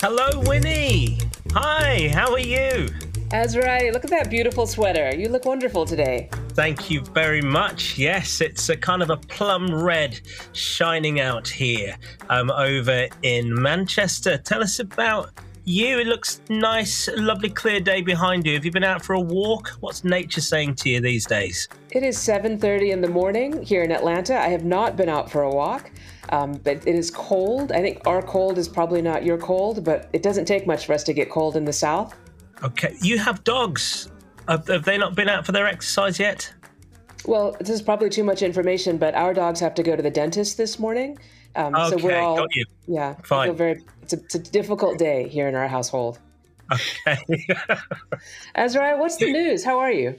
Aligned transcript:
Hello, 0.00 0.40
Winnie. 0.46 1.18
Hi, 1.52 2.10
how 2.14 2.32
are 2.32 2.38
you? 2.38 2.88
Azariah, 3.30 3.92
look 3.92 4.04
at 4.04 4.10
that 4.10 4.30
beautiful 4.30 4.66
sweater. 4.66 5.14
You 5.14 5.28
look 5.28 5.44
wonderful 5.44 5.84
today. 5.84 6.30
Thank 6.52 6.90
you 6.90 7.02
very 7.02 7.42
much. 7.42 7.98
Yes, 7.98 8.40
it's 8.40 8.70
a 8.70 8.76
kind 8.76 9.02
of 9.02 9.10
a 9.10 9.18
plum 9.18 9.70
red 9.70 10.18
shining 10.52 11.20
out 11.20 11.46
here 11.46 11.94
um, 12.30 12.50
over 12.50 13.06
in 13.22 13.52
Manchester. 13.60 14.38
Tell 14.38 14.62
us 14.62 14.78
about 14.78 15.32
you. 15.64 15.98
It 15.98 16.06
looks 16.06 16.40
nice, 16.48 17.08
lovely 17.16 17.50
clear 17.50 17.80
day 17.80 18.02
behind 18.02 18.46
you. 18.46 18.54
Have 18.54 18.64
you 18.64 18.70
been 18.70 18.84
out 18.84 19.04
for 19.04 19.14
a 19.14 19.20
walk? 19.20 19.68
What's 19.80 20.04
nature 20.04 20.40
saying 20.40 20.76
to 20.76 20.90
you 20.90 21.00
these 21.00 21.26
days? 21.26 21.68
It 21.90 22.02
is 22.02 22.18
7:30 22.18 22.90
in 22.92 23.00
the 23.00 23.08
morning 23.08 23.62
here 23.62 23.82
in 23.82 23.92
Atlanta. 23.92 24.38
I 24.38 24.48
have 24.48 24.64
not 24.64 24.96
been 24.96 25.08
out 25.08 25.30
for 25.30 25.42
a 25.42 25.50
walk. 25.50 25.90
Um, 26.30 26.52
but 26.62 26.86
it 26.86 26.94
is 26.94 27.10
cold. 27.10 27.72
I 27.72 27.80
think 27.80 28.06
our 28.06 28.22
cold 28.22 28.56
is 28.56 28.68
probably 28.68 29.02
not 29.02 29.24
your 29.24 29.36
cold, 29.36 29.84
but 29.84 30.08
it 30.12 30.22
doesn't 30.22 30.44
take 30.44 30.66
much 30.66 30.86
for 30.86 30.92
us 30.92 31.02
to 31.04 31.12
get 31.12 31.28
cold 31.28 31.56
in 31.56 31.64
the 31.64 31.72
south. 31.72 32.14
Okay, 32.62 32.96
you 33.02 33.18
have 33.18 33.42
dogs. 33.42 34.10
Have, 34.48 34.66
have 34.68 34.84
they 34.84 34.96
not 34.96 35.14
been 35.14 35.28
out 35.28 35.44
for 35.44 35.52
their 35.52 35.66
exercise 35.66 36.18
yet? 36.20 36.52
Well, 37.26 37.56
this 37.58 37.70
is 37.70 37.82
probably 37.82 38.10
too 38.10 38.24
much 38.24 38.42
information, 38.42 38.96
but 38.96 39.14
our 39.14 39.34
dogs 39.34 39.60
have 39.60 39.74
to 39.74 39.82
go 39.82 39.96
to 39.96 40.02
the 40.02 40.10
dentist 40.10 40.56
this 40.56 40.78
morning. 40.78 41.18
Um, 41.56 41.74
okay, 41.74 41.98
so 41.98 42.04
we're 42.04 42.18
all, 42.18 42.36
got 42.36 42.54
you. 42.54 42.64
Yeah, 42.86 43.14
fine. 43.24 43.54
Very, 43.56 43.82
it's, 44.02 44.12
a, 44.12 44.16
it's 44.16 44.34
a 44.34 44.38
difficult 44.38 44.98
day 44.98 45.28
here 45.28 45.48
in 45.48 45.54
our 45.54 45.68
household. 45.68 46.18
Okay. 46.72 47.46
Azariah, 48.54 48.96
what's 48.96 49.16
the 49.16 49.32
news? 49.32 49.64
How 49.64 49.78
are 49.78 49.90
you? 49.90 50.14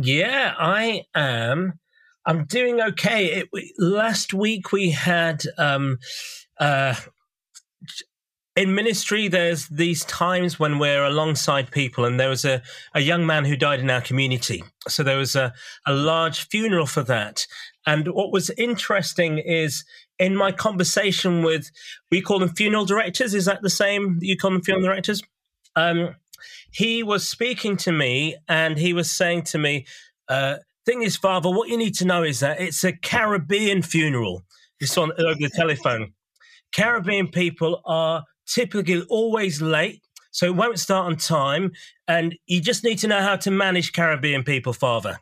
Yeah, 0.00 0.54
I 0.58 1.04
am 1.14 1.78
I'm 2.28 2.44
doing 2.44 2.78
okay. 2.78 3.42
It, 3.52 3.72
last 3.78 4.34
week 4.34 4.70
we 4.70 4.90
had 4.90 5.44
um, 5.56 5.98
uh, 6.60 6.94
in 8.58 8.74
ministry. 8.74 9.28
There's 9.28 9.68
these 9.68 10.04
times 10.04 10.58
when 10.58 10.78
we're 10.78 11.04
alongside 11.04 11.70
people, 11.70 12.04
and 12.04 12.18
there 12.18 12.28
was 12.28 12.44
a, 12.44 12.60
a 12.94 13.00
young 13.00 13.24
man 13.24 13.44
who 13.44 13.56
died 13.56 13.80
in 13.80 13.90
our 13.90 14.00
community. 14.00 14.64
So 14.88 15.02
there 15.02 15.18
was 15.18 15.36
a, 15.36 15.52
a 15.86 15.94
large 15.94 16.48
funeral 16.48 16.86
for 16.86 17.04
that. 17.04 17.46
And 17.86 18.08
what 18.08 18.32
was 18.32 18.50
interesting 18.58 19.38
is 19.38 19.84
in 20.18 20.34
my 20.34 20.50
conversation 20.50 21.42
with, 21.42 21.70
we 22.10 22.20
call 22.20 22.40
them 22.40 22.48
funeral 22.48 22.84
directors. 22.84 23.32
Is 23.32 23.44
that 23.44 23.62
the 23.62 23.70
same? 23.70 24.18
You 24.20 24.36
call 24.36 24.50
them 24.50 24.62
funeral 24.62 24.86
directors? 24.86 25.22
Um, 25.76 26.16
he 26.72 27.02
was 27.02 27.26
speaking 27.26 27.76
to 27.78 27.92
me, 27.92 28.36
and 28.48 28.76
he 28.76 28.92
was 28.92 29.10
saying 29.10 29.42
to 29.44 29.58
me. 29.58 29.86
Uh, 30.28 30.56
Thing 30.84 31.02
is, 31.02 31.18
Father, 31.18 31.50
what 31.50 31.68
you 31.68 31.76
need 31.76 31.94
to 31.96 32.06
know 32.06 32.22
is 32.22 32.40
that 32.40 32.62
it's 32.62 32.82
a 32.82 32.92
Caribbean 32.92 33.82
funeral. 33.82 34.42
It's 34.80 34.96
on 34.96 35.12
over 35.18 35.34
the 35.38 35.50
telephone. 35.54 36.14
Caribbean 36.72 37.28
people 37.28 37.82
are 37.84 38.24
typically 38.48 39.02
always 39.02 39.62
late, 39.62 40.02
so 40.30 40.46
it 40.46 40.56
won't 40.56 40.78
start 40.78 41.06
on 41.06 41.16
time. 41.16 41.72
And 42.06 42.36
you 42.46 42.60
just 42.60 42.84
need 42.84 42.98
to 42.98 43.08
know 43.08 43.20
how 43.20 43.36
to 43.36 43.50
manage 43.50 43.92
Caribbean 43.92 44.44
people, 44.44 44.72
Father. 44.72 45.18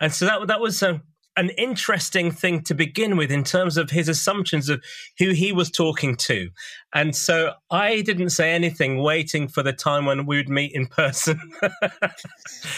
And 0.00 0.12
so 0.12 0.26
that 0.26 0.46
that 0.46 0.60
was 0.60 0.82
a, 0.82 1.02
an 1.36 1.50
interesting 1.50 2.30
thing 2.30 2.62
to 2.62 2.74
begin 2.74 3.16
with 3.16 3.30
in 3.30 3.44
terms 3.44 3.76
of 3.76 3.90
his 3.90 4.08
assumptions 4.08 4.68
of 4.68 4.82
who 5.18 5.30
he 5.30 5.52
was 5.52 5.70
talking 5.70 6.16
to. 6.16 6.50
And 6.94 7.14
so 7.14 7.52
I 7.70 8.00
didn't 8.02 8.30
say 8.30 8.52
anything, 8.52 8.98
waiting 9.02 9.46
for 9.48 9.62
the 9.62 9.72
time 9.72 10.04
when 10.04 10.26
we 10.26 10.36
would 10.36 10.48
meet 10.48 10.72
in 10.72 10.86
person. 10.86 11.40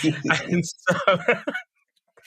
and 0.04 0.64
so. 0.64 0.96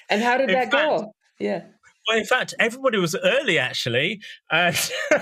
and 0.10 0.22
how 0.22 0.38
did 0.38 0.50
that 0.50 0.72
fact, 0.72 0.72
go? 0.72 1.14
Yeah. 1.40 1.64
Well, 2.08 2.18
in 2.18 2.26
fact, 2.26 2.54
everybody 2.60 2.98
was 2.98 3.16
early 3.16 3.60
actually. 3.60 4.22
And. 4.52 4.78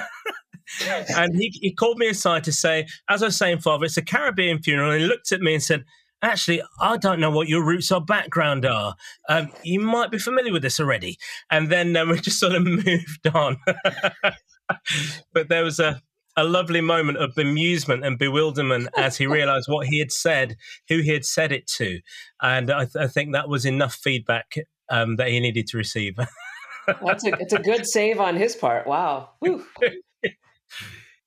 and 1.16 1.36
he, 1.36 1.50
he 1.62 1.74
called 1.74 1.98
me 1.98 2.08
aside 2.08 2.44
to 2.46 2.52
say, 2.52 2.88
as 3.10 3.22
I 3.22 3.28
was 3.28 3.38
saying, 3.38 3.60
Father, 3.60 3.86
it's 3.86 3.98
a 3.98 4.02
Caribbean 4.02 4.62
funeral. 4.62 4.92
And 4.92 5.02
he 5.02 5.08
looked 5.08 5.32
at 5.32 5.42
me 5.42 5.54
and 5.54 5.64
said, 5.64 5.84
actually, 6.22 6.62
I 6.80 6.98
don't 6.98 7.20
know 7.20 7.32
what 7.32 7.48
your 7.48 7.64
roots 7.64 7.92
or 7.92 8.02
background 8.02 8.66
are. 8.66 8.96
Um, 9.28 9.52
you 9.64 9.80
might 9.80 10.12
be 10.12 10.20
familiar 10.20 10.54
with 10.54 10.62
this 10.62 10.80
already. 10.80 11.18
And 11.50 11.70
then 11.70 11.96
um, 11.96 12.10
we 12.10 12.20
just 12.22 12.40
sort 12.40 12.54
of 12.54 12.64
moved 12.64 13.28
on. 13.34 13.58
but 15.34 15.50
there 15.50 15.64
was 15.64 15.80
a, 15.80 16.02
a 16.38 16.44
lovely 16.44 16.82
moment 16.82 17.18
of 17.18 17.36
bemusement 17.36 18.06
and 18.06 18.18
bewilderment 18.18 18.88
as 18.98 19.18
he 19.18 19.28
realized 19.28 19.68
what 19.68 19.88
he 19.88 20.00
had 20.00 20.12
said, 20.12 20.56
who 20.88 21.00
he 21.00 21.12
had 21.12 21.26
said 21.26 21.52
it 21.52 21.68
to. 21.68 22.00
And 22.42 22.72
I, 22.72 22.86
th- 22.86 22.96
I 22.96 23.08
think 23.08 23.34
that 23.34 23.50
was 23.50 23.66
enough 23.66 23.96
feedback 23.96 24.56
um, 24.90 25.18
that 25.18 25.30
he 25.30 25.40
needed 25.40 25.68
to 25.68 25.78
receive. 25.78 26.16
That's 26.88 27.26
a, 27.26 27.34
it's 27.40 27.54
a 27.54 27.60
good 27.60 27.86
save 27.86 28.20
on 28.20 28.36
his 28.36 28.56
part. 28.56 28.88
Wow. 28.88 29.32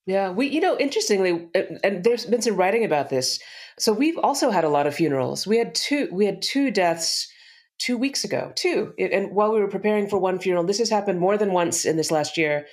Yeah, 0.06 0.30
we, 0.30 0.46
you 0.48 0.60
know, 0.60 0.76
interestingly, 0.78 1.48
and 1.82 2.04
there's 2.04 2.26
been 2.26 2.42
some 2.42 2.56
writing 2.56 2.84
about 2.84 3.08
this 3.08 3.38
so 3.78 3.92
we've 3.92 4.18
also 4.18 4.50
had 4.50 4.64
a 4.64 4.68
lot 4.68 4.86
of 4.86 4.94
funerals. 4.94 5.46
We 5.46 5.58
had 5.58 5.74
two. 5.74 6.08
We 6.12 6.26
had 6.26 6.42
two 6.42 6.70
deaths 6.70 7.28
two 7.78 7.98
weeks 7.98 8.24
ago. 8.24 8.52
Two, 8.54 8.94
and 8.98 9.34
while 9.34 9.52
we 9.52 9.60
were 9.60 9.68
preparing 9.68 10.08
for 10.08 10.18
one 10.18 10.38
funeral, 10.38 10.64
this 10.64 10.78
has 10.78 10.90
happened 10.90 11.18
more 11.18 11.36
than 11.36 11.52
once 11.52 11.84
in 11.84 11.96
this 11.96 12.10
last 12.10 12.36
year. 12.36 12.66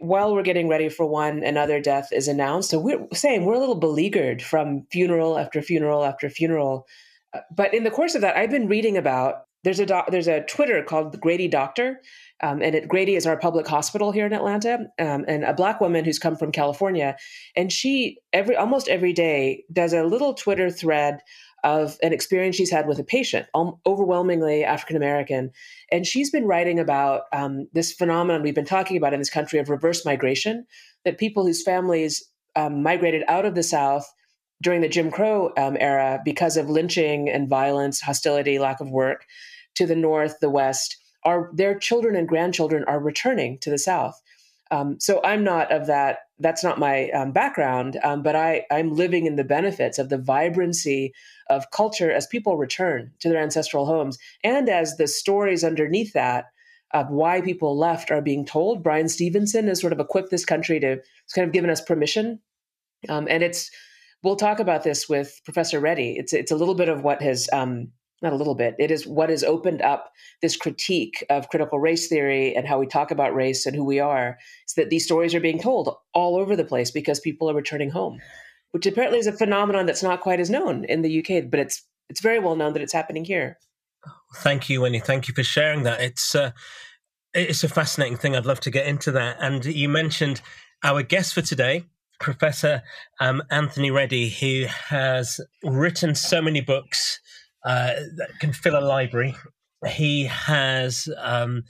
While 0.00 0.34
we're 0.34 0.44
getting 0.44 0.68
ready 0.68 0.88
for 0.88 1.04
one, 1.06 1.42
another 1.42 1.80
death 1.80 2.08
is 2.12 2.26
announced. 2.26 2.70
So 2.70 2.78
we're 2.78 3.06
saying 3.12 3.44
we're 3.44 3.54
a 3.54 3.58
little 3.58 3.74
beleaguered 3.74 4.40
from 4.40 4.86
funeral 4.90 5.38
after 5.38 5.60
funeral 5.60 6.04
after 6.04 6.30
funeral. 6.30 6.86
Uh, 7.34 7.40
but 7.54 7.74
in 7.74 7.84
the 7.84 7.90
course 7.90 8.14
of 8.14 8.22
that, 8.22 8.36
I've 8.36 8.50
been 8.50 8.68
reading 8.68 8.96
about. 8.96 9.42
There's 9.68 9.80
a 9.80 9.84
doc, 9.84 10.06
there's 10.10 10.28
a 10.28 10.40
Twitter 10.44 10.82
called 10.82 11.12
the 11.12 11.18
Grady 11.18 11.46
Doctor, 11.46 12.00
um, 12.42 12.62
and 12.62 12.74
it, 12.74 12.88
Grady 12.88 13.16
is 13.16 13.26
our 13.26 13.36
public 13.36 13.68
hospital 13.68 14.12
here 14.12 14.24
in 14.24 14.32
Atlanta, 14.32 14.86
um, 14.98 15.26
and 15.28 15.44
a 15.44 15.52
black 15.52 15.78
woman 15.78 16.06
who's 16.06 16.18
come 16.18 16.36
from 16.36 16.52
California, 16.52 17.18
and 17.54 17.70
she 17.70 18.16
every 18.32 18.56
almost 18.56 18.88
every 18.88 19.12
day 19.12 19.64
does 19.70 19.92
a 19.92 20.04
little 20.04 20.32
Twitter 20.32 20.70
thread 20.70 21.20
of 21.64 21.98
an 22.02 22.14
experience 22.14 22.56
she's 22.56 22.70
had 22.70 22.88
with 22.88 22.98
a 22.98 23.04
patient, 23.04 23.46
um, 23.54 23.74
overwhelmingly 23.84 24.64
African 24.64 24.96
American, 24.96 25.50
and 25.92 26.06
she's 26.06 26.30
been 26.30 26.46
writing 26.46 26.78
about 26.78 27.24
um, 27.34 27.68
this 27.74 27.92
phenomenon 27.92 28.42
we've 28.42 28.54
been 28.54 28.64
talking 28.64 28.96
about 28.96 29.12
in 29.12 29.20
this 29.20 29.28
country 29.28 29.58
of 29.58 29.68
reverse 29.68 30.02
migration, 30.02 30.64
that 31.04 31.18
people 31.18 31.44
whose 31.44 31.62
families 31.62 32.24
um, 32.56 32.82
migrated 32.82 33.22
out 33.28 33.44
of 33.44 33.54
the 33.54 33.62
South 33.62 34.10
during 34.62 34.80
the 34.80 34.88
Jim 34.88 35.10
Crow 35.10 35.52
um, 35.58 35.76
era 35.78 36.22
because 36.24 36.56
of 36.56 36.70
lynching 36.70 37.28
and 37.28 37.50
violence, 37.50 38.00
hostility, 38.00 38.58
lack 38.58 38.80
of 38.80 38.90
work, 38.90 39.26
to 39.78 39.86
the 39.86 39.96
North, 39.96 40.38
the 40.40 40.50
West 40.50 40.96
are 41.24 41.50
their 41.52 41.78
children 41.78 42.14
and 42.16 42.28
grandchildren 42.28 42.84
are 42.86 43.00
returning 43.00 43.58
to 43.60 43.70
the 43.70 43.78
South. 43.78 44.20
Um, 44.70 45.00
so 45.00 45.20
I'm 45.24 45.44
not 45.44 45.72
of 45.72 45.86
that. 45.86 46.18
That's 46.38 46.62
not 46.62 46.78
my 46.78 47.10
um, 47.10 47.32
background, 47.32 47.98
um, 48.04 48.22
but 48.22 48.36
I, 48.36 48.64
I'm 48.70 48.94
living 48.94 49.26
in 49.26 49.36
the 49.36 49.44
benefits 49.44 49.98
of 49.98 50.10
the 50.10 50.18
vibrancy 50.18 51.12
of 51.48 51.70
culture 51.70 52.12
as 52.12 52.26
people 52.26 52.56
return 52.56 53.10
to 53.20 53.28
their 53.28 53.42
ancestral 53.42 53.86
homes, 53.86 54.18
and 54.44 54.68
as 54.68 54.96
the 54.96 55.08
stories 55.08 55.64
underneath 55.64 56.12
that 56.12 56.46
of 56.92 57.10
why 57.10 57.40
people 57.40 57.78
left 57.78 58.10
are 58.10 58.22
being 58.22 58.44
told. 58.46 58.82
Bryan 58.82 59.08
Stevenson 59.08 59.68
has 59.68 59.80
sort 59.80 59.92
of 59.92 60.00
equipped 60.00 60.30
this 60.30 60.44
country 60.44 60.78
to. 60.80 60.92
It's 61.24 61.34
kind 61.34 61.46
of 61.46 61.52
given 61.52 61.70
us 61.70 61.80
permission, 61.80 62.40
um, 63.08 63.26
and 63.28 63.42
it's. 63.42 63.70
We'll 64.24 64.36
talk 64.36 64.58
about 64.58 64.82
this 64.82 65.08
with 65.08 65.40
Professor 65.44 65.80
Reddie. 65.80 66.16
It's 66.18 66.32
it's 66.32 66.50
a 66.50 66.56
little 66.56 66.74
bit 66.74 66.88
of 66.88 67.02
what 67.02 67.22
has 67.22 67.48
um, 67.52 67.92
not 68.22 68.32
a 68.32 68.36
little 68.36 68.54
bit. 68.54 68.74
It 68.78 68.90
is 68.90 69.06
what 69.06 69.30
has 69.30 69.44
opened 69.44 69.82
up 69.82 70.12
this 70.42 70.56
critique 70.56 71.24
of 71.30 71.48
critical 71.48 71.78
race 71.78 72.08
theory 72.08 72.54
and 72.54 72.66
how 72.66 72.78
we 72.78 72.86
talk 72.86 73.10
about 73.10 73.34
race 73.34 73.66
and 73.66 73.76
who 73.76 73.84
we 73.84 74.00
are. 74.00 74.38
Is 74.66 74.74
that 74.74 74.90
these 74.90 75.04
stories 75.04 75.34
are 75.34 75.40
being 75.40 75.60
told 75.60 75.94
all 76.14 76.36
over 76.36 76.56
the 76.56 76.64
place 76.64 76.90
because 76.90 77.20
people 77.20 77.50
are 77.50 77.54
returning 77.54 77.90
home, 77.90 78.20
which 78.72 78.86
apparently 78.86 79.18
is 79.18 79.26
a 79.26 79.32
phenomenon 79.32 79.86
that's 79.86 80.02
not 80.02 80.20
quite 80.20 80.40
as 80.40 80.50
known 80.50 80.84
in 80.84 81.02
the 81.02 81.18
UK, 81.20 81.50
but 81.50 81.60
it's 81.60 81.84
it's 82.08 82.20
very 82.20 82.38
well 82.38 82.56
known 82.56 82.72
that 82.72 82.82
it's 82.82 82.92
happening 82.92 83.24
here. 83.24 83.58
Thank 84.36 84.68
you, 84.68 84.80
Winnie. 84.80 85.00
Thank 85.00 85.28
you 85.28 85.34
for 85.34 85.42
sharing 85.42 85.82
that. 85.84 86.00
It's 86.00 86.34
uh, 86.34 86.52
it's 87.34 87.64
a 87.64 87.68
fascinating 87.68 88.16
thing. 88.16 88.34
I'd 88.34 88.46
love 88.46 88.60
to 88.60 88.70
get 88.70 88.86
into 88.86 89.10
that. 89.12 89.36
And 89.40 89.64
you 89.64 89.88
mentioned 89.88 90.40
our 90.82 91.02
guest 91.02 91.34
for 91.34 91.42
today, 91.42 91.84
Professor 92.20 92.82
um, 93.20 93.42
Anthony 93.50 93.90
Reddie, 93.90 94.28
who 94.28 94.66
has 94.88 95.40
written 95.62 96.14
so 96.14 96.42
many 96.42 96.60
books 96.60 97.20
uh, 97.68 97.92
can 98.40 98.52
fill 98.52 98.78
a 98.78 98.80
library. 98.80 99.36
He 99.86 100.24
has 100.24 101.06
um, 101.18 101.64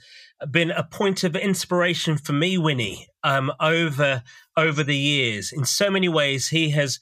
been 0.49 0.71
a 0.71 0.83
point 0.83 1.25
of 1.25 1.35
inspiration 1.35 2.17
for 2.17 2.31
me, 2.31 2.57
Winnie, 2.57 3.07
um, 3.23 3.51
over 3.59 4.23
over 4.55 4.81
the 4.81 4.95
years. 4.95 5.51
In 5.51 5.65
so 5.65 5.91
many 5.91 6.07
ways, 6.07 6.47
he 6.47 6.69
has 6.69 6.99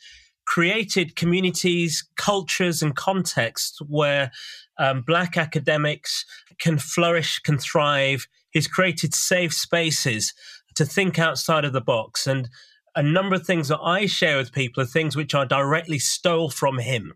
created 0.48 1.16
communities, 1.16 2.08
cultures, 2.18 2.82
and 2.82 2.96
contexts 2.96 3.80
where 3.88 4.32
um, 4.80 5.04
Black 5.06 5.38
academics 5.38 6.26
can 6.58 6.80
flourish, 6.80 7.40
can 7.40 7.60
thrive. 7.60 8.28
He's 8.50 8.68
created 8.68 9.14
safe 9.14 9.54
spaces 9.54 10.34
to 10.76 10.86
think 10.86 11.20
outside 11.20 11.66
of 11.66 11.74
the 11.74 11.82
box. 11.82 12.26
And 12.26 12.50
a 12.96 13.04
number 13.04 13.36
of 13.36 13.46
things 13.46 13.68
that 13.68 13.80
I 13.80 14.08
share 14.08 14.38
with 14.38 14.52
people 14.52 14.82
are 14.82 14.88
things 14.88 15.16
which 15.16 15.36
I 15.36 15.46
directly 15.46 16.00
stole 16.00 16.50
from 16.50 16.80
him. 16.80 17.14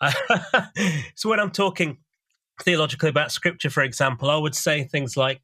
so 1.14 1.28
when 1.28 1.40
I'm 1.40 1.50
talking 1.50 1.98
theologically 2.62 3.08
about 3.08 3.32
scripture, 3.32 3.70
for 3.70 3.82
example, 3.82 4.30
I 4.30 4.36
would 4.36 4.54
say 4.54 4.84
things 4.84 5.16
like, 5.16 5.40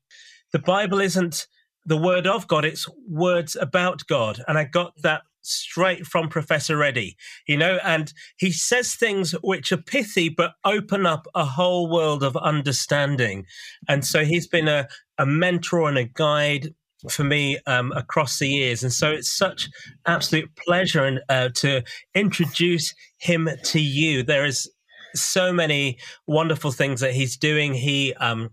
the 0.53 0.59
Bible 0.59 1.01
isn't 1.01 1.47
the 1.85 1.97
word 1.97 2.27
of 2.27 2.47
God, 2.49 2.65
it's 2.65 2.89
words 3.09 3.57
about 3.57 4.07
God. 4.07 4.43
And 4.47 4.59
I 4.59 4.65
got 4.65 4.93
that 5.03 5.23
straight 5.43 6.07
from 6.07 6.29
Professor 6.29 6.77
Reddie, 6.77 7.17
you 7.47 7.57
know, 7.57 7.79
and 7.83 8.13
he 8.37 8.53
says 8.53 8.95
things 8.95 9.33
which 9.43 9.73
are 9.73 9.79
pithy 9.79 10.29
but 10.29 10.53
open 10.65 11.07
up 11.07 11.27
a 11.35 11.45
whole 11.45 11.91
world 11.91 12.23
of 12.23 12.37
understanding. 12.37 13.47
And 13.89 14.05
so 14.05 14.25
he's 14.25 14.47
been 14.47 14.69
a, 14.69 14.89
a 15.17 15.27
mentor 15.27 15.89
and 15.89 15.99
a 15.99 16.05
guide 16.05 16.75
for 17.11 17.25
me 17.25 17.59
um, 17.67 17.93
across 17.93 18.39
the 18.39 18.49
years. 18.49 18.83
And 18.83 18.93
so 18.93 19.11
it's 19.11 19.31
such 19.31 19.69
absolute 20.07 20.51
pleasure 20.57 21.05
and, 21.05 21.21
uh, 21.29 21.51
to 21.57 21.83
introduce 22.15 22.95
him 23.19 23.49
to 23.65 23.81
you. 23.81 24.23
There 24.23 24.45
is 24.45 24.71
so 25.15 25.53
many 25.53 25.99
wonderful 26.27 26.71
things 26.71 27.01
that 27.01 27.15
he's 27.15 27.37
doing. 27.37 27.75
He 27.75 28.15
um, 28.15 28.51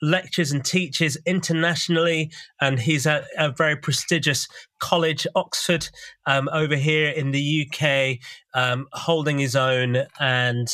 lectures 0.00 0.52
and 0.52 0.64
teaches 0.64 1.16
internationally, 1.26 2.32
and 2.60 2.78
he's 2.78 3.06
at 3.06 3.24
a 3.38 3.50
very 3.50 3.76
prestigious 3.76 4.48
college, 4.80 5.26
Oxford, 5.34 5.88
um, 6.26 6.48
over 6.52 6.76
here 6.76 7.10
in 7.10 7.30
the 7.30 7.68
UK, 7.68 8.18
um, 8.54 8.86
holding 8.92 9.38
his 9.38 9.56
own 9.56 10.04
and 10.18 10.72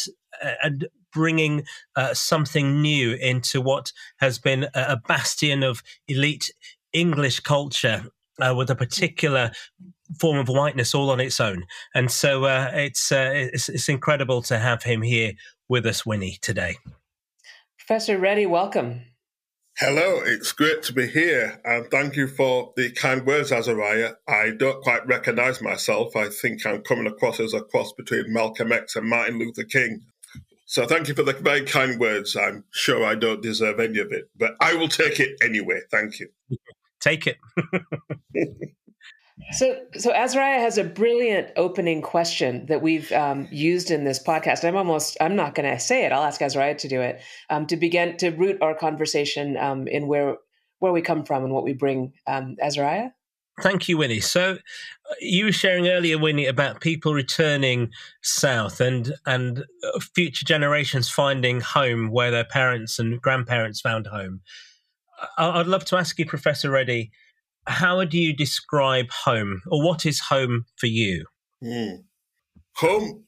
and 0.62 0.86
bringing 1.12 1.64
uh, 1.96 2.14
something 2.14 2.80
new 2.80 3.12
into 3.14 3.60
what 3.60 3.92
has 4.18 4.38
been 4.38 4.66
a 4.74 4.96
bastion 5.08 5.62
of 5.62 5.82
elite 6.06 6.52
English 6.92 7.40
culture 7.40 8.04
uh, 8.40 8.54
with 8.56 8.70
a 8.70 8.74
particular 8.74 9.50
form 10.18 10.38
of 10.38 10.48
whiteness 10.48 10.94
all 10.94 11.10
on 11.10 11.20
its 11.20 11.40
own. 11.40 11.64
And 11.94 12.10
so 12.10 12.44
uh, 12.44 12.70
it's, 12.74 13.12
uh, 13.12 13.30
it's, 13.34 13.68
it's 13.68 13.88
incredible 13.88 14.42
to 14.42 14.58
have 14.58 14.82
him 14.82 15.02
here 15.02 15.32
with 15.68 15.86
us, 15.86 16.06
Winnie, 16.06 16.38
today. 16.40 16.76
Professor 17.78 18.18
Reddie, 18.18 18.46
welcome. 18.46 19.02
Hello, 19.78 20.20
it's 20.24 20.50
great 20.50 20.82
to 20.82 20.92
be 20.92 21.06
here, 21.06 21.60
and 21.64 21.88
thank 21.88 22.16
you 22.16 22.26
for 22.26 22.72
the 22.74 22.90
kind 22.90 23.24
words, 23.24 23.52
Azariah. 23.52 24.14
I 24.26 24.50
don't 24.58 24.82
quite 24.82 25.06
recognize 25.06 25.62
myself. 25.62 26.16
I 26.16 26.30
think 26.30 26.66
I'm 26.66 26.82
coming 26.82 27.06
across 27.06 27.38
as 27.38 27.54
a 27.54 27.60
cross 27.60 27.92
between 27.92 28.32
Malcolm 28.32 28.72
X 28.72 28.96
and 28.96 29.08
Martin 29.08 29.38
Luther 29.38 29.62
King. 29.62 30.00
So 30.64 30.84
thank 30.84 31.06
you 31.06 31.14
for 31.14 31.22
the 31.22 31.32
very 31.32 31.64
kind 31.64 32.00
words. 32.00 32.34
I'm 32.34 32.64
sure 32.72 33.04
I 33.04 33.14
don't 33.14 33.40
deserve 33.40 33.78
any 33.78 34.00
of 34.00 34.10
it, 34.10 34.28
but 34.36 34.56
I 34.60 34.74
will 34.74 34.88
take 34.88 35.20
it 35.20 35.38
anyway. 35.40 35.80
Thank 35.92 36.18
you. 36.18 36.28
Take 37.00 37.26
it. 37.26 37.38
So, 39.52 39.80
so 39.96 40.12
Azariah 40.12 40.60
has 40.60 40.78
a 40.78 40.84
brilliant 40.84 41.48
opening 41.56 42.02
question 42.02 42.66
that 42.66 42.82
we've 42.82 43.10
um, 43.12 43.48
used 43.50 43.90
in 43.90 44.04
this 44.04 44.22
podcast. 44.22 44.64
I'm 44.64 44.76
almost, 44.76 45.16
I'm 45.20 45.36
not 45.36 45.54
going 45.54 45.70
to 45.70 45.80
say 45.80 46.04
it. 46.04 46.12
I'll 46.12 46.24
ask 46.24 46.42
Azariah 46.42 46.74
to 46.76 46.88
do 46.88 47.00
it 47.00 47.22
um, 47.48 47.66
to 47.68 47.76
begin 47.76 48.16
to 48.18 48.30
root 48.30 48.60
our 48.60 48.74
conversation 48.74 49.56
um, 49.56 49.86
in 49.86 50.06
where 50.06 50.36
where 50.80 50.92
we 50.92 51.02
come 51.02 51.24
from 51.24 51.44
and 51.44 51.52
what 51.52 51.64
we 51.64 51.72
bring. 51.72 52.12
Um, 52.26 52.56
Azariah. 52.62 53.10
Thank 53.62 53.88
you, 53.88 53.98
Winnie. 53.98 54.20
So, 54.20 54.52
uh, 54.52 55.14
you 55.20 55.46
were 55.46 55.52
sharing 55.52 55.88
earlier, 55.88 56.16
Winnie, 56.16 56.46
about 56.46 56.80
people 56.80 57.14
returning 57.14 57.90
south 58.22 58.80
and 58.80 59.14
and 59.26 59.64
uh, 59.82 59.98
future 60.14 60.44
generations 60.44 61.08
finding 61.08 61.60
home 61.60 62.10
where 62.10 62.30
their 62.30 62.44
parents 62.44 62.98
and 62.98 63.20
grandparents 63.20 63.80
found 63.80 64.06
home. 64.06 64.42
I'd 65.36 65.66
love 65.66 65.84
to 65.86 65.96
ask 65.96 66.18
you, 66.18 66.26
Professor 66.26 66.70
Reddie 66.70 67.10
how 67.68 68.04
do 68.04 68.18
you 68.18 68.32
describe 68.32 69.10
home, 69.10 69.62
or 69.66 69.84
what 69.84 70.06
is 70.06 70.20
home 70.20 70.64
for 70.76 70.86
you? 70.86 71.26
Mm. 71.62 72.04
Home, 72.76 73.24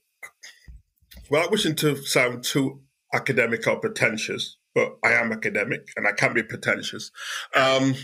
without 1.30 1.50
wishing 1.50 1.74
to 1.76 1.96
sound 1.96 2.44
too 2.44 2.80
academic 3.12 3.66
or 3.66 3.78
pretentious, 3.78 4.56
but 4.74 4.96
I 5.04 5.12
am 5.12 5.32
academic 5.32 5.88
and 5.96 6.06
I 6.06 6.12
can 6.12 6.32
be 6.32 6.42
pretentious. 6.42 7.10
Um, 7.54 7.94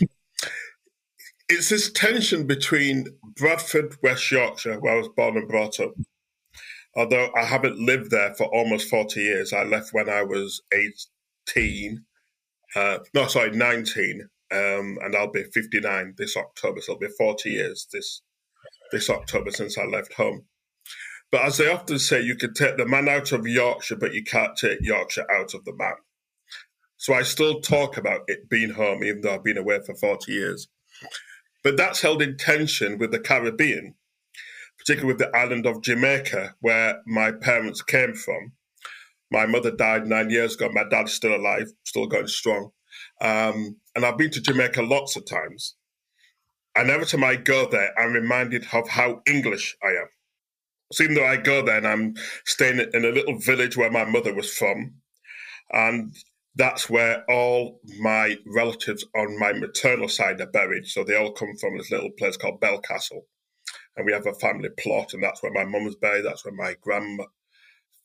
it's 1.49 1.69
this 1.69 1.91
tension 1.91 2.45
between 2.45 3.07
Bradford, 3.35 3.95
West 4.03 4.29
Yorkshire, 4.31 4.79
where 4.79 4.93
I 4.93 4.97
was 4.97 5.09
born 5.15 5.37
and 5.37 5.47
brought 5.47 5.79
up. 5.79 5.93
Although 6.95 7.29
I 7.35 7.45
haven't 7.45 7.79
lived 7.79 8.11
there 8.11 8.33
for 8.35 8.47
almost 8.47 8.89
40 8.89 9.19
years, 9.19 9.53
I 9.53 9.63
left 9.63 9.93
when 9.93 10.09
I 10.09 10.23
was 10.23 10.61
18. 10.73 12.03
Uh, 12.75 12.99
no, 13.13 13.27
sorry, 13.27 13.51
19 13.51 14.29
um, 14.51 14.97
and 15.01 15.15
I'll 15.15 15.31
be 15.31 15.43
59 15.43 16.15
this 16.17 16.37
October, 16.37 16.79
so 16.81 16.93
it'll 16.93 17.01
be 17.01 17.13
40 17.17 17.49
years 17.49 17.87
this 17.91 18.21
this 18.91 19.09
October 19.09 19.51
since 19.51 19.77
I 19.77 19.83
left 19.83 20.13
home. 20.13 20.45
But 21.29 21.41
as 21.41 21.57
they 21.57 21.69
often 21.69 21.99
say, 21.99 22.21
you 22.21 22.37
can 22.37 22.53
take 22.53 22.77
the 22.77 22.85
man 22.85 23.09
out 23.09 23.33
of 23.33 23.45
Yorkshire, 23.45 23.97
but 23.97 24.13
you 24.13 24.23
can't 24.23 24.55
take 24.55 24.79
Yorkshire 24.81 25.29
out 25.29 25.53
of 25.53 25.65
the 25.65 25.75
man. 25.75 25.95
So 26.95 27.13
I 27.13 27.23
still 27.23 27.59
talk 27.59 27.97
about 27.97 28.21
it 28.27 28.49
being 28.49 28.71
home, 28.71 29.03
even 29.03 29.21
though 29.21 29.35
I've 29.35 29.43
been 29.43 29.57
away 29.57 29.79
for 29.85 29.93
40 29.93 30.31
years. 30.31 30.69
But 31.63 31.75
that's 31.75 32.01
held 32.01 32.21
in 32.21 32.37
tension 32.37 32.97
with 32.97 33.11
the 33.11 33.19
Caribbean, 33.19 33.95
particularly 34.77 35.13
with 35.13 35.19
the 35.19 35.35
island 35.37 35.65
of 35.65 35.81
Jamaica, 35.81 36.55
where 36.61 37.01
my 37.05 37.33
parents 37.33 37.81
came 37.81 38.13
from. 38.13 38.53
My 39.31 39.45
mother 39.45 39.71
died 39.71 40.07
nine 40.07 40.29
years 40.29 40.55
ago. 40.55 40.69
My 40.71 40.85
dad's 40.89 41.13
still 41.13 41.35
alive, 41.35 41.67
still 41.83 42.07
going 42.07 42.27
strong. 42.27 42.71
Um, 43.21 43.77
and 43.95 44.05
I've 44.05 44.17
been 44.17 44.31
to 44.31 44.41
Jamaica 44.41 44.81
lots 44.81 45.15
of 45.15 45.25
times. 45.25 45.75
And 46.75 46.89
every 46.89 47.05
time 47.07 47.23
I 47.23 47.35
go 47.35 47.67
there, 47.67 47.97
I'm 47.99 48.13
reminded 48.13 48.67
of 48.71 48.87
how 48.87 49.21
English 49.27 49.75
I 49.83 49.89
am. 49.89 50.07
So 50.93 51.03
even 51.03 51.15
though 51.15 51.25
I 51.25 51.37
go 51.37 51.65
there 51.65 51.77
and 51.77 51.87
I'm 51.87 52.15
staying 52.45 52.79
in 52.93 53.03
a 53.03 53.09
little 53.09 53.37
village 53.39 53.75
where 53.75 53.91
my 53.91 54.05
mother 54.05 54.33
was 54.33 54.53
from, 54.53 54.93
and 55.71 56.15
that's 56.55 56.89
where 56.89 57.23
all 57.29 57.81
my 57.99 58.37
relatives 58.45 59.05
on 59.15 59.37
my 59.39 59.53
maternal 59.53 60.07
side 60.07 60.39
are 60.41 60.47
buried. 60.47 60.85
So 60.85 61.03
they 61.03 61.15
all 61.15 61.33
come 61.33 61.55
from 61.59 61.77
this 61.77 61.91
little 61.91 62.11
place 62.11 62.37
called 62.37 62.61
Belcastle. 62.61 63.21
And 63.95 64.05
we 64.05 64.13
have 64.13 64.27
a 64.27 64.33
family 64.33 64.69
plot, 64.77 65.13
and 65.13 65.23
that's 65.23 65.41
where 65.43 65.51
my 65.51 65.65
mum 65.65 65.85
was 65.85 65.95
buried. 65.95 66.25
That's 66.25 66.45
where 66.45 66.53
my 66.53 66.75
grandma, 66.81 67.25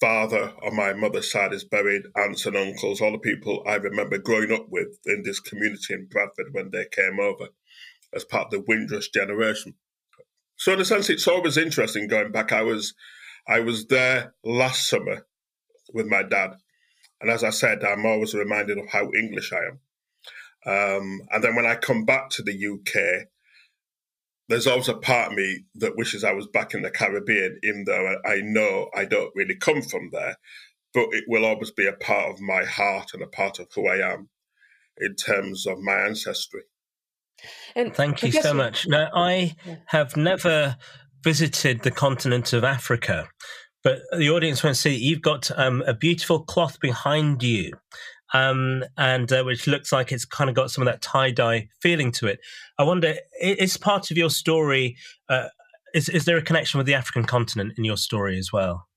father 0.03 0.53
on 0.67 0.75
my 0.75 0.93
mother's 0.93 1.31
side 1.31 1.53
is 1.53 1.63
buried, 1.63 2.03
aunts 2.17 2.45
and 2.45 2.57
uncles, 2.57 3.01
all 3.01 3.13
the 3.13 3.19
people 3.19 3.63
I 3.65 3.77
remember 3.77 4.19
growing 4.19 4.51
up 4.51 4.67
with 4.69 4.99
in 5.07 5.23
this 5.23 5.39
community 5.39 5.95
in 5.95 6.09
Bradford 6.11 6.49
when 6.51 6.73
they 6.73 6.87
came 6.91 7.21
over 7.21 7.51
as 8.13 8.25
part 8.25 8.47
of 8.47 8.51
the 8.51 8.65
Windrush 8.67 9.11
generation. 9.11 9.75
So 10.57 10.73
in 10.73 10.81
a 10.81 10.85
sense, 10.85 11.09
it's 11.09 11.29
always 11.29 11.57
interesting 11.57 12.09
going 12.09 12.33
back. 12.33 12.51
I 12.51 12.63
was 12.63 12.95
I 13.47 13.61
was 13.61 13.87
there 13.87 14.35
last 14.45 14.89
summer 14.89 15.25
with 15.95 16.07
my 16.07 16.25
dad. 16.25 16.55
And 17.21 17.31
as 17.31 17.45
I 17.45 17.51
said, 17.51 17.85
I'm 17.85 18.05
always 18.05 18.35
reminded 18.35 18.79
of 18.79 18.89
how 18.89 19.09
English 19.17 19.53
I 19.53 19.69
am. 19.69 19.79
Um, 20.65 21.21
and 21.31 21.45
then 21.45 21.55
when 21.55 21.67
I 21.67 21.77
come 21.77 22.05
back 22.05 22.31
to 22.31 22.43
the 22.43 22.53
UK, 22.53 23.29
there's 24.49 24.67
always 24.67 24.89
a 24.89 24.95
part 24.95 25.33
of 25.33 25.37
me 25.37 25.65
that 25.77 25.97
wishes 25.97 26.25
I 26.25 26.33
was 26.33 26.47
back 26.47 26.75
in 26.75 26.83
the 26.83 26.91
Caribbean, 26.91 27.59
even 27.63 27.85
though 27.85 28.17
I 28.25 28.41
know 28.43 28.89
I 28.95 29.05
don't 29.05 29.33
really 29.35 29.57
come 29.57 29.83
from 29.83 30.11
there. 30.13 30.37
But 30.95 31.07
it 31.13 31.25
will 31.27 31.45
always 31.45 31.71
be 31.71 31.87
a 31.87 31.93
part 31.93 32.33
of 32.33 32.41
my 32.41 32.65
heart 32.65 33.11
and 33.15 33.23
a 33.23 33.27
part 33.27 33.59
of 33.59 33.69
who 33.75 33.89
I 33.89 34.13
am 34.13 34.29
in 34.99 35.15
terms 35.15 35.67
of 35.67 35.79
my 35.79 35.95
ancestry. 35.95 36.63
And 37.75 37.95
Thank 37.95 38.23
you 38.23 38.33
so 38.33 38.53
much. 38.53 38.87
Now, 38.87 39.09
I 39.15 39.57
have 39.87 40.17
never 40.17 40.77
visited 41.25 41.83
the 41.83 41.91
continent 41.91 42.53
of 42.53 42.63
Africa, 42.63 43.29
but 43.83 44.01
the 44.17 44.31
audience 44.31 44.63
won't 44.63 44.77
see 44.77 44.95
you've 44.95 45.23
got 45.23 45.51
um, 45.57 45.83
a 45.87 45.95
beautiful 45.95 46.45
cloth 46.45 46.79
behind 46.79 47.43
you 47.43 47.73
um, 48.33 48.85
and 48.97 49.31
uh, 49.33 49.43
which 49.43 49.67
looks 49.67 49.93
like 49.93 50.13
it's 50.13 50.25
kind 50.25 50.49
of 50.49 50.57
got 50.57 50.71
some 50.71 50.83
of 50.83 50.93
that 50.93 51.03
tie 51.03 51.31
dye 51.31 51.69
feeling 51.81 52.13
to 52.13 52.27
it. 52.27 52.41
I 52.79 52.85
wonder, 52.85 53.15
is 53.41 53.77
part 53.77 54.11
of 54.11 54.17
your 54.17 54.31
story? 54.31 54.97
Uh, 55.29 55.49
is 55.95 56.09
is 56.09 56.25
there 56.25 56.37
a 56.37 56.43
connection 56.43 56.79
with 56.79 56.87
the 56.87 56.95
African 56.95 57.25
continent 57.25 57.75
in 57.77 57.85
your 57.85 57.97
story 57.97 58.39
as 58.39 58.53
well? 58.53 58.89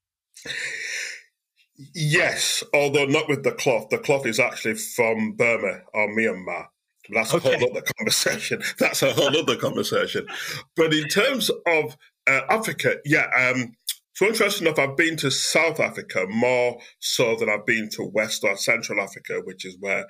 Yes, 1.94 2.64
although 2.72 3.04
not 3.04 3.28
with 3.28 3.44
the 3.44 3.52
cloth. 3.52 3.90
The 3.90 3.98
cloth 3.98 4.26
is 4.26 4.40
actually 4.40 4.74
from 4.74 5.32
Burma 5.32 5.80
or 5.92 6.08
Myanmar. 6.08 6.66
That's 7.10 7.32
a 7.32 7.36
okay. 7.36 7.58
whole 7.58 7.70
other 7.70 7.84
conversation. 7.98 8.62
That's 8.78 9.02
a 9.02 9.12
whole 9.12 9.36
other 9.36 9.56
conversation. 9.56 10.26
But 10.74 10.92
in 10.92 11.08
terms 11.08 11.50
of 11.66 11.96
uh, 12.26 12.40
Africa, 12.48 12.96
yeah, 13.04 13.26
um, 13.36 13.74
so 14.16 14.24
interesting 14.24 14.66
enough, 14.66 14.78
I've 14.78 14.96
been 14.96 15.18
to 15.18 15.30
South 15.30 15.78
Africa 15.78 16.24
more 16.26 16.78
so 17.00 17.36
than 17.36 17.50
I've 17.50 17.66
been 17.66 17.90
to 17.92 18.10
West 18.14 18.44
or 18.44 18.56
Central 18.56 18.98
Africa, 18.98 19.42
which 19.44 19.66
is 19.66 19.76
where 19.78 20.06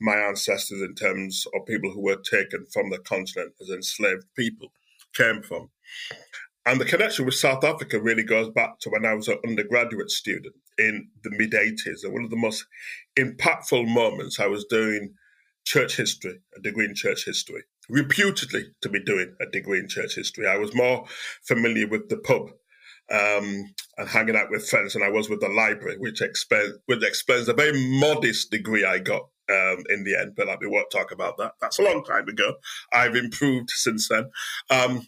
my 0.00 0.14
ancestors, 0.14 0.80
in 0.80 0.94
terms 0.94 1.44
of 1.54 1.66
people 1.66 1.90
who 1.90 2.00
were 2.00 2.16
taken 2.16 2.64
from 2.72 2.88
the 2.88 2.96
continent 3.00 3.52
as 3.60 3.68
enslaved 3.68 4.24
people, 4.34 4.72
came 5.14 5.42
from. 5.42 5.68
And 6.64 6.80
the 6.80 6.86
connection 6.86 7.26
with 7.26 7.34
South 7.34 7.62
Africa 7.62 8.00
really 8.00 8.22
goes 8.22 8.48
back 8.48 8.78
to 8.80 8.88
when 8.88 9.04
I 9.04 9.12
was 9.12 9.28
an 9.28 9.36
undergraduate 9.46 10.10
student 10.10 10.54
in 10.78 11.08
the 11.22 11.30
mid 11.30 11.52
80s. 11.52 12.02
And 12.02 12.14
one 12.14 12.24
of 12.24 12.30
the 12.30 12.36
most 12.36 12.64
impactful 13.18 13.86
moments, 13.92 14.40
I 14.40 14.46
was 14.46 14.64
doing 14.70 15.12
church 15.66 15.98
history, 15.98 16.40
a 16.56 16.62
degree 16.62 16.86
in 16.86 16.94
church 16.94 17.26
history, 17.26 17.64
reputedly 17.90 18.72
to 18.80 18.88
be 18.88 19.04
doing 19.04 19.34
a 19.38 19.50
degree 19.50 19.80
in 19.80 19.88
church 19.88 20.14
history. 20.14 20.46
I 20.46 20.56
was 20.56 20.74
more 20.74 21.04
familiar 21.42 21.86
with 21.86 22.08
the 22.08 22.16
pub 22.16 22.52
um, 23.10 23.74
and 23.98 24.08
hanging 24.08 24.36
out 24.36 24.50
with 24.50 24.68
friends, 24.68 24.94
and 24.94 25.04
I 25.04 25.10
was 25.10 25.28
with 25.28 25.40
the 25.40 25.48
library, 25.48 25.96
which 25.98 26.20
explains 26.20 26.74
which 26.86 27.04
explains 27.04 27.48
a 27.48 27.54
very 27.54 27.78
modest 27.98 28.50
degree 28.50 28.84
I 28.84 28.98
got 28.98 29.22
um, 29.48 29.84
in 29.88 30.04
the 30.04 30.16
end. 30.18 30.34
But 30.36 30.48
we 30.60 30.68
won't 30.68 30.90
talk 30.90 31.12
about 31.12 31.36
that. 31.38 31.52
That's 31.60 31.78
a 31.78 31.82
long 31.82 32.04
time 32.04 32.28
ago. 32.28 32.54
I've 32.92 33.16
improved 33.16 33.70
since 33.70 34.08
then. 34.08 34.30
Um, 34.70 35.06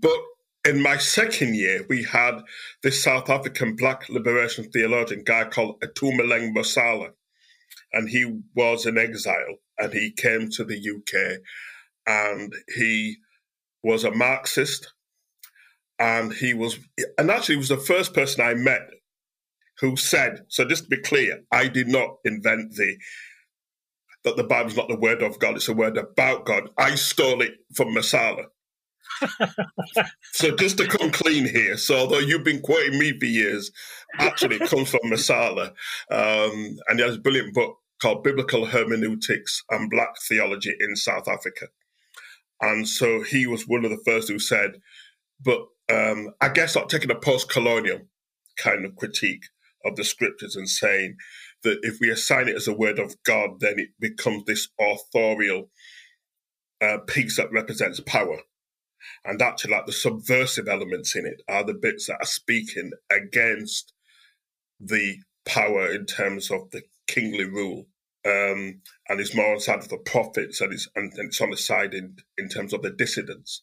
but 0.00 0.18
in 0.64 0.82
my 0.82 0.98
second 0.98 1.54
year, 1.54 1.86
we 1.88 2.02
had 2.02 2.40
this 2.82 3.02
South 3.02 3.30
African 3.30 3.76
Black 3.76 4.08
liberation 4.08 4.70
theologian 4.70 5.22
guy 5.24 5.44
called 5.44 5.80
Itumeleng 5.80 6.52
Mosala, 6.52 7.10
and 7.92 8.08
he 8.08 8.40
was 8.54 8.84
in 8.84 8.98
exile, 8.98 9.56
and 9.78 9.92
he 9.92 10.10
came 10.10 10.50
to 10.50 10.64
the 10.64 10.76
UK, 10.76 11.38
and 12.06 12.52
he 12.76 13.16
was 13.82 14.02
a 14.02 14.10
Marxist 14.10 14.92
and 15.98 16.32
he 16.32 16.54
was, 16.54 16.78
and 17.16 17.30
actually, 17.30 17.56
he 17.56 17.60
was 17.60 17.68
the 17.68 17.76
first 17.76 18.14
person 18.14 18.44
I 18.44 18.54
met 18.54 18.88
who 19.80 19.96
said, 19.96 20.44
so 20.48 20.64
just 20.64 20.84
to 20.84 20.90
be 20.90 21.02
clear, 21.02 21.42
I 21.52 21.68
did 21.68 21.88
not 21.88 22.16
invent 22.24 22.74
the 22.74 22.96
that 24.24 24.36
the 24.36 24.44
Bible's 24.44 24.76
not 24.76 24.88
the 24.88 24.98
word 24.98 25.22
of 25.22 25.38
God, 25.38 25.56
it's 25.56 25.68
a 25.68 25.72
word 25.72 25.96
about 25.96 26.44
God. 26.44 26.70
I 26.76 26.96
stole 26.96 27.40
it 27.40 27.54
from 27.74 27.94
Mosala. 27.94 28.46
so 30.32 30.54
just 30.56 30.76
to 30.78 30.86
come 30.86 31.10
clean 31.10 31.48
here, 31.48 31.76
so 31.76 31.96
although 31.98 32.18
you've 32.18 32.44
been 32.44 32.60
quoting 32.60 32.98
me 32.98 33.18
for 33.18 33.26
years, 33.26 33.70
actually 34.18 34.56
it 34.56 34.68
comes 34.68 34.90
from 34.90 35.00
Mosala. 35.04 35.72
Um, 36.10 36.78
and 36.88 36.98
he 36.98 37.02
has 37.02 37.16
a 37.16 37.20
brilliant 37.20 37.54
book 37.54 37.78
called 38.02 38.24
Biblical 38.24 38.66
Hermeneutics 38.66 39.62
and 39.70 39.90
Black 39.90 40.14
Theology 40.28 40.74
in 40.80 40.96
South 40.96 41.28
Africa. 41.28 41.68
And 42.60 42.88
so 42.88 43.22
he 43.22 43.46
was 43.46 43.68
one 43.68 43.84
of 43.84 43.90
the 43.90 44.02
first 44.04 44.28
who 44.28 44.38
said, 44.38 44.80
but 45.42 45.60
um, 45.90 46.30
I 46.40 46.48
guess 46.48 46.76
like 46.76 46.88
taking 46.88 47.10
a 47.10 47.18
post-colonial 47.18 48.00
kind 48.58 48.84
of 48.84 48.96
critique 48.96 49.44
of 49.84 49.96
the 49.96 50.04
scriptures 50.04 50.56
and 50.56 50.68
saying 50.68 51.16
that 51.62 51.78
if 51.82 51.98
we 52.00 52.10
assign 52.10 52.48
it 52.48 52.56
as 52.56 52.68
a 52.68 52.74
word 52.74 52.98
of 52.98 53.16
God, 53.24 53.60
then 53.60 53.78
it 53.78 53.90
becomes 53.98 54.44
this 54.44 54.68
authorial 54.80 55.70
uh, 56.80 56.98
piece 57.06 57.36
that 57.36 57.52
represents 57.52 58.00
power. 58.00 58.38
And 59.24 59.40
actually, 59.40 59.72
like 59.72 59.86
the 59.86 59.92
subversive 59.92 60.68
elements 60.68 61.16
in 61.16 61.26
it 61.26 61.42
are 61.48 61.64
the 61.64 61.74
bits 61.74 62.06
that 62.06 62.18
are 62.20 62.26
speaking 62.26 62.92
against 63.10 63.92
the 64.80 65.18
power 65.46 65.90
in 65.90 66.06
terms 66.06 66.50
of 66.50 66.70
the 66.70 66.82
kingly 67.06 67.44
rule. 67.44 67.86
Um, 68.26 68.82
and 69.08 69.20
it's 69.20 69.34
more 69.34 69.48
on 69.50 69.54
the 69.54 69.60
side 69.60 69.78
of 69.78 69.88
the 69.88 69.96
prophets 69.98 70.60
and 70.60 70.72
it's, 70.72 70.88
and, 70.94 71.12
and 71.14 71.28
it's 71.28 71.40
on 71.40 71.50
the 71.50 71.56
side 71.56 71.94
in, 71.94 72.16
in 72.36 72.48
terms 72.48 72.72
of 72.72 72.82
the 72.82 72.90
dissidents. 72.90 73.62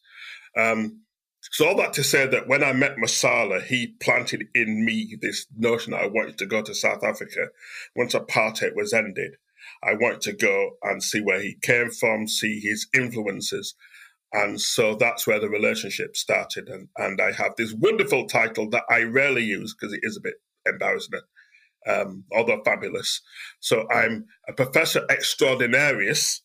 Um, 0.58 1.02
so 1.50 1.68
all 1.68 1.76
that 1.76 1.92
to 1.94 2.04
say 2.04 2.26
that 2.26 2.48
when 2.48 2.64
I 2.64 2.72
met 2.72 2.96
Mosala, 2.98 3.60
he 3.62 3.94
planted 4.00 4.48
in 4.54 4.84
me 4.84 5.16
this 5.20 5.46
notion 5.56 5.92
that 5.92 6.02
I 6.02 6.06
wanted 6.06 6.38
to 6.38 6.46
go 6.46 6.62
to 6.62 6.74
South 6.74 7.04
Africa 7.04 7.48
once 7.94 8.14
apartheid 8.14 8.74
was 8.74 8.92
ended. 8.92 9.36
I 9.82 9.94
wanted 9.94 10.20
to 10.22 10.32
go 10.32 10.72
and 10.82 11.02
see 11.02 11.20
where 11.20 11.40
he 11.40 11.56
came 11.60 11.90
from, 11.90 12.26
see 12.26 12.60
his 12.60 12.86
influences. 12.94 13.74
And 14.32 14.60
so 14.60 14.94
that's 14.94 15.26
where 15.26 15.40
the 15.40 15.48
relationship 15.48 16.16
started. 16.16 16.68
And, 16.68 16.88
and 16.96 17.20
I 17.20 17.32
have 17.32 17.52
this 17.56 17.72
wonderful 17.72 18.26
title 18.26 18.68
that 18.70 18.84
I 18.90 19.02
rarely 19.02 19.44
use 19.44 19.74
because 19.74 19.94
it 19.94 20.00
is 20.02 20.16
a 20.16 20.20
bit 20.20 20.34
embarrassing, 20.66 21.20
um, 21.86 22.24
although 22.32 22.62
fabulous. 22.64 23.22
So 23.60 23.88
I'm 23.90 24.26
a 24.48 24.52
professor 24.52 25.06
extraordinarius 25.08 26.42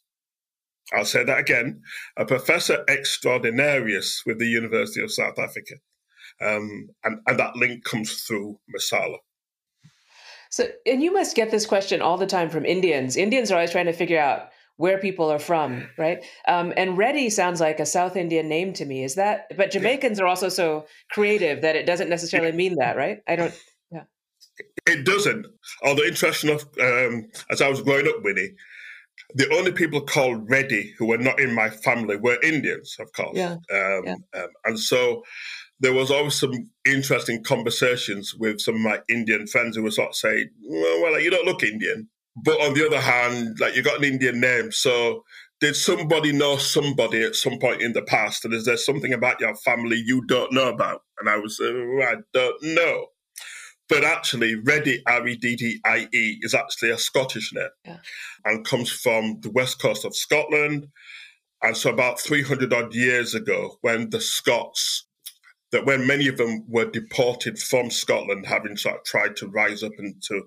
I'll 0.94 1.06
say 1.06 1.24
that 1.24 1.40
again, 1.40 1.82
a 2.18 2.26
professor 2.26 2.84
extraordinarius 2.88 4.26
with 4.26 4.40
the 4.40 4.48
University 4.48 5.02
of 5.02 5.12
South 5.12 5.40
Africa. 5.40 5.76
Um, 6.42 6.90
and, 7.04 7.20
and 7.28 7.40
that 7.40 7.56
link 7.56 7.84
comes 7.84 8.24
through 8.24 8.60
Mosala. 8.76 9.18
So, 10.50 10.68
and 10.86 11.02
you 11.02 11.14
must 11.14 11.36
get 11.36 11.50
this 11.50 11.66
question 11.66 12.02
all 12.02 12.18
the 12.18 12.28
time 12.28 12.50
from 12.50 12.66
Indians. 12.66 13.16
Indians 13.16 13.52
are 13.52 13.56
always 13.56 13.72
trying 13.72 13.86
to 13.86 13.94
figure 13.94 14.20
out 14.20 14.50
where 14.76 14.98
people 14.98 15.32
are 15.32 15.40
from, 15.40 15.88
right? 15.98 16.26
Um, 16.48 16.74
and 16.76 16.98
Reddy 16.98 17.30
sounds 17.30 17.62
like 17.62 17.80
a 17.80 17.86
South 17.86 18.16
Indian 18.16 18.50
name 18.50 18.74
to 18.74 18.86
me. 18.86 19.04
Is 19.04 19.16
that? 19.16 19.46
But 19.56 19.72
Jamaicans 19.72 20.20
are 20.20 20.26
also 20.26 20.50
so 20.50 20.88
creative 21.12 21.62
that 21.62 21.76
it 21.76 21.86
doesn't 21.86 22.10
necessarily 22.10 22.52
mean 22.52 22.76
that, 22.80 22.98
right? 22.98 23.20
I 23.28 23.36
don't. 23.36 23.54
Yeah. 23.92 24.04
It 24.88 25.06
doesn't. 25.06 25.46
Although 25.84 26.04
interesting 26.04 26.50
enough, 26.50 26.64
um, 26.82 27.30
as 27.50 27.62
I 27.62 27.70
was 27.70 27.82
growing 27.82 28.08
up, 28.08 28.24
Winnie, 28.24 28.50
the 29.36 29.54
only 29.54 29.72
people 29.72 30.02
called 30.02 30.50
Reddy 30.50 30.94
who 30.98 31.08
were 31.08 31.18
not 31.18 31.40
in 31.40 31.54
my 31.54 31.70
family 31.70 32.18
were 32.18 32.38
Indians, 32.44 32.96
of 33.00 33.12
course. 33.14 33.38
Yeah. 33.38 33.54
Um, 33.74 34.02
yeah. 34.06 34.16
Um, 34.36 34.48
and 34.66 34.80
so 34.80 35.24
there 35.80 35.94
was 35.94 36.12
always 36.12 36.36
some 36.36 36.70
interesting 36.86 37.44
conversations 37.44 38.36
with 38.36 38.60
some 38.60 38.76
of 38.76 38.82
my 38.82 39.00
Indian 39.10 39.48
friends 39.48 39.76
who 39.76 39.84
were 39.84 39.92
sort 39.92 40.10
of 40.10 40.16
saying, 40.16 40.50
well, 40.64 41.02
well, 41.02 41.20
you 41.20 41.32
don't 41.32 41.46
look 41.46 41.64
Indian. 41.64 42.08
But 42.36 42.62
on 42.62 42.74
the 42.74 42.86
other 42.86 43.00
hand, 43.00 43.58
like 43.60 43.76
you 43.76 43.84
got 43.84 43.98
an 43.98 44.06
Indian 44.06 44.40
name. 44.40 44.72
So 44.72 45.24
did 45.60 45.76
somebody 45.76 46.32
know 46.32 46.58
somebody 46.58 47.24
at 47.24 47.36
some 47.36 47.60
point 47.60 47.82
in 47.82 47.94
the 47.94 48.02
past? 48.02 48.46
And 48.46 48.54
is 48.54 48.66
there 48.66 48.78
something 48.78 49.14
about 49.14 49.40
your 49.40 49.56
family 49.56 50.02
you 50.06 50.24
don't 50.28 50.54
know 50.54 50.70
about? 50.70 51.02
And 51.20 51.30
I 51.30 51.38
was, 51.38 51.60
uh, 51.60 51.66
I 51.68 52.16
don't 52.34 52.64
know. 52.64 53.08
But 53.92 54.06
actually, 54.06 54.56
Reddie, 54.56 55.04
R 55.06 55.28
E 55.28 55.36
D 55.36 55.58
D 55.58 55.82
I 55.84 56.08
E, 56.14 56.38
is 56.42 56.54
actually 56.54 56.92
a 56.92 56.98
Scottish 56.98 57.52
name 57.52 57.68
yeah. 57.84 57.98
and 58.46 58.66
comes 58.66 58.90
from 58.90 59.42
the 59.42 59.52
west 59.52 59.82
coast 59.82 60.06
of 60.06 60.16
Scotland. 60.16 60.88
And 61.62 61.76
so, 61.76 61.90
about 61.90 62.18
300 62.18 62.72
odd 62.72 62.96
years 62.96 63.36
ago, 63.36 63.76
when 63.82 64.10
the 64.10 64.22
Scots, 64.22 65.06
that 65.74 65.86
when 65.86 66.08
many 66.08 66.30
of 66.30 66.38
them 66.38 66.64
were 66.70 66.90
deported 66.90 67.60
from 67.60 67.92
Scotland, 67.92 68.46
having 68.46 68.78
sort 68.78 68.96
of 68.96 69.04
tried 69.04 69.36
to 69.36 69.50
rise 69.50 69.84
up 69.84 69.92
and 69.98 70.16
to 70.24 70.44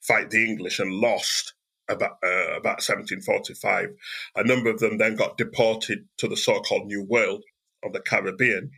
fight 0.00 0.30
the 0.30 0.42
English 0.42 0.78
and 0.78 0.90
lost 0.94 1.52
about, 1.90 2.12
uh, 2.24 2.56
about 2.56 2.80
1745, 2.80 3.90
a 4.36 4.44
number 4.44 4.70
of 4.70 4.78
them 4.78 4.96
then 4.96 5.16
got 5.16 5.36
deported 5.36 6.06
to 6.16 6.28
the 6.28 6.36
so 6.36 6.60
called 6.60 6.86
New 6.86 7.02
World 7.02 7.44
of 7.84 7.92
the 7.92 8.00
Caribbean. 8.00 8.70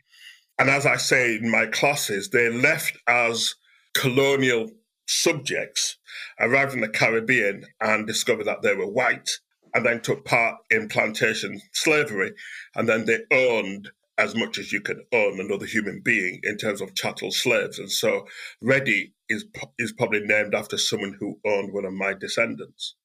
And 0.59 0.69
as 0.69 0.87
I 0.87 0.97
say 0.97 1.37
in 1.37 1.53
my 1.53 1.67
classes, 1.67 2.31
they 2.31 2.49
left 2.49 2.99
as 3.07 3.55
colonial 3.95 4.71
subjects 5.07 5.97
arrived 6.39 6.75
in 6.75 6.81
the 6.81 6.89
Caribbean 6.89 7.65
and 7.81 8.07
discovered 8.07 8.45
that 8.45 8.63
they 8.63 8.75
were 8.75 8.91
white 8.91 9.31
and 9.75 9.85
then 9.85 10.01
took 10.01 10.25
part 10.25 10.57
in 10.71 10.89
plantation 10.89 11.61
slavery. 11.73 12.33
And 12.75 12.89
then 12.89 13.07
they 13.07 13.21
owned 13.31 13.91
as 14.19 14.35
much 14.35 14.59
as 14.59 14.73
you 14.73 14.81
can 14.81 15.05
own 15.13 15.41
another 15.41 15.67
human 15.67 16.01
being 16.01 16.41
in 16.43 16.57
terms 16.57 16.81
of 16.81 16.95
chattel 16.95 17.31
slaves. 17.31 17.79
And 17.79 17.91
so 17.91 18.27
Reddie 18.61 19.15
is, 19.29 19.45
is 19.79 19.93
probably 19.93 20.21
named 20.21 20.55
after 20.55 20.77
someone 20.77 21.17
who 21.19 21.39
owned 21.47 21.73
one 21.73 21.85
of 21.85 21.93
my 21.93 22.15
descendants. 22.15 22.97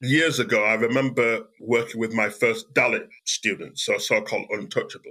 Years 0.00 0.38
ago, 0.38 0.62
I 0.62 0.74
remember 0.74 1.46
working 1.60 1.98
with 1.98 2.12
my 2.12 2.28
first 2.28 2.72
Dalit 2.72 3.08
students, 3.24 3.84
so 3.84 3.98
so 3.98 4.20
called 4.20 4.46
untouchable. 4.50 5.10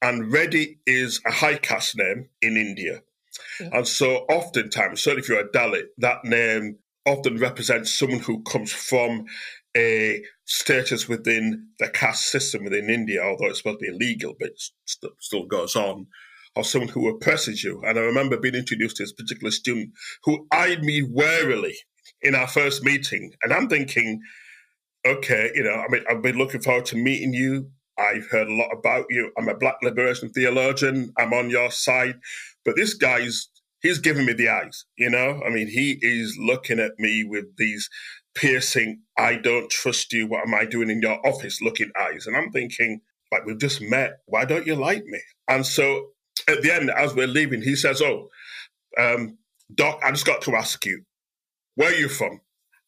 And 0.00 0.32
Reddy 0.32 0.78
is 0.86 1.20
a 1.26 1.32
high 1.32 1.56
caste 1.56 1.96
name 1.96 2.28
in 2.40 2.56
India. 2.56 3.02
And 3.60 3.86
so 3.86 4.26
oftentimes, 4.28 5.02
certainly 5.02 5.22
if 5.22 5.28
you're 5.28 5.40
a 5.40 5.48
Dalit, 5.48 5.86
that 5.98 6.24
name 6.24 6.78
often 7.06 7.36
represents 7.38 7.92
someone 7.92 8.20
who 8.20 8.42
comes 8.42 8.72
from 8.72 9.24
a 9.76 10.22
status 10.44 11.08
within 11.08 11.68
the 11.78 11.88
caste 11.88 12.26
system 12.26 12.64
within 12.64 12.88
India, 12.88 13.22
although 13.22 13.46
it's 13.46 13.58
supposed 13.58 13.80
to 13.80 13.86
be 13.86 13.94
illegal, 13.94 14.34
but 14.38 14.50
it 14.50 14.62
still 15.18 15.46
goes 15.46 15.74
on, 15.74 16.06
or 16.54 16.64
someone 16.64 16.88
who 16.88 17.08
oppresses 17.08 17.64
you. 17.64 17.82
And 17.84 17.98
I 17.98 18.02
remember 18.02 18.38
being 18.38 18.54
introduced 18.54 18.96
to 18.96 19.02
this 19.02 19.12
particular 19.12 19.50
student 19.50 19.90
who 20.22 20.46
eyed 20.52 20.82
me 20.82 21.02
warily 21.02 21.74
in 22.22 22.34
our 22.34 22.46
first 22.46 22.84
meeting. 22.84 23.32
And 23.42 23.52
I'm 23.52 23.68
thinking, 23.68 24.20
okay, 25.06 25.50
you 25.54 25.64
know, 25.64 25.74
I 25.74 25.88
mean, 25.90 26.04
I've 26.08 26.22
been 26.22 26.38
looking 26.38 26.62
forward 26.62 26.86
to 26.86 26.96
meeting 26.96 27.34
you. 27.34 27.70
I've 27.98 28.28
heard 28.30 28.48
a 28.48 28.54
lot 28.54 28.70
about 28.72 29.06
you. 29.10 29.30
I'm 29.38 29.48
a 29.48 29.56
black 29.56 29.76
liberation 29.82 30.30
theologian. 30.30 31.12
I'm 31.18 31.32
on 31.32 31.50
your 31.50 31.70
side. 31.70 32.14
But 32.64 32.76
this 32.76 32.94
guy's 32.94 33.48
he's 33.80 33.98
giving 33.98 34.26
me 34.26 34.32
the 34.32 34.48
eyes, 34.48 34.86
you 34.96 35.10
know? 35.10 35.42
I 35.46 35.50
mean, 35.50 35.68
he 35.68 35.98
is 36.00 36.36
looking 36.40 36.80
at 36.80 36.98
me 36.98 37.22
with 37.22 37.56
these 37.58 37.88
piercing, 38.34 39.02
I 39.16 39.36
don't 39.36 39.70
trust 39.70 40.12
you, 40.12 40.26
what 40.26 40.46
am 40.46 40.54
I 40.54 40.64
doing 40.64 40.90
in 40.90 41.00
your 41.00 41.24
office 41.26 41.60
looking 41.60 41.92
eyes. 42.00 42.26
And 42.26 42.36
I'm 42.36 42.50
thinking, 42.50 43.00
like, 43.30 43.44
we've 43.44 43.58
just 43.58 43.80
met. 43.82 44.20
Why 44.26 44.44
don't 44.44 44.66
you 44.66 44.74
like 44.74 45.04
me? 45.04 45.20
And 45.48 45.66
so 45.66 46.08
at 46.48 46.62
the 46.62 46.74
end, 46.74 46.90
as 46.90 47.14
we're 47.14 47.26
leaving, 47.26 47.62
he 47.62 47.76
says, 47.76 48.02
Oh, 48.02 48.28
um, 48.98 49.38
Doc, 49.74 50.00
I 50.04 50.10
just 50.10 50.26
got 50.26 50.42
to 50.42 50.56
ask 50.56 50.84
you, 50.86 51.02
where 51.74 51.90
are 51.90 51.96
you 51.96 52.08
from? 52.08 52.40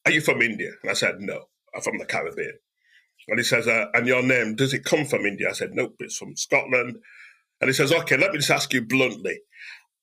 Are 0.05 0.13
you 0.13 0.21
from 0.21 0.43
India? 0.43 0.71
And 0.83 0.91
I 0.91 0.95
said, 0.95 1.17
No, 1.21 1.45
I'm 1.75 1.83
from 1.83 1.99
the 1.99 2.07
Caribbean. 2.07 2.59
And 3.29 3.39
he 3.39 3.45
says, 3.45 3.67
uh, 3.67 3.87
And 3.95 4.07
your 4.07 4.23
name, 4.23 4.55
does 4.55 4.73
it 4.73 4.85
come 4.85 5.05
from 5.05 5.27
India? 5.27 5.49
I 5.49 5.53
said, 5.53 5.71
Nope, 5.75 5.97
it's 6.01 6.17
from 6.17 6.37
Scotland. 6.37 6.99
And 7.61 7.69
he 7.69 7.75
says, 7.75 7.93
Okay, 7.93 8.17
let 8.17 8.33
me 8.33 8.39
just 8.39 8.51
ask 8.51 8.73
you 8.73 8.83
bluntly 8.83 9.39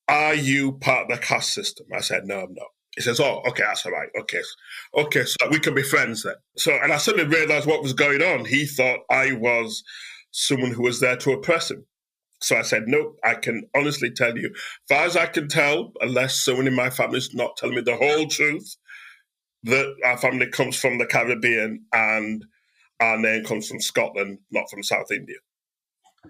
are 0.08 0.36
you 0.36 0.74
part 0.74 1.04
of 1.04 1.18
the 1.18 1.26
caste 1.26 1.54
system? 1.54 1.88
I 1.94 2.02
said, 2.02 2.26
no, 2.26 2.42
I'm 2.42 2.54
not. 2.54 2.68
He 2.96 3.02
says, 3.02 3.20
oh, 3.20 3.42
okay, 3.48 3.64
that's 3.64 3.86
all 3.86 3.92
right. 3.92 4.10
Okay. 4.20 4.42
Okay, 4.96 5.24
so 5.24 5.50
we 5.50 5.60
can 5.60 5.74
be 5.74 5.82
friends 5.82 6.24
then. 6.24 6.36
So, 6.58 6.78
and 6.84 6.94
I 6.94 6.98
suddenly 6.98 7.36
realized 7.36 7.66
what 7.66 7.82
was 7.82 7.94
going 7.94 8.22
on. 8.22 8.46
He 8.46 8.66
thought 8.66 9.00
I 9.10 9.34
was 9.34 9.84
someone 10.32 10.72
who 10.72 10.84
was 10.84 11.00
there 11.00 11.18
to 11.18 11.32
oppress 11.32 11.72
him. 11.72 11.86
So 12.42 12.58
I 12.58 12.62
said, 12.62 12.84
Nope, 12.88 13.18
I 13.24 13.36
can 13.36 13.68
honestly 13.76 14.12
tell 14.12 14.38
you, 14.38 14.54
far 14.90 15.06
as 15.06 15.16
I 15.16 15.28
can 15.28 15.48
tell, 15.48 15.94
unless 16.02 16.44
someone 16.44 16.68
in 16.68 16.76
my 16.76 16.90
family 16.90 17.18
is 17.18 17.34
not 17.34 17.56
telling 17.58 17.76
me 17.76 17.82
the 17.82 17.96
whole 17.96 18.28
truth, 18.28 18.76
that 19.64 19.96
our 20.06 20.18
family 20.18 20.48
comes 20.48 20.78
from 20.78 20.98
the 20.98 21.06
Caribbean 21.06 21.86
and 21.94 22.46
our 23.00 23.18
name 23.18 23.46
comes 23.46 23.68
from 23.68 23.80
Scotland, 23.80 24.40
not 24.52 24.70
from 24.70 24.84
South 24.84 25.10
India. 25.10 25.38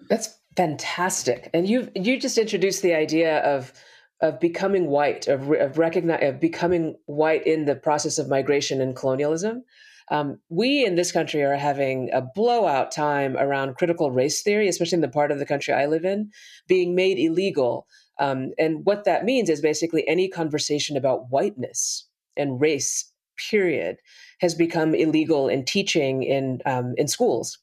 That's 0.08 0.30
fantastic. 0.56 1.50
And 1.54 1.68
you 1.68 1.90
you 1.96 2.20
just 2.20 2.38
introduced 2.38 2.82
the 2.82 2.94
idea 2.94 3.40
of 3.40 3.74
of 4.22 4.40
becoming 4.40 4.88
white, 4.88 5.28
of, 5.28 5.52
of 5.52 5.78
recognize, 5.78 6.24
of 6.24 6.40
becoming 6.40 6.96
white 7.08 7.46
in 7.46 7.66
the 7.66 7.76
process 7.76 8.18
of 8.18 8.30
migration 8.30 8.80
and 8.80 8.96
colonialism. 8.96 9.64
Um, 10.12 10.40
we 10.50 10.86
in 10.86 10.96
this 10.96 11.12
country 11.12 11.44
are 11.44 11.56
having 11.56 12.10
a 12.14 12.22
blowout 12.22 12.92
time 12.92 13.36
around 13.38 13.76
critical 13.76 14.12
race 14.12 14.42
theory, 14.42 14.68
especially 14.68 14.98
in 14.98 15.02
the 15.02 15.08
part 15.10 15.32
of 15.32 15.40
the 15.40 15.46
country 15.46 15.74
I 15.74 15.88
live 15.88 16.06
in, 16.06 16.32
being 16.68 16.96
made 16.96 17.20
illegal. 17.20 17.88
Um, 18.20 18.52
and 18.58 18.86
what 18.86 19.06
that 19.06 19.26
means 19.26 19.50
is 19.50 19.62
basically 19.62 20.08
any 20.08 20.30
conversation 20.30 20.98
about 20.98 21.30
whiteness 21.30 22.08
and 22.38 22.62
race, 22.62 23.12
period, 23.50 23.98
has 24.40 24.54
become 24.56 24.94
illegal 24.94 25.48
in 25.48 25.66
teaching 25.66 26.24
in 26.24 26.62
um, 26.66 26.94
in 26.98 27.08
schools, 27.08 27.58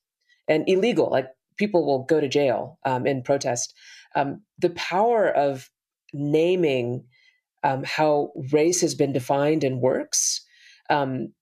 and 0.49 0.69
illegal. 0.69 1.09
Like 1.11 1.29
people 1.61 1.87
will 1.87 2.05
go 2.05 2.21
to 2.21 2.29
jail 2.29 2.79
um, 2.85 3.07
in 3.07 3.23
protest. 3.23 3.75
Um, 4.17 4.43
the 4.59 4.71
power 4.71 5.29
of 5.29 5.71
naming 6.13 7.05
um, 7.63 7.85
how 7.85 8.33
race 8.51 8.81
has 8.81 8.95
been 8.97 9.13
defined 9.13 9.63
and 9.63 9.81
works 9.81 10.45
um, 10.89 11.33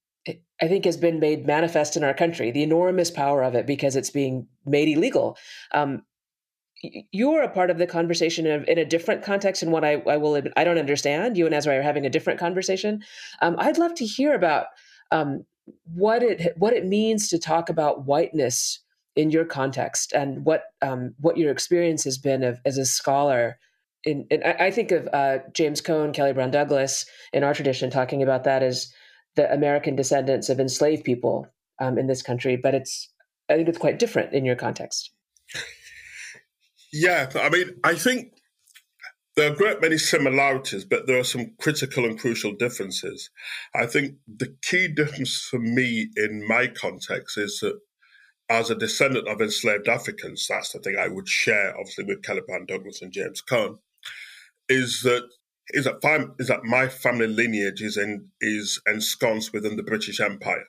I 0.61 0.69
think 0.69 0.85
has 0.85 0.97
been 0.97 1.21
made 1.21 1.47
manifest 1.47 1.97
in 1.97 2.05
our 2.05 2.13
country, 2.13 2.51
the 2.51 2.65
enormous 2.65 3.11
power 3.11 3.43
of 3.43 3.55
it 3.55 3.65
because 3.65 3.97
it's 3.97 4.11
being 4.11 4.47
made 4.67 4.89
illegal. 4.89 5.39
Um, 5.73 6.03
you're 6.83 7.43
a 7.43 7.49
part 7.49 7.71
of 7.71 7.79
the 7.79 7.87
conversation 7.87 8.47
in 8.47 8.61
a, 8.61 8.73
in 8.73 8.79
a 8.79 8.85
different 8.85 9.23
context 9.23 9.63
and 9.63 9.73
what 9.73 9.85
I, 9.85 10.03
I, 10.07 10.17
will 10.17 10.43
I 10.57 10.65
don't 10.65 10.79
understand. 10.79 11.39
You 11.39 11.47
and 11.47 11.55
Azariah 11.55 11.79
are 11.79 11.83
having 11.83 12.05
a 12.05 12.11
different 12.11 12.41
conversation. 12.41 13.03
Um, 13.41 13.57
I'd 13.59 13.79
love 13.79 13.95
to 13.95 14.05
hear 14.05 14.35
about 14.35 14.67
what 15.95 16.23
it 16.23 16.55
what 16.57 16.73
it 16.73 16.87
means 16.87 17.29
to 17.29 17.39
talk 17.39 17.69
about 17.69 18.05
whiteness 18.05 18.81
in 19.17 19.31
your 19.31 19.45
context 19.45 20.13
and 20.13 20.45
what 20.45 20.63
um, 20.83 21.15
what 21.19 21.37
your 21.37 21.51
experience 21.51 22.05
has 22.05 22.19
been 22.19 22.43
of, 22.45 22.59
as 22.65 22.79
a 22.79 22.85
scholar. 22.85 23.59
In, 24.05 24.27
in 24.31 24.43
I 24.45 24.71
think 24.71 24.93
of 24.93 25.09
uh, 25.13 25.39
James 25.53 25.81
Cone, 25.81 26.13
Kelly 26.13 26.33
Brown 26.33 26.51
Douglas 26.51 27.05
in 27.33 27.43
our 27.43 27.53
tradition 27.53 27.91
talking 27.91 28.23
about 28.23 28.45
that 28.45 28.63
as 28.63 28.93
the 29.35 29.53
American 29.53 29.97
descendants 29.97 30.49
of 30.49 30.61
enslaved 30.61 31.05
people 31.05 31.47
um, 31.81 31.99
in 31.99 32.07
this 32.07 32.23
country, 32.23 32.57
but 32.57 32.75
it's 32.75 33.13
I 33.49 33.57
think 33.57 33.69
it's 33.69 33.79
quite 33.79 33.99
different 33.99 34.35
in 34.35 34.45
your 34.45 34.57
context. 34.57 35.11
Yeah, 36.93 37.31
I 37.35 37.49
mean, 37.51 37.77
I 37.85 37.95
think 37.95 38.33
there 39.37 39.53
are 39.53 39.55
great 39.55 39.81
many 39.81 39.99
similarities, 39.99 40.85
but 40.85 41.07
there 41.07 41.19
are 41.19 41.25
some 41.25 41.53
critical 41.61 42.05
and 42.05 42.19
crucial 42.19 42.53
differences. 42.53 43.31
I 43.75 43.87
think 43.87 44.15
the 44.27 44.57
key 44.63 44.89
difference 44.89 45.41
for 45.41 45.59
me 45.59 46.09
in 46.17 46.47
my 46.49 46.67
context 46.67 47.39
is 47.39 47.61
that 47.61 47.79
as 48.49 48.71
a 48.71 48.75
descendant 48.75 49.29
of 49.29 49.41
enslaved 49.41 49.89
Africans, 49.89 50.47
that's 50.49 50.73
the 50.73 50.79
thing 50.79 50.97
I 50.99 51.09
would 51.09 51.29
share, 51.29 51.77
obviously, 51.79 52.05
with 52.05 52.23
Kelly 52.23 52.43
Brown 52.47 52.67
Douglas 52.67 53.03
and 53.03 53.13
James 53.13 53.41
Cone, 53.41 53.79
is 54.69 55.03
that 55.03 55.29
is 55.71 55.85
that 55.85 56.01
fam- 56.01 56.35
is 56.39 56.49
that 56.49 56.65
my 56.65 56.89
family 56.89 57.27
lineage 57.27 57.83
is 57.83 57.97
in, 57.97 58.29
is 58.41 58.81
ensconced 58.87 59.53
within 59.53 59.77
the 59.77 59.83
British 59.83 60.19
Empire. 60.19 60.65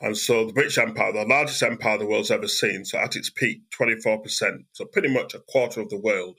And 0.00 0.16
so 0.16 0.46
the 0.46 0.52
British 0.52 0.78
Empire, 0.78 1.12
the 1.12 1.24
largest 1.24 1.62
empire 1.62 1.98
the 1.98 2.06
world's 2.06 2.30
ever 2.30 2.48
seen, 2.48 2.84
so 2.84 2.98
at 2.98 3.16
its 3.16 3.30
peak, 3.30 3.62
24%, 3.70 4.64
so 4.72 4.84
pretty 4.84 5.08
much 5.08 5.34
a 5.34 5.40
quarter 5.40 5.80
of 5.80 5.88
the 5.88 5.98
world 5.98 6.38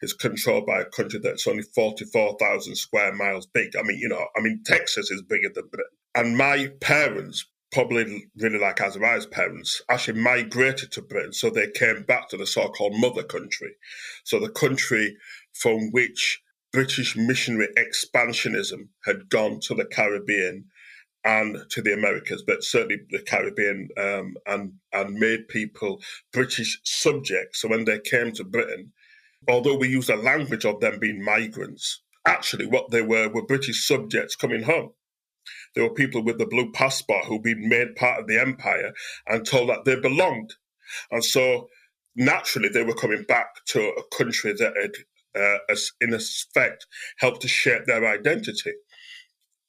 is 0.00 0.12
controlled 0.12 0.66
by 0.66 0.80
a 0.80 0.84
country 0.84 1.20
that's 1.22 1.46
only 1.46 1.62
44,000 1.62 2.74
square 2.74 3.14
miles 3.14 3.46
big. 3.46 3.76
I 3.76 3.82
mean, 3.82 3.98
you 3.98 4.08
know, 4.08 4.26
I 4.36 4.40
mean, 4.40 4.62
Texas 4.64 5.10
is 5.10 5.22
bigger 5.22 5.48
than 5.54 5.68
Britain. 5.68 5.92
And 6.14 6.36
my 6.36 6.68
parents, 6.80 7.46
probably 7.72 8.26
really 8.36 8.58
like 8.58 8.80
Azariah's 8.80 9.26
parents, 9.26 9.82
actually 9.88 10.20
migrated 10.20 10.92
to 10.92 11.02
Britain. 11.02 11.32
So 11.32 11.50
they 11.50 11.70
came 11.70 12.02
back 12.02 12.28
to 12.28 12.36
the 12.36 12.46
so 12.46 12.68
called 12.68 12.94
mother 12.98 13.22
country. 13.22 13.74
So 14.24 14.38
the 14.38 14.50
country 14.50 15.16
from 15.54 15.90
which 15.90 16.42
British 16.72 17.16
missionary 17.16 17.68
expansionism 17.76 18.88
had 19.04 19.28
gone 19.28 19.60
to 19.60 19.74
the 19.74 19.84
Caribbean 19.84 20.66
and 21.24 21.58
to 21.70 21.82
the 21.82 21.92
Americas, 21.92 22.42
but 22.46 22.64
certainly 22.64 22.98
the 23.10 23.20
Caribbean, 23.20 23.88
um, 23.96 24.34
and 24.46 24.72
and 24.92 25.14
made 25.14 25.48
people 25.48 26.00
British 26.32 26.80
subjects. 26.84 27.60
So 27.60 27.68
when 27.68 27.84
they 27.84 28.00
came 28.00 28.32
to 28.32 28.44
Britain, 28.44 28.92
although 29.48 29.76
we 29.76 29.88
use 29.88 30.08
the 30.08 30.16
language 30.16 30.64
of 30.64 30.80
them 30.80 30.98
being 30.98 31.22
migrants, 31.22 32.02
actually 32.26 32.66
what 32.66 32.90
they 32.90 33.02
were 33.02 33.28
were 33.28 33.46
British 33.46 33.86
subjects 33.86 34.34
coming 34.34 34.62
home. 34.62 34.90
There 35.74 35.84
were 35.84 35.94
people 35.94 36.22
with 36.22 36.38
the 36.38 36.46
blue 36.46 36.70
passport 36.72 37.24
who'd 37.24 37.42
been 37.42 37.68
made 37.68 37.96
part 37.96 38.20
of 38.20 38.26
the 38.26 38.40
empire 38.40 38.92
and 39.26 39.46
told 39.46 39.68
that 39.70 39.84
they 39.84 39.96
belonged, 39.96 40.54
and 41.10 41.24
so 41.24 41.68
naturally 42.14 42.68
they 42.68 42.82
were 42.84 42.94
coming 42.94 43.22
back 43.22 43.64
to 43.66 43.80
a 43.80 44.16
country 44.16 44.52
that 44.52 44.74
had 44.76 44.92
uh, 45.34 45.74
in 46.00 46.12
effect 46.12 46.86
helped 47.18 47.42
to 47.42 47.48
shape 47.48 47.86
their 47.86 48.06
identity. 48.06 48.72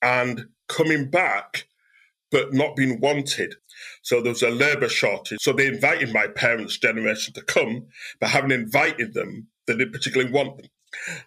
And 0.02 0.48
coming 0.68 1.10
back, 1.10 1.68
but 2.32 2.52
not 2.52 2.76
being 2.76 3.00
wanted. 3.00 3.56
So 4.02 4.20
there 4.20 4.32
was 4.32 4.42
a 4.42 4.50
labour 4.50 4.90
shortage. 4.90 5.38
So 5.42 5.54
they 5.54 5.68
invited 5.68 6.12
my 6.12 6.28
parents' 6.28 6.78
generation 6.78 7.34
to 7.36 7.42
come, 7.44 7.86
but 8.20 8.30
having 8.30 8.52
invited 8.52 9.14
them, 9.14 9.48
they 9.68 9.78
didn't 9.78 9.94
particularly 9.94 10.32
want 10.32 10.58
them. 10.58 10.68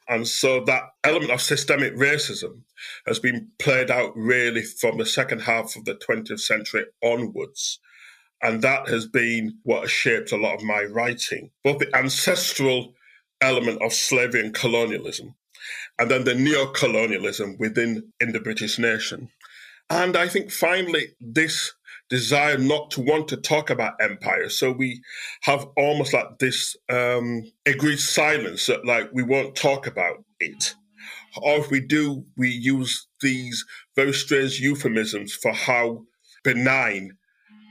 And 0.08 0.26
so 0.26 0.64
that 0.64 0.90
element 1.04 1.32
of 1.32 1.40
systemic 1.40 1.94
racism 1.94 2.62
has 3.06 3.18
been 3.18 3.48
played 3.58 3.90
out 3.90 4.16
really 4.16 4.62
from 4.62 4.98
the 4.98 5.06
second 5.06 5.40
half 5.40 5.76
of 5.76 5.84
the 5.84 5.94
20th 5.94 6.40
century 6.40 6.84
onwards. 7.02 7.78
And 8.42 8.62
that 8.62 8.88
has 8.88 9.06
been 9.06 9.58
what 9.62 9.82
has 9.82 9.90
shaped 9.90 10.32
a 10.32 10.36
lot 10.36 10.56
of 10.56 10.62
my 10.62 10.82
writing. 10.82 11.50
Both 11.64 11.78
the 11.78 11.96
ancestral 11.96 12.94
element 13.40 13.82
of 13.82 13.92
slavery 13.92 14.40
and 14.40 14.54
colonialism, 14.54 15.34
and 15.98 16.10
then 16.10 16.24
the 16.24 16.34
neo-colonialism 16.34 17.56
within 17.58 18.12
in 18.20 18.32
the 18.32 18.40
British 18.40 18.78
nation. 18.78 19.30
And 19.88 20.16
I 20.16 20.28
think 20.28 20.50
finally 20.50 21.14
this 21.20 21.72
desire 22.08 22.58
not 22.58 22.90
to 22.92 23.00
want 23.00 23.28
to 23.28 23.36
talk 23.36 23.70
about 23.70 24.00
empire. 24.00 24.48
So 24.48 24.72
we 24.72 25.02
have 25.42 25.66
almost 25.76 26.12
like 26.12 26.38
this 26.38 26.76
um, 26.88 27.44
agreed 27.64 27.98
silence 27.98 28.66
that 28.66 28.84
like 28.84 29.10
we 29.12 29.22
won't 29.22 29.56
talk 29.56 29.86
about 29.86 30.24
it. 30.40 30.74
Or 31.42 31.56
if 31.56 31.70
we 31.70 31.80
do, 31.80 32.24
we 32.36 32.48
use 32.48 33.06
these 33.20 33.64
very 33.94 34.12
strange 34.12 34.60
euphemisms 34.60 35.34
for 35.34 35.52
how 35.52 36.04
benign 36.44 37.16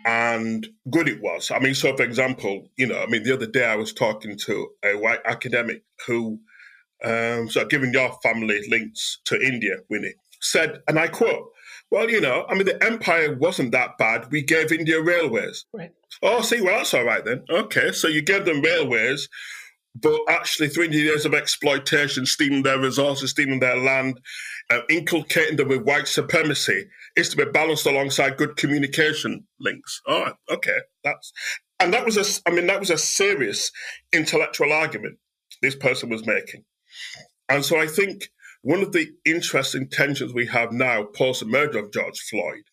and 0.06 0.68
good 0.92 1.10
it 1.10 1.20
was. 1.22 1.50
I 1.50 1.60
mean, 1.60 1.74
so 1.74 1.96
for 1.96 2.04
example, 2.04 2.70
you 2.78 2.86
know, 2.86 3.02
I 3.02 3.08
mean, 3.08 3.24
the 3.24 3.34
other 3.34 3.48
day 3.48 3.66
I 3.66 3.76
was 3.76 3.92
talking 3.92 4.38
to 4.46 4.70
a 4.84 4.94
white 4.96 5.22
academic 5.26 5.84
who, 6.06 6.40
um, 7.04 7.50
so 7.50 7.66
giving 7.66 7.92
your 7.92 8.16
family 8.22 8.62
links 8.70 9.20
to 9.26 9.42
India, 9.42 9.78
Winnie, 9.90 10.14
said, 10.42 10.82
and 10.88 11.00
I 11.00 11.08
quote, 11.08 11.52
well, 11.92 12.10
you 12.10 12.20
know, 12.20 12.46
I 12.50 12.56
mean, 12.56 12.66
the 12.66 12.84
empire 12.84 13.36
wasn't 13.36 13.72
that 13.72 13.98
bad. 13.98 14.32
We 14.32 14.42
gave 14.42 14.72
India 14.72 15.02
railways. 15.02 15.66
Right. 15.72 15.92
Oh, 16.24 16.42
see, 16.42 16.62
well, 16.62 16.78
that's 16.78 16.94
all 16.94 17.04
right 17.04 17.24
then. 17.24 17.44
Okay, 17.50 17.92
so 17.92 18.08
you 18.08 18.22
gave 18.22 18.46
them 18.46 18.62
railways, 18.62 19.30
but 19.96 20.20
actually 20.28 20.70
300 20.70 20.96
years 20.98 21.26
of 21.26 21.34
exploitation, 21.34 22.26
stealing 22.26 22.64
their 22.64 22.80
resources, 22.80 23.32
stealing 23.32 23.60
their 23.60 23.78
land, 23.78 24.20
uh, 24.70 24.82
inculcating 24.90 25.58
them 25.58 25.70
with 25.70 25.84
white 25.84 26.08
supremacy 26.08 26.86
is 27.16 27.30
to 27.30 27.38
be 27.38 27.46
balanced 27.46 27.86
alongside 27.86 28.38
good 28.38 28.58
communication 28.58 29.46
links. 29.60 30.02
All 30.08 30.24
right, 30.24 30.36
okay, 30.52 30.80
that's 31.04 31.32
and 31.80 31.94
that 31.94 32.06
was 32.06 32.18
a, 32.18 32.50
I 32.50 32.54
mean, 32.54 32.68
that 32.68 32.80
was 32.80 32.90
a 32.90 32.98
serious 32.98 33.72
intellectual 34.14 34.72
argument 34.72 35.18
this 35.62 35.76
person 35.76 36.10
was 36.10 36.26
making, 36.26 36.64
and 37.48 37.64
so 37.64 37.80
I 37.80 37.88
think 37.88 38.30
one 38.66 38.82
of 38.82 38.94
the 38.94 39.12
interesting 39.26 39.88
tensions 39.88 40.34
we 40.34 40.48
have 40.48 40.72
now 40.72 41.04
post 41.04 41.42
the 41.42 41.46
murder 41.46 41.78
of 41.78 41.94
George 41.94 42.20
Floyd 42.20 42.64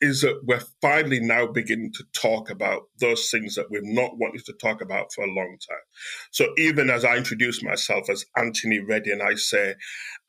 is 0.00 0.20
that 0.20 0.40
we're 0.44 0.62
finally 0.80 1.18
now 1.18 1.44
beginning 1.44 1.90
to 1.92 2.04
talk 2.12 2.50
about 2.50 2.82
those 3.00 3.28
things 3.30 3.56
that 3.56 3.68
we've 3.68 3.82
not 3.82 4.16
wanted 4.16 4.44
to 4.44 4.52
talk 4.52 4.80
about 4.80 5.12
for 5.12 5.24
a 5.24 5.32
long 5.32 5.56
time. 5.68 5.76
So 6.30 6.46
even 6.56 6.88
as 6.88 7.04
I 7.04 7.16
introduce 7.16 7.64
myself 7.64 8.08
as 8.08 8.24
Anthony 8.36 8.78
Reddie 8.78 9.10
and 9.10 9.24
I 9.24 9.34
say, 9.34 9.74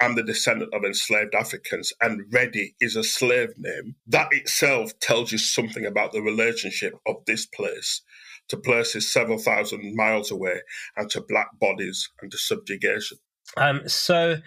I'm 0.01 0.15
the 0.15 0.23
descendant 0.23 0.73
of 0.73 0.83
enslaved 0.83 1.35
Africans 1.35 1.93
and 2.01 2.23
Reddie 2.33 2.73
is 2.81 2.95
a 2.95 3.03
slave 3.03 3.49
name, 3.59 3.97
that 4.07 4.29
itself 4.31 4.97
tells 5.01 5.31
you 5.31 5.37
something 5.37 5.85
about 5.85 6.13
the 6.13 6.21
relationship 6.23 6.95
of 7.05 7.17
this 7.27 7.45
place 7.45 8.01
to 8.47 8.57
places 8.57 9.13
several 9.13 9.37
thousand 9.37 9.95
miles 9.95 10.31
away 10.31 10.61
and 10.97 11.11
to 11.11 11.21
black 11.21 11.49
bodies 11.59 12.09
and 12.23 12.31
to 12.31 12.39
subjugation. 12.39 13.19
Um, 13.55 13.87
so 13.87 14.37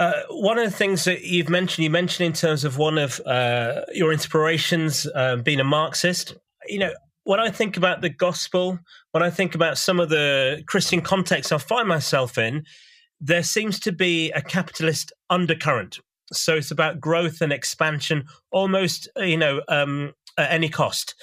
uh, 0.00 0.22
one 0.30 0.58
of 0.58 0.64
the 0.64 0.74
things 0.74 1.04
that 1.04 1.24
you've 1.24 1.50
mentioned, 1.50 1.84
you 1.84 1.90
mentioned 1.90 2.26
in 2.26 2.32
terms 2.32 2.64
of 2.64 2.78
one 2.78 2.96
of 2.96 3.20
uh, 3.26 3.82
your 3.92 4.14
inspirations 4.14 5.06
uh, 5.14 5.36
being 5.36 5.60
a 5.60 5.64
Marxist. 5.64 6.34
You 6.66 6.78
know, 6.78 6.92
when 7.24 7.38
I 7.38 7.50
think 7.50 7.76
about 7.76 8.00
the 8.00 8.08
gospel, 8.08 8.78
when 9.10 9.22
I 9.22 9.28
think 9.28 9.54
about 9.54 9.76
some 9.76 10.00
of 10.00 10.08
the 10.08 10.62
Christian 10.66 11.02
contexts 11.02 11.52
I 11.52 11.58
find 11.58 11.86
myself 11.86 12.38
in, 12.38 12.64
there 13.20 13.42
seems 13.42 13.78
to 13.80 13.92
be 13.92 14.30
a 14.30 14.40
capitalist 14.40 15.12
undercurrent. 15.28 15.98
So 16.32 16.56
it's 16.56 16.70
about 16.70 16.98
growth 16.98 17.42
and 17.42 17.52
expansion, 17.52 18.24
almost 18.50 19.06
you 19.16 19.36
know 19.36 19.60
um, 19.68 20.14
at 20.38 20.50
any 20.50 20.70
cost. 20.70 21.14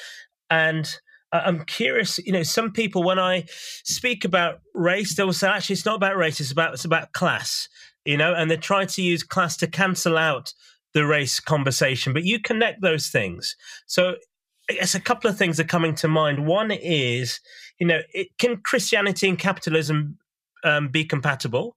And 0.52 0.88
I'm 1.32 1.66
curious, 1.66 2.20
you 2.20 2.32
know, 2.32 2.44
some 2.44 2.72
people 2.72 3.02
when 3.02 3.18
I 3.18 3.46
speak 3.84 4.24
about 4.24 4.60
race, 4.76 5.16
they 5.16 5.24
will 5.24 5.34
say 5.34 5.48
actually 5.48 5.74
it's 5.74 5.86
not 5.86 5.96
about 5.96 6.16
race, 6.16 6.40
it's 6.40 6.52
about 6.52 6.74
it's 6.74 6.86
about 6.86 7.14
class, 7.14 7.68
you 8.08 8.16
know, 8.16 8.34
and 8.34 8.50
they're 8.50 8.58
trying 8.58 8.88
to 8.88 9.02
use 9.02 9.22
class 9.22 9.58
to 9.58 9.68
cancel 9.68 10.18
out 10.18 10.54
the 10.94 11.06
race 11.06 11.42
conversation, 11.42 12.14
but 12.14 12.24
you 12.24 12.40
connect 12.40 12.82
those 12.82 13.08
things. 13.08 13.58
So 13.86 14.16
I 14.70 14.76
guess 14.76 14.96
a 14.96 15.02
couple 15.02 15.30
of 15.30 15.38
things 15.38 15.60
are 15.60 15.66
coming 15.66 15.94
to 15.96 16.08
mind. 16.08 16.48
One 16.48 16.72
is, 16.72 17.42
you 17.80 17.86
know, 17.86 18.00
it, 18.14 18.30
can 18.38 18.62
Christianity 18.62 19.28
and 19.28 19.38
capitalism 19.38 20.18
um, 20.64 20.88
be 20.88 21.04
compatible? 21.04 21.76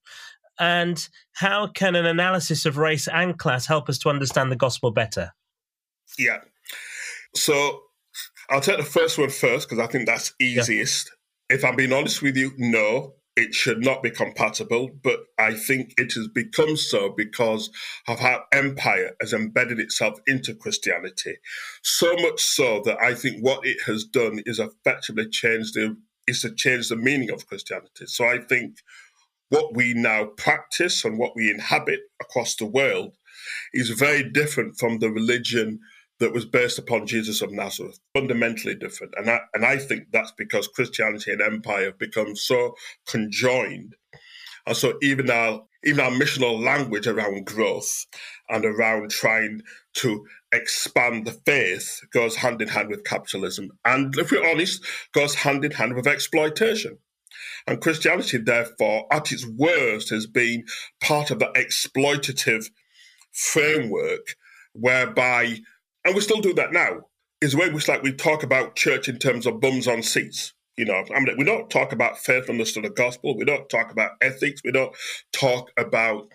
And 0.60 1.04
how 1.32 1.66
can 1.66 1.96
an 1.96 2.06
analysis 2.06 2.64
of 2.64 2.78
race 2.78 3.08
and 3.08 3.36
class 3.36 3.66
help 3.66 3.88
us 3.88 3.98
to 3.98 4.08
understand 4.08 4.52
the 4.52 4.56
gospel 4.56 4.92
better? 4.92 5.32
Yeah. 6.16 6.38
So 7.34 7.80
I'll 8.50 8.60
take 8.60 8.78
the 8.78 8.84
first 8.84 9.18
one 9.18 9.30
first 9.30 9.68
because 9.68 9.84
I 9.84 9.90
think 9.90 10.06
that's 10.06 10.32
easiest. 10.40 11.10
Yeah. 11.50 11.56
If 11.56 11.64
I'm 11.64 11.74
being 11.74 11.92
honest 11.92 12.22
with 12.22 12.36
you, 12.36 12.52
no, 12.56 13.14
it 13.40 13.54
should 13.54 13.84
not 13.84 14.02
be 14.02 14.10
compatible, 14.10 14.90
but 15.02 15.20
I 15.38 15.54
think 15.54 15.94
it 15.96 16.12
has 16.12 16.28
become 16.28 16.76
so 16.76 17.08
because 17.08 17.70
of 18.06 18.20
how 18.20 18.44
empire 18.52 19.16
has 19.20 19.32
embedded 19.32 19.80
itself 19.80 20.18
into 20.26 20.54
Christianity. 20.54 21.36
So 21.82 22.14
much 22.16 22.40
so 22.40 22.82
that 22.84 23.00
I 23.00 23.14
think 23.14 23.42
what 23.44 23.66
it 23.66 23.78
has 23.86 24.04
done 24.04 24.42
is 24.46 24.58
effectively 24.58 25.28
changed 25.28 25.74
the 25.74 25.96
is 26.26 26.42
to 26.42 26.54
change 26.54 26.88
the 26.88 26.96
meaning 26.96 27.30
of 27.30 27.46
Christianity. 27.46 28.06
So 28.06 28.24
I 28.26 28.38
think 28.38 28.76
what 29.48 29.74
we 29.74 29.94
now 29.94 30.26
practice 30.36 31.04
and 31.04 31.18
what 31.18 31.34
we 31.34 31.50
inhabit 31.50 32.00
across 32.20 32.54
the 32.54 32.66
world 32.66 33.16
is 33.72 33.90
very 33.90 34.22
different 34.22 34.78
from 34.78 34.98
the 34.98 35.10
religion 35.10 35.80
that 36.20 36.32
was 36.32 36.44
based 36.44 36.78
upon 36.78 37.06
Jesus 37.06 37.42
of 37.42 37.50
Nazareth, 37.50 37.98
fundamentally 38.14 38.74
different. 38.74 39.14
And 39.16 39.28
I, 39.28 39.40
and 39.54 39.64
I 39.64 39.78
think 39.78 40.08
that's 40.12 40.32
because 40.32 40.68
Christianity 40.68 41.32
and 41.32 41.40
empire 41.40 41.86
have 41.86 41.98
become 41.98 42.36
so 42.36 42.74
conjoined. 43.06 43.96
And 44.66 44.76
so 44.76 44.94
even 45.02 45.30
our 45.30 45.62
even 45.82 46.00
our 46.00 46.10
missional 46.10 46.62
language 46.62 47.06
around 47.06 47.46
growth 47.46 48.04
and 48.50 48.66
around 48.66 49.10
trying 49.10 49.62
to 49.94 50.26
expand 50.52 51.26
the 51.26 51.32
faith 51.32 52.00
goes 52.12 52.36
hand 52.36 52.60
in 52.60 52.68
hand 52.68 52.90
with 52.90 53.02
capitalism. 53.04 53.70
And 53.86 54.14
if 54.18 54.30
we're 54.30 54.46
honest, 54.46 54.84
goes 55.12 55.34
hand 55.36 55.64
in 55.64 55.70
hand 55.70 55.94
with 55.94 56.06
exploitation. 56.06 56.98
And 57.66 57.80
Christianity, 57.80 58.36
therefore, 58.36 59.06
at 59.10 59.32
its 59.32 59.46
worst, 59.46 60.10
has 60.10 60.26
been 60.26 60.64
part 61.00 61.30
of 61.30 61.38
that 61.38 61.54
exploitative 61.54 62.70
framework 63.32 64.36
whereby 64.72 65.60
and 66.04 66.14
we 66.14 66.20
still 66.20 66.40
do 66.40 66.54
that 66.54 66.72
now, 66.72 67.00
is 67.40 67.52
the 67.52 67.58
way 67.58 67.70
which 67.70 67.88
like 67.88 68.02
we 68.02 68.12
talk 68.12 68.42
about 68.42 68.76
church 68.76 69.08
in 69.08 69.18
terms 69.18 69.46
of 69.46 69.60
bums 69.60 69.88
on 69.88 70.02
seats. 70.02 70.52
You 70.76 70.86
know, 70.86 71.04
I 71.14 71.20
mean, 71.20 71.36
we 71.36 71.44
don't 71.44 71.68
talk 71.68 71.92
about 71.92 72.18
faithfulness 72.18 72.72
to 72.72 72.80
the 72.80 72.90
gospel. 72.90 73.36
We 73.36 73.44
don't 73.44 73.68
talk 73.68 73.92
about 73.92 74.12
ethics. 74.22 74.62
We 74.64 74.72
don't 74.72 74.94
talk 75.32 75.70
about 75.76 76.28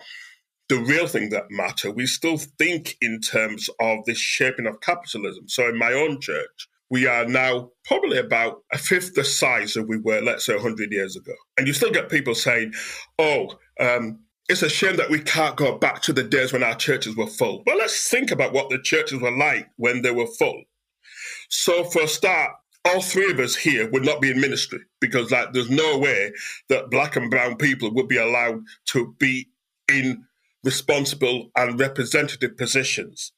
the 0.70 0.78
real 0.78 1.08
thing 1.08 1.30
that 1.30 1.46
matter. 1.50 1.92
We 1.92 2.06
still 2.06 2.38
think 2.38 2.96
in 3.02 3.22
terms 3.22 3.70
of 3.80 4.06
this 4.06 4.18
shaping 4.18 4.68
of 4.68 4.82
capitalism. 4.82 5.48
So 5.48 5.68
in 5.70 5.78
my 5.78 5.94
own 5.94 6.20
church, 6.20 6.68
we 6.90 7.08
are 7.08 7.26
now 7.26 7.72
probably 7.86 8.18
about 8.18 8.62
a 8.72 8.78
fifth 8.78 9.16
the 9.16 9.24
size 9.24 9.76
of 9.76 9.88
we 9.88 9.98
were, 9.98 10.22
let's 10.22 10.46
say, 10.46 10.54
100 10.54 10.92
years 10.92 11.16
ago. 11.16 11.34
And 11.58 11.68
you 11.68 11.74
still 11.74 11.92
get 11.92 12.10
people 12.10 12.36
saying, 12.36 12.74
oh, 13.18 13.58
um, 13.80 14.20
it's 14.48 14.62
a 14.62 14.70
shame 14.70 14.96
that 14.98 15.10
we 15.10 15.20
can't 15.20 15.56
go 15.56 15.78
back 15.78 16.02
to 16.04 16.14
the 16.14 16.24
days 16.24 16.54
when 16.54 16.64
our 16.64 16.76
churches 16.76 17.16
were 17.16 17.28
full. 17.28 17.64
But 17.66 17.78
let's 17.78 18.10
think 18.10 18.32
about 18.32 18.54
what 18.54 18.70
the 18.70 18.80
churches 18.80 19.20
were 19.20 19.36
like 19.36 19.70
when 19.78 20.02
they 20.02 20.12
were 20.12 20.28
full. 20.28 20.64
So, 21.50 21.84
for 21.86 22.04
a 22.04 22.08
start, 22.08 22.52
all 22.86 23.02
three 23.02 23.32
of 23.32 23.40
us 23.40 23.56
here 23.56 23.90
would 23.90 24.06
not 24.06 24.22
be 24.22 24.32
in 24.32 24.40
ministry 24.40 24.82
because, 25.00 25.32
like, 25.32 25.54
there's 25.54 25.70
no 25.70 25.98
way 25.98 26.32
that 26.70 26.92
black 26.92 27.16
and 27.16 27.32
brown 27.32 27.56
people 27.56 27.92
would 27.94 28.08
be 28.08 28.18
allowed 28.18 28.64
to 28.88 29.16
be 29.18 29.50
in 29.92 30.24
responsible 30.64 31.50
and 31.56 31.80
representative 31.80 32.58
positions. 32.58 33.32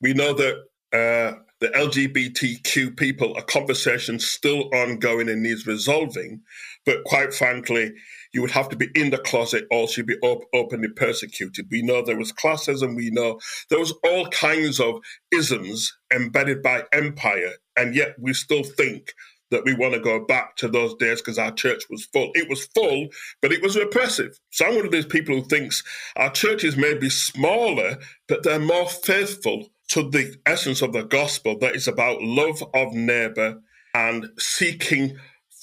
We 0.00 0.14
know 0.14 0.32
that 0.34 0.54
uh, 0.92 1.38
the 1.60 1.68
LGBTQ 1.68 2.96
people, 2.96 3.36
a 3.36 3.42
conversation 3.42 4.18
still 4.18 4.68
ongoing 4.74 5.28
and 5.28 5.42
needs 5.42 5.66
resolving. 5.66 6.42
But 6.84 7.04
quite 7.04 7.34
frankly, 7.34 7.92
you 8.36 8.42
would 8.42 8.50
have 8.50 8.68
to 8.68 8.76
be 8.76 8.90
in 8.94 9.08
the 9.08 9.16
closet 9.16 9.64
or 9.70 9.88
you'd 9.96 10.06
be 10.06 10.18
op- 10.18 10.44
openly 10.52 10.88
persecuted. 10.88 11.66
We 11.70 11.80
know 11.80 12.02
there 12.02 12.18
was 12.18 12.34
classism. 12.34 12.94
We 12.94 13.08
know 13.10 13.40
there 13.70 13.78
was 13.78 13.94
all 14.04 14.28
kinds 14.28 14.78
of 14.78 14.96
isms 15.30 15.96
embedded 16.12 16.62
by 16.62 16.82
empire. 16.92 17.52
And 17.78 17.94
yet 17.94 18.14
we 18.20 18.34
still 18.34 18.62
think 18.62 19.14
that 19.50 19.64
we 19.64 19.74
want 19.74 19.94
to 19.94 20.00
go 20.00 20.22
back 20.22 20.54
to 20.56 20.68
those 20.68 20.94
days 20.96 21.22
because 21.22 21.38
our 21.38 21.50
church 21.50 21.84
was 21.88 22.04
full. 22.04 22.30
It 22.34 22.46
was 22.50 22.66
full, 22.66 23.08
but 23.40 23.52
it 23.52 23.62
was 23.62 23.74
repressive. 23.74 24.38
So 24.50 24.66
I'm 24.66 24.76
one 24.76 24.84
of 24.84 24.92
these 24.92 25.06
people 25.06 25.34
who 25.34 25.48
thinks 25.48 25.82
our 26.16 26.30
churches 26.30 26.76
may 26.76 26.92
be 26.92 27.08
smaller, 27.08 27.96
but 28.28 28.42
they're 28.42 28.58
more 28.58 28.86
faithful 28.86 29.68
to 29.92 30.10
the 30.10 30.36
essence 30.44 30.82
of 30.82 30.92
the 30.92 31.04
gospel 31.04 31.58
that 31.60 31.74
is 31.74 31.88
about 31.88 32.20
love 32.20 32.62
of 32.74 32.92
neighbor 32.92 33.62
and 33.94 34.28
seeking 34.38 35.16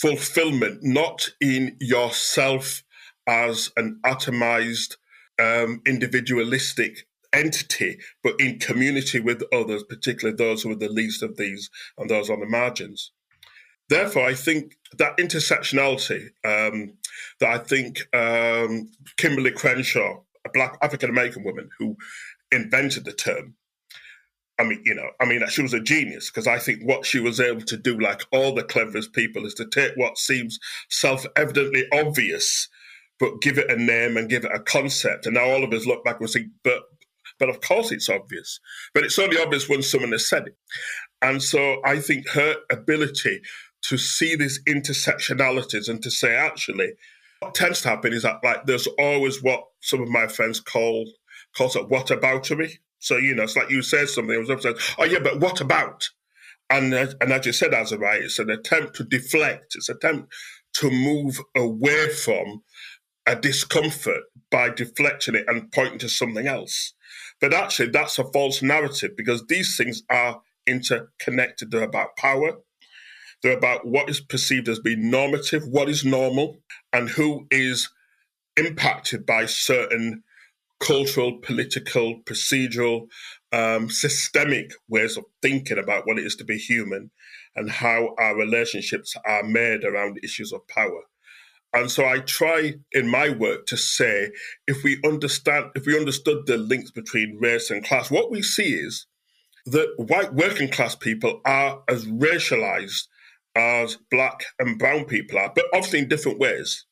fulfillment, 0.04 0.84
not 0.84 1.30
in 1.40 1.78
yourself 1.80 2.84
as 3.26 3.72
an 3.78 4.02
atomized, 4.06 4.98
um, 5.40 5.82
individualistic 5.88 7.08
entity, 7.32 7.98
but 8.22 8.36
in 8.38 8.60
community 8.60 9.22
with 9.22 9.42
others, 9.54 9.82
particularly 9.88 10.36
those 10.36 10.62
who 10.62 10.72
are 10.72 10.76
the 10.76 10.90
least 10.90 11.24
of 11.24 11.38
these 11.38 11.70
and 11.98 12.10
those 12.10 12.30
on 12.30 12.42
the 12.42 12.46
margins. 12.46 13.14
Therefore, 13.88 14.26
I 14.26 14.34
think 14.34 14.76
that 14.98 15.16
intersectionality 15.16 16.32
um, 16.44 16.98
that 17.40 17.50
I 17.50 17.58
think 17.60 18.00
um, 18.14 18.92
Kimberlé 19.18 19.56
Crenshaw, 19.56 20.20
a 20.46 20.50
black 20.54 20.78
African 20.82 21.12
American 21.12 21.46
woman 21.46 21.70
who 21.80 21.96
invented 22.52 23.06
the 23.06 23.14
term, 23.14 23.56
I 24.60 24.64
mean, 24.64 24.82
you 24.86 24.94
know, 24.94 25.10
I 25.20 25.26
mean, 25.26 25.42
she 25.50 25.64
was 25.64 25.74
a 25.74 25.80
genius 25.80 26.30
because 26.30 26.48
I 26.48 26.60
think 26.60 26.82
what 26.84 27.06
she 27.06 27.20
was 27.20 27.40
able 27.40 27.62
to 27.62 27.78
do, 27.78 28.00
like 28.00 28.22
all 28.32 28.54
the 28.54 28.64
cleverest 28.64 29.14
people, 29.14 29.46
is 29.46 29.56
to 29.56 29.66
take 29.66 29.94
what 29.96 30.18
seems 30.18 30.60
self 30.90 31.26
evidently 31.36 31.86
obvious, 31.92 32.68
but 33.20 33.42
give 33.42 33.58
it 33.58 33.72
a 33.72 33.76
name 33.76 34.16
and 34.16 34.30
give 34.30 34.46
it 34.46 34.52
a 34.54 34.60
concept. 34.60 35.26
And 35.26 35.36
now 35.36 35.46
all 35.46 35.64
of 35.64 35.74
us 35.74 35.88
look 35.88 36.04
back 36.04 36.20
and 36.20 36.30
think, 36.30 36.48
but 36.64 36.84
but 37.40 37.50
of 37.50 37.62
course 37.62 37.92
it's 37.92 38.10
obvious. 38.10 38.60
But 38.94 39.04
it's 39.04 39.18
only 39.18 39.42
obvious 39.42 39.68
when 39.68 39.82
someone 39.82 40.12
has 40.12 40.30
said 40.30 40.48
it. 40.48 40.58
And 41.22 41.42
so 41.42 41.82
I 41.84 42.00
think 42.00 42.30
her 42.30 42.56
ability 42.72 43.42
to 43.84 43.98
see 43.98 44.36
these 44.36 44.62
intersectionalities 44.66 45.90
and 45.90 46.02
to 46.04 46.12
say, 46.12 46.36
actually, 46.36 46.94
what 47.40 47.56
tends 47.56 47.82
to 47.82 47.90
happen 47.90 48.14
is 48.14 48.24
that 48.24 48.44
like 48.44 48.66
there's 48.66 48.88
always 49.00 49.42
what 49.42 49.64
some 49.82 50.02
of 50.02 50.10
my 50.10 50.28
friends 50.28 50.60
call 50.60 51.06
calls 51.58 51.76
it 51.76 51.90
whataboutery. 51.90 52.78
So, 53.04 53.18
you 53.18 53.36
know, 53.36 53.44
it's 53.44 53.58
like 53.58 53.70
you 53.70 53.82
said 53.82 54.08
something, 54.08 54.34
it 54.34 54.40
was 54.40 54.50
upset, 54.50 54.78
oh, 54.98 55.04
yeah, 55.04 55.20
but 55.20 55.42
what 55.42 55.60
about? 55.60 56.10
And, 56.70 56.94
uh, 56.94 57.08
and 57.20 57.34
as 57.34 57.46
you 57.46 57.52
said, 57.52 57.74
Azariah, 57.74 58.22
it's 58.24 58.40
an 58.40 58.50
attempt 58.50 58.96
to 58.96 59.04
deflect, 59.04 59.76
it's 59.76 59.90
an 59.90 59.98
attempt 59.98 60.34
to 60.76 60.90
move 60.90 61.42
away 61.56 62.10
from 62.10 62.64
a 63.28 63.36
discomfort 63.36 64.24
by 64.50 64.70
deflecting 64.70 65.36
it 65.36 65.46
and 65.50 65.72
pointing 65.74 66.00
to 66.00 66.10
something 66.10 66.48
else. 66.48 66.94
But 67.42 67.54
actually, 67.54 67.90
that's 67.90 68.20
a 68.20 68.32
false 68.32 68.62
narrative 68.62 69.12
because 69.18 69.46
these 69.48 69.76
things 69.76 70.04
are 70.10 70.42
interconnected. 70.66 71.72
They're 71.72 71.84
about 71.84 72.16
power, 72.16 72.54
they're 73.42 73.58
about 73.58 73.86
what 73.86 74.10
is 74.10 74.22
perceived 74.22 74.70
as 74.70 74.80
being 74.80 75.12
normative, 75.12 75.68
what 75.68 75.90
is 75.90 76.06
normal, 76.06 76.60
and 76.94 77.10
who 77.10 77.48
is 77.52 77.90
impacted 78.58 79.26
by 79.26 79.46
certain 79.46 80.24
cultural, 80.84 81.38
political, 81.38 82.22
procedural, 82.26 83.08
um, 83.54 83.90
systemic 83.90 84.72
ways 84.90 85.16
of 85.18 85.24
thinking 85.42 85.78
about 85.78 86.06
what 86.06 86.20
it 86.20 86.26
is 86.26 86.36
to 86.36 86.44
be 86.44 86.58
human 86.58 87.10
and 87.56 87.70
how 87.70 88.14
our 88.20 88.36
relationships 88.36 89.16
are 89.26 89.44
made 89.44 89.86
around 89.86 90.20
issues 90.24 90.52
of 90.52 90.68
power. 90.68 91.04
And 91.74 91.90
so 91.90 92.06
I 92.06 92.20
try 92.20 92.74
in 92.92 93.08
my 93.08 93.30
work 93.30 93.66
to 93.68 93.78
say 93.78 94.32
if 94.68 94.84
we 94.84 95.00
understand, 95.06 95.68
if 95.76 95.86
we 95.86 95.98
understood 95.98 96.46
the 96.46 96.58
links 96.58 96.92
between 96.92 97.40
race 97.40 97.72
and 97.72 97.84
class, 97.84 98.12
what 98.12 98.30
we 98.30 98.42
see 98.44 98.74
is 98.74 99.08
that 99.66 99.94
white 99.98 100.34
working 100.34 100.70
class 100.70 100.96
people 100.96 101.42
are 101.46 101.82
as 101.88 102.06
racialized 102.06 103.08
as 103.56 103.98
black 104.12 104.44
and 104.60 104.78
brown 104.78 105.06
people 105.06 105.40
are, 105.40 105.52
but 105.56 105.66
obviously 105.74 106.00
in 106.00 106.10
different 106.10 106.40
ways 106.40 106.86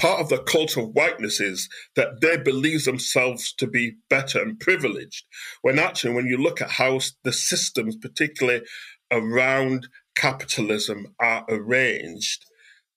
part 0.00 0.20
of 0.20 0.30
the 0.30 0.38
culture 0.38 0.80
of 0.80 0.94
whiteness 0.94 1.40
is 1.40 1.68
that 1.94 2.22
they 2.22 2.38
believe 2.38 2.84
themselves 2.84 3.52
to 3.52 3.66
be 3.66 3.96
better 4.08 4.40
and 4.40 4.58
privileged. 4.58 5.26
When 5.60 5.78
actually, 5.78 6.14
when 6.14 6.26
you 6.26 6.38
look 6.38 6.62
at 6.62 6.70
how 6.70 7.00
the 7.22 7.32
systems, 7.32 7.96
particularly 7.96 8.62
around 9.10 9.88
capitalism 10.16 11.14
are 11.20 11.44
arranged, 11.50 12.46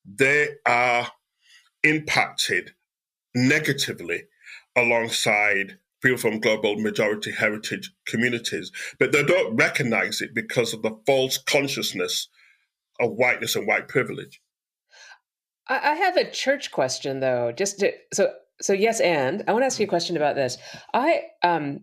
they 0.05 0.51
are 0.65 1.09
impacted 1.83 2.71
negatively 3.35 4.23
alongside 4.75 5.77
people 6.01 6.17
from 6.17 6.39
global 6.39 6.77
majority 6.77 7.31
heritage 7.31 7.91
communities, 8.07 8.71
but 8.97 9.11
they 9.11 9.23
don't 9.23 9.55
recognize 9.57 10.21
it 10.21 10.33
because 10.33 10.73
of 10.73 10.81
the 10.83 10.97
false 11.05 11.37
consciousness 11.37 12.29
of 12.99 13.11
whiteness 13.11 13.57
and 13.57 13.67
white 13.67 13.89
privilege. 13.89 14.41
I 15.67 15.93
have 15.93 16.17
a 16.17 16.29
church 16.29 16.71
question 16.71 17.19
though. 17.19 17.51
Just 17.51 17.79
to, 17.79 17.91
so 18.13 18.33
so 18.61 18.73
yes, 18.73 18.99
and 18.99 19.43
I 19.47 19.53
want 19.53 19.63
to 19.63 19.67
ask 19.67 19.79
you 19.79 19.85
a 19.85 19.89
question 19.89 20.17
about 20.17 20.35
this. 20.35 20.57
I 20.93 21.23
um 21.43 21.81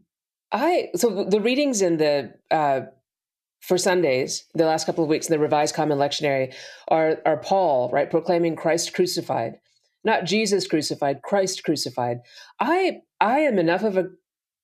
I 0.52 0.88
so 0.94 1.24
the 1.24 1.40
readings 1.40 1.82
in 1.82 1.96
the 1.96 2.34
uh 2.50 2.82
for 3.60 3.76
Sundays, 3.76 4.46
the 4.54 4.64
last 4.64 4.86
couple 4.86 5.04
of 5.04 5.10
weeks 5.10 5.28
in 5.28 5.32
the 5.32 5.38
Revised 5.38 5.74
Common 5.74 5.98
Lectionary 5.98 6.54
are 6.88 7.18
are 7.24 7.38
Paul, 7.38 7.90
right, 7.90 8.10
proclaiming 8.10 8.56
Christ 8.56 8.94
crucified 8.94 9.58
not 10.04 10.24
Jesus 10.24 10.66
crucified, 10.66 11.22
Christ 11.22 11.64
crucified. 11.64 12.20
I 12.58 13.00
I 13.20 13.40
am 13.40 13.58
enough 13.58 13.82
of 13.82 13.96
a 13.96 14.08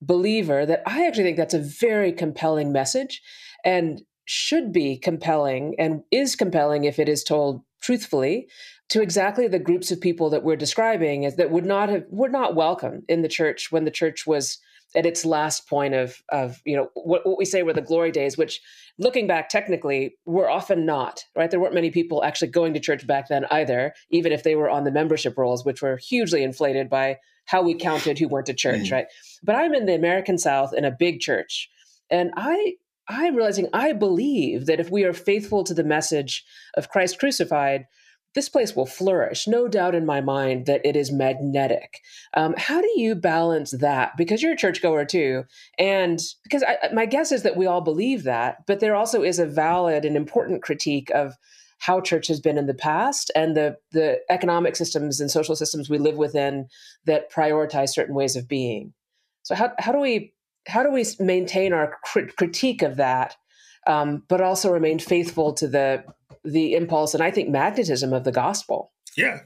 believer 0.01 0.67
that 0.67 0.83
I 0.87 1.07
actually 1.07 1.25
think 1.25 1.37
that's 1.37 1.55
a 1.55 1.59
very 1.59 2.13
compelling 2.13 2.73
message 2.73 3.23
and 3.65 4.03
should 4.27 4.73
be 4.73 4.99
compelling 4.99 5.75
and 5.79 6.03
is 6.11 6.37
compelling 6.37 6.85
if 6.85 6.99
it 6.99 7.09
is 7.09 7.23
told 7.23 7.63
truthfully 7.81 8.49
to 8.89 9.03
exactly 9.03 9.49
the 9.49 9.59
groups 9.59 9.91
of 9.91 10.01
people 10.01 10.31
that 10.31 10.45
we're 10.45 10.57
describing 10.57 11.27
as 11.27 11.37
that 11.37 11.51
would 11.51 11.67
not 11.67 11.89
have 11.89 12.05
were 12.11 12.29
not 12.29 12.55
welcome 12.55 13.03
in 13.09 13.23
the 13.23 13.29
church 13.29 13.71
when 13.71 13.85
the 13.85 13.91
church 13.91 14.27
was 14.27 14.59
at 14.95 15.07
its 15.07 15.25
last 15.25 15.69
point 15.69 15.95
of 15.95 16.23
of 16.31 16.61
you 16.65 16.77
know 16.77 16.89
what, 16.95 17.27
what 17.27 17.39
we 17.39 17.45
say 17.45 17.63
were 17.63 17.73
the 17.73 17.81
glory 17.81 18.13
days 18.13 18.39
which 18.39 18.61
looking 18.99 19.27
back 19.27 19.49
technically 19.49 20.17
were 20.25 20.49
often 20.49 20.87
not 20.87 21.25
right 21.37 21.51
there 21.51 21.61
weren't 21.61 21.75
many 21.75 21.91
people 21.91 22.23
actually 22.23 22.49
going 22.49 22.73
to 22.75 22.81
church 22.81 23.07
back 23.07 23.29
then 23.29 23.45
either 23.51 23.93
even 24.11 24.33
if 24.33 24.43
they 24.43 24.55
were 24.55 24.71
on 24.71 24.85
the 24.85 24.91
membership 24.91 25.37
rolls 25.37 25.65
which 25.65 25.83
were 25.83 25.97
hugely 25.97 26.43
inflated 26.43 26.89
by 26.89 27.17
how 27.47 27.63
we 27.63 27.75
counted 27.75 28.19
who 28.19 28.29
went 28.29 28.47
to 28.47 28.55
church 28.55 28.89
mm. 28.89 28.93
right 28.93 29.07
but 29.43 29.57
i'm 29.57 29.75
in 29.75 29.87
the 29.87 29.95
american 29.95 30.39
south 30.39 30.73
in 30.73 30.85
a 30.85 30.97
big 30.97 31.21
church 31.21 31.69
and 32.11 32.31
i 32.37 32.75
i'm 33.09 33.35
realizing 33.35 33.69
i 33.73 33.93
believe 33.93 34.67
that 34.67 34.81
if 34.81 34.91
we 34.91 35.05
are 35.05 35.13
faithful 35.13 35.65
to 35.65 35.75
the 35.75 35.85
message 35.85 36.45
of 36.77 36.89
christ 36.89 37.19
crucified 37.19 37.87
this 38.37 38.49
place 38.51 38.77
will 38.77 38.87
flourish. 38.87 39.49
No 39.49 39.67
doubt 39.67 39.95
in 39.95 40.05
my 40.05 40.21
mind 40.21 40.67
that 40.67 40.83
it 40.85 40.95
is 40.95 41.11
magnetic. 41.11 42.03
Um, 42.35 42.55
how 42.59 42.83
do 42.83 42.93
you 42.95 43.15
balance 43.15 43.71
that? 43.71 44.13
Because 44.19 44.43
you're 44.43 44.53
a 44.53 44.57
churchgoer 44.57 45.07
too, 45.07 45.45
and 45.79 46.21
because 46.45 46.63
I, 46.63 46.93
my 46.93 47.07
guess 47.07 47.33
is 47.33 47.43
that 47.43 47.57
we 47.57 47.67
all 47.67 47.81
believe 47.81 48.25
that, 48.25 48.59
but 48.67 48.81
there 48.81 48.95
also 48.95 49.23
is 49.23 49.39
a 49.39 49.47
valid 49.47 50.05
and 50.05 50.17
important 50.17 50.63
critique 50.63 51.11
of 51.15 51.35
how 51.79 52.01
church 52.01 52.29
has 52.29 52.41
been 52.41 52.59
in 52.59 52.67
the 52.67 52.75
past 52.75 53.31
and 53.35 53.57
the 53.57 53.79
the 53.93 54.19
economic 54.29 54.77
systems 54.77 55.19
and 55.19 55.31
social 55.31 55.57
systems 55.57 55.89
we 55.89 55.99
live 55.99 56.17
within 56.17 56.67
that 57.07 57.33
prioritize 57.33 57.89
certain 57.89 58.15
ways 58.15 58.37
of 58.37 58.47
being. 58.47 58.93
So 59.45 59.55
how 59.55 59.73
how 59.79 59.93
do 59.93 59.99
we 59.99 60.35
how 60.69 60.83
do 60.83 60.91
we 60.91 61.07
maintain 61.19 61.73
our 61.73 61.97
crit- 62.05 62.37
critique 62.37 62.83
of 62.83 62.97
that, 62.97 63.35
um, 63.87 64.25
but 64.29 64.43
also 64.43 64.71
remain 64.71 64.99
faithful 64.99 65.55
to 65.55 65.69
the 65.69 66.05
the 66.47 66.75
impulse 66.75 67.15
and 67.15 67.23
I 67.23 67.31
think 67.31 67.49
magnetism 67.49 68.13
of 68.13 68.25
the 68.25 68.33
gospel. 68.33 68.93
Yeah. 69.17 69.41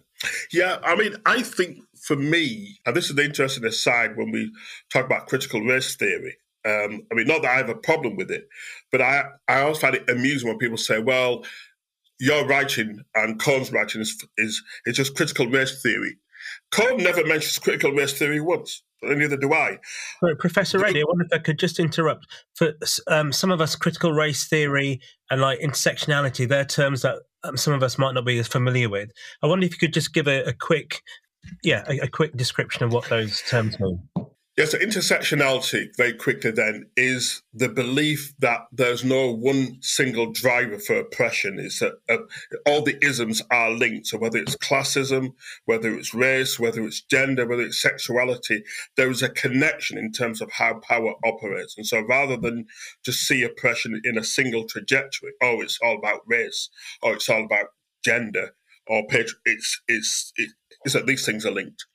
Yeah. 0.53 0.79
I 0.85 0.97
mean, 0.97 1.17
I 1.27 1.43
think 1.43 1.79
for 2.01 2.17
me, 2.17 2.79
and 2.85 2.95
this 2.95 3.09
is 3.09 3.17
the 3.17 3.25
interesting 3.25 3.65
aside 3.65 4.17
when 4.17 4.31
we 4.31 4.53
talk 4.93 5.07
about 5.07 5.29
critical 5.29 5.61
race 5.63 5.97
theory. 5.97 6.37
Um, 6.65 7.07
I 7.11 7.15
mean, 7.15 7.27
not 7.27 7.43
that 7.43 7.53
I 7.53 7.57
have 7.57 7.71
a 7.71 7.75
problem 7.75 8.17
with 8.17 8.31
it, 8.31 8.47
but 8.93 9.01
I, 9.01 9.25
I 9.49 9.63
always 9.63 9.79
find 9.79 9.95
it 9.95 10.11
amusing 10.11 10.49
when 10.49 10.59
people 10.59 10.77
say, 10.77 10.99
well, 10.99 11.45
your 12.19 12.47
writing 12.47 13.01
and 13.15 13.41
Cone's 13.41 13.73
writing 13.73 14.03
is, 14.03 14.23
is, 14.37 14.63
is 14.85 14.97
just 14.97 15.17
critical 15.17 15.47
race 15.47 15.83
theory. 15.83 16.19
Cone 16.71 16.99
never 16.99 17.25
mentions 17.25 17.59
critical 17.59 17.93
race 17.93 18.13
theory 18.13 18.41
once 18.41 18.83
neither 19.03 19.37
do 19.37 19.53
I. 19.53 19.79
Professor 20.39 20.79
Reddie, 20.79 21.01
I 21.01 21.05
wonder 21.07 21.25
if 21.25 21.33
I 21.33 21.39
could 21.39 21.59
just 21.59 21.79
interrupt. 21.79 22.27
For 22.55 22.73
um, 23.07 23.33
some 23.33 23.51
of 23.51 23.61
us, 23.61 23.77
critical 23.77 24.13
race 24.13 24.47
theory 24.47 25.01
and 25.31 25.41
like 25.41 25.61
intersectionality, 25.61 26.49
they're 26.49 26.65
terms 26.65 27.03
that 27.03 27.17
um, 27.43 27.57
some 27.57 27.73
of 27.73 27.83
us 27.83 27.99
might 27.99 28.13
not 28.13 28.25
be 28.25 28.39
as 28.39 28.49
familiar 28.49 28.89
with. 28.89 29.11
I 29.43 29.47
wonder 29.47 29.67
if 29.67 29.73
you 29.73 29.79
could 29.79 29.95
just 29.95 30.13
give 30.13 30.29
a, 30.29 30.45
a 30.45 30.53
quick, 30.53 31.03
yeah, 31.63 31.85
a, 31.89 32.01
a, 32.01 32.09
quick 32.09 32.37
description 32.37 32.85
of 32.85 32.93
what 32.93 33.09
those 33.09 33.43
terms 33.49 33.79
mean. 33.81 34.03
Yes, 34.61 34.73
so 34.73 34.79
intersectionality, 34.79 35.97
very 35.97 36.13
quickly 36.13 36.51
then, 36.51 36.85
is 36.95 37.43
the 37.55 37.71
belief 37.71 38.35
that 38.41 38.67
there's 38.71 39.03
no 39.03 39.33
one 39.33 39.79
single 39.81 40.31
driver 40.31 40.79
for 40.79 40.97
oppression. 40.97 41.59
Is 41.59 41.79
that 41.79 41.95
uh, 42.11 42.19
all 42.67 42.83
the 42.83 43.03
isms 43.03 43.41
are 43.51 43.71
linked. 43.71 44.09
So 44.09 44.19
whether 44.19 44.37
it's 44.37 44.57
classism, 44.57 45.33
whether 45.65 45.95
it's 45.95 46.13
race, 46.13 46.61
whether 46.61 46.83
it's 46.83 47.01
gender, 47.01 47.47
whether 47.47 47.63
it's 47.63 47.81
sexuality, 47.81 48.63
there 48.99 49.11
is 49.11 49.23
a 49.23 49.31
connection 49.31 49.97
in 49.97 50.13
terms 50.13 50.43
of 50.43 50.53
how 50.53 50.75
power 50.87 51.15
operates. 51.25 51.79
And 51.79 51.87
so 51.87 52.03
rather 52.03 52.37
than 52.37 52.67
just 53.03 53.27
see 53.27 53.43
oppression 53.43 53.99
in 54.05 54.19
a 54.19 54.25
single 54.25 54.65
trajectory, 54.65 55.31
oh, 55.41 55.63
it's 55.63 55.79
all 55.83 55.97
about 55.97 56.21
race, 56.27 56.69
or 57.01 57.15
it's 57.15 57.31
all 57.31 57.47
about 57.47 57.69
gender, 58.05 58.51
or 58.87 59.07
patri- 59.07 59.39
it's, 59.47 59.81
it's, 59.89 60.35
it's 60.85 60.93
that 60.93 61.07
these 61.07 61.25
things 61.25 61.47
are 61.47 61.51
linked. 61.51 61.87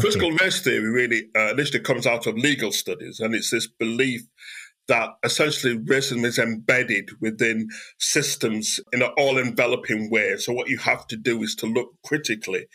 Critical 0.00 0.30
race 0.32 0.60
theory 0.60 0.88
really 0.88 1.28
uh, 1.36 1.52
initially 1.52 1.80
comes 1.80 2.06
out 2.06 2.26
of 2.26 2.36
legal 2.36 2.72
studies, 2.72 3.20
and 3.20 3.34
it's 3.34 3.50
this 3.50 3.66
belief 3.66 4.22
that 4.88 5.10
essentially 5.24 5.76
racism 5.78 6.24
is 6.24 6.38
embedded 6.38 7.10
within 7.20 7.68
systems 7.98 8.78
in 8.92 9.02
an 9.02 9.10
all 9.18 9.38
enveloping 9.38 10.10
way. 10.10 10.36
So, 10.36 10.52
what 10.52 10.68
you 10.68 10.78
have 10.78 11.06
to 11.08 11.16
do 11.16 11.42
is 11.42 11.54
to 11.56 11.66
look 11.66 11.94
critically 12.04 12.66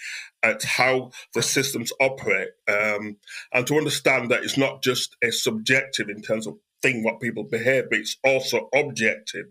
at 0.44 0.64
how 0.64 1.12
the 1.34 1.42
systems 1.42 1.92
operate 2.00 2.50
um, 2.68 3.18
and 3.54 3.66
to 3.68 3.78
understand 3.78 4.32
that 4.32 4.44
it's 4.44 4.58
not 4.58 4.84
just 4.84 5.16
a 5.24 5.32
subjective 5.32 6.10
in 6.10 6.22
terms 6.22 6.48
of 6.48 6.58
thing 6.82 7.04
what 7.04 7.20
people 7.20 7.44
behave, 7.44 7.86
but 7.90 8.00
it's 8.00 8.18
also 8.24 8.70
objective 8.74 9.46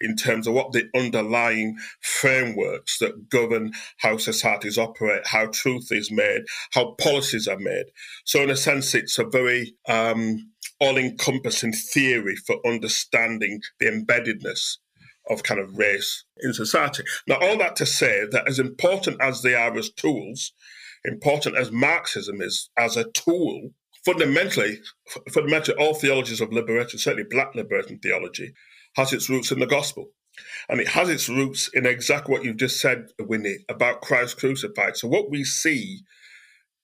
in 0.00 0.16
terms 0.16 0.46
of 0.46 0.54
what 0.54 0.72
the 0.72 0.88
underlying 0.94 1.76
frameworks 2.00 2.98
that 2.98 3.28
govern 3.28 3.72
how 3.98 4.16
societies 4.16 4.78
operate, 4.78 5.26
how 5.26 5.46
truth 5.46 5.88
is 5.90 6.10
made, 6.10 6.42
how 6.72 6.92
policies 6.92 7.48
are 7.48 7.58
made. 7.58 7.86
So, 8.24 8.42
in 8.42 8.50
a 8.50 8.56
sense, 8.56 8.94
it's 8.94 9.18
a 9.18 9.24
very 9.24 9.74
um, 9.88 10.50
all 10.80 10.96
encompassing 10.96 11.72
theory 11.72 12.36
for 12.36 12.56
understanding 12.66 13.60
the 13.78 13.86
embeddedness 13.86 14.78
of 15.30 15.44
kind 15.44 15.60
of 15.60 15.78
race 15.78 16.24
in 16.40 16.52
society. 16.52 17.04
Now, 17.28 17.36
all 17.40 17.56
that 17.58 17.76
to 17.76 17.86
say 17.86 18.26
that 18.30 18.48
as 18.48 18.58
important 18.58 19.20
as 19.20 19.42
they 19.42 19.54
are 19.54 19.76
as 19.76 19.90
tools, 19.90 20.52
important 21.04 21.56
as 21.56 21.70
Marxism 21.70 22.40
is 22.40 22.70
as 22.76 22.96
a 22.96 23.10
tool 23.12 23.70
fundamentally, 24.04 24.80
fundamentally, 25.32 25.76
all 25.78 25.94
theologies 25.94 26.40
of 26.40 26.52
liberation, 26.52 26.98
certainly 26.98 27.28
black 27.28 27.54
liberation 27.54 27.98
theology, 27.98 28.52
has 28.96 29.12
its 29.12 29.28
roots 29.28 29.50
in 29.50 29.58
the 29.58 29.66
gospel. 29.66 30.10
And 30.68 30.80
it 30.80 30.88
has 30.88 31.08
its 31.08 31.28
roots 31.28 31.68
in 31.74 31.84
exactly 31.84 32.32
what 32.32 32.44
you've 32.44 32.56
just 32.56 32.80
said, 32.80 33.08
Winnie, 33.18 33.58
about 33.68 34.00
Christ 34.00 34.38
crucified. 34.38 34.96
So, 34.96 35.06
what 35.06 35.30
we 35.30 35.44
see 35.44 36.04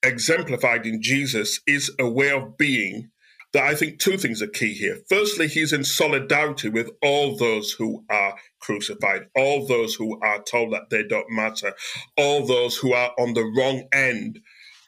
exemplified 0.03 0.85
in 0.85 1.01
Jesus 1.01 1.59
is 1.65 1.91
a 1.99 2.07
way 2.07 2.29
of 2.29 2.57
being 2.57 3.09
that 3.53 3.63
I 3.63 3.73
think 3.73 3.99
two 3.99 4.17
things 4.17 4.41
are 4.41 4.47
key 4.47 4.73
here. 4.73 4.99
Firstly, 5.09 5.47
he's 5.47 5.73
in 5.73 5.83
solidarity 5.83 6.69
with 6.69 6.91
all 7.01 7.35
those 7.35 7.71
who 7.71 8.05
are 8.09 8.35
crucified, 8.59 9.23
all 9.35 9.65
those 9.65 9.95
who 9.95 10.19
are 10.21 10.41
told 10.43 10.73
that 10.73 10.91
they 10.91 11.03
don't 11.03 11.31
matter, 11.31 11.73
all 12.15 12.45
those 12.45 12.77
who 12.77 12.93
are 12.93 13.11
on 13.17 13.33
the 13.33 13.51
wrong 13.57 13.87
end 13.91 14.39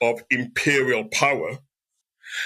of 0.01 0.23
imperial 0.29 1.05
power 1.05 1.57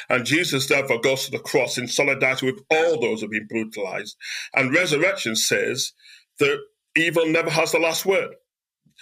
and 0.09 0.25
Jesus 0.25 0.67
therefore 0.67 0.99
goes 0.99 1.25
to 1.25 1.31
the 1.31 1.39
cross 1.39 1.77
in 1.77 1.87
solidarity 1.87 2.45
with 2.45 2.63
all 2.69 2.99
those 2.99 3.21
who 3.21 3.25
have 3.25 3.31
been 3.31 3.47
brutalized. 3.47 4.15
And 4.53 4.73
resurrection 4.73 5.35
says 5.35 5.93
that 6.39 6.59
evil 6.95 7.25
never 7.25 7.49
has 7.49 7.71
the 7.71 7.79
last 7.79 8.05
word, 8.05 8.35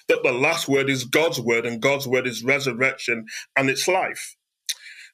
that 0.08 0.24
the 0.24 0.32
last 0.32 0.68
word 0.68 0.90
is 0.90 1.06
God's 1.06 1.40
word, 1.40 1.66
and 1.66 1.82
God's 1.82 2.08
word 2.08 2.28
is 2.28 2.44
resurrection 2.44 3.26
and 3.56 3.70
it's 3.70 3.88
life. 3.88 4.36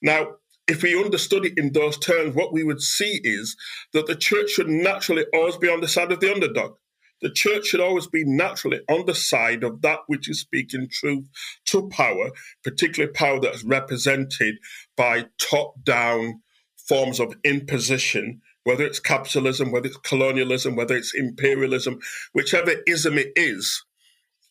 Now, 0.01 0.36
if 0.67 0.84
we 0.84 0.99
understood 1.03 1.45
it 1.45 1.58
in 1.58 1.73
those 1.73 1.97
terms, 1.97 2.36
what 2.36 2.53
we 2.53 2.63
would 2.63 2.82
see 2.82 3.19
is 3.23 3.55
that 3.93 4.05
the 4.05 4.15
church 4.15 4.51
should 4.51 4.69
naturally 4.69 5.25
always 5.34 5.58
be 5.58 5.67
on 5.67 5.82
the 5.82 5.88
side 5.88 6.12
of 6.12 6.19
the 6.19 6.32
underdog. 6.32 6.75
The 7.21 7.29
church 7.29 7.67
should 7.67 7.82
always 7.82 8.08
be 8.08 8.23
naturally 8.23 8.79
on 8.89 9.05
the 9.05 9.15
side 9.15 9.63
of 9.63 9.82
that 9.82 9.99
which 10.08 10.29
is 10.29 10.39
speaking 10.39 10.88
truth 10.89 11.27
to 11.65 11.89
power, 11.89 12.32
particularly 12.63 13.12
power 13.12 13.39
that 13.41 13.55
is 13.55 13.63
represented 13.63 14.55
by 14.95 15.25
top 15.38 15.84
down 15.84 16.41
forms 16.88 17.19
of 17.19 17.36
imposition, 17.43 18.41
whether 18.63 18.86
it's 18.86 18.99
capitalism, 18.99 19.71
whether 19.71 19.88
it's 19.88 19.97
colonialism, 19.97 20.75
whether 20.75 20.95
it's 20.95 21.13
imperialism, 21.13 21.99
whichever 22.34 22.73
ism 22.88 23.17
it 23.17 23.32
is, 23.36 23.84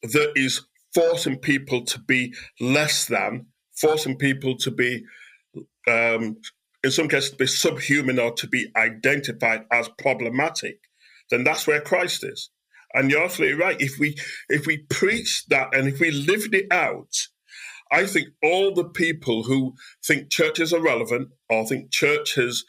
that 0.03 0.33
is 0.37 0.63
forcing 0.95 1.39
people 1.39 1.85
to 1.85 1.99
be 2.01 2.35
less 2.61 3.07
than, 3.07 3.47
forcing 3.77 4.17
people 4.17 4.57
to 4.57 4.71
be, 4.71 5.05
um, 5.89 6.37
in 6.85 6.91
some 6.91 7.09
cases, 7.09 7.31
to 7.31 7.37
be 7.37 7.47
subhuman 7.47 8.19
or 8.19 8.33
to 8.33 8.47
be 8.47 8.71
identified 8.77 9.65
as 9.73 9.89
problematic, 9.99 10.81
then 11.31 11.45
that's 11.45 11.67
where 11.67 11.81
Christ 11.81 12.25
is. 12.25 12.51
And 12.95 13.11
you're 13.11 13.25
absolutely 13.25 13.59
right. 13.59 13.81
If 13.81 13.99
we 13.99 14.17
if 14.49 14.67
we 14.67 14.79
preach 14.79 15.45
that 15.49 15.75
and 15.75 15.89
if 15.89 16.01
we 16.01 16.11
lived 16.11 16.55
it 16.55 16.73
out, 16.73 17.15
I 17.91 18.07
think 18.07 18.29
all 18.43 18.75
the 18.75 18.85
people 18.85 19.45
who 19.45 19.75
think 20.05 20.31
churches 20.31 20.73
are 20.73 20.81
relevant 20.81 21.29
or 21.49 21.67
think 21.67 21.91
church 21.91 22.35
has 22.37 22.65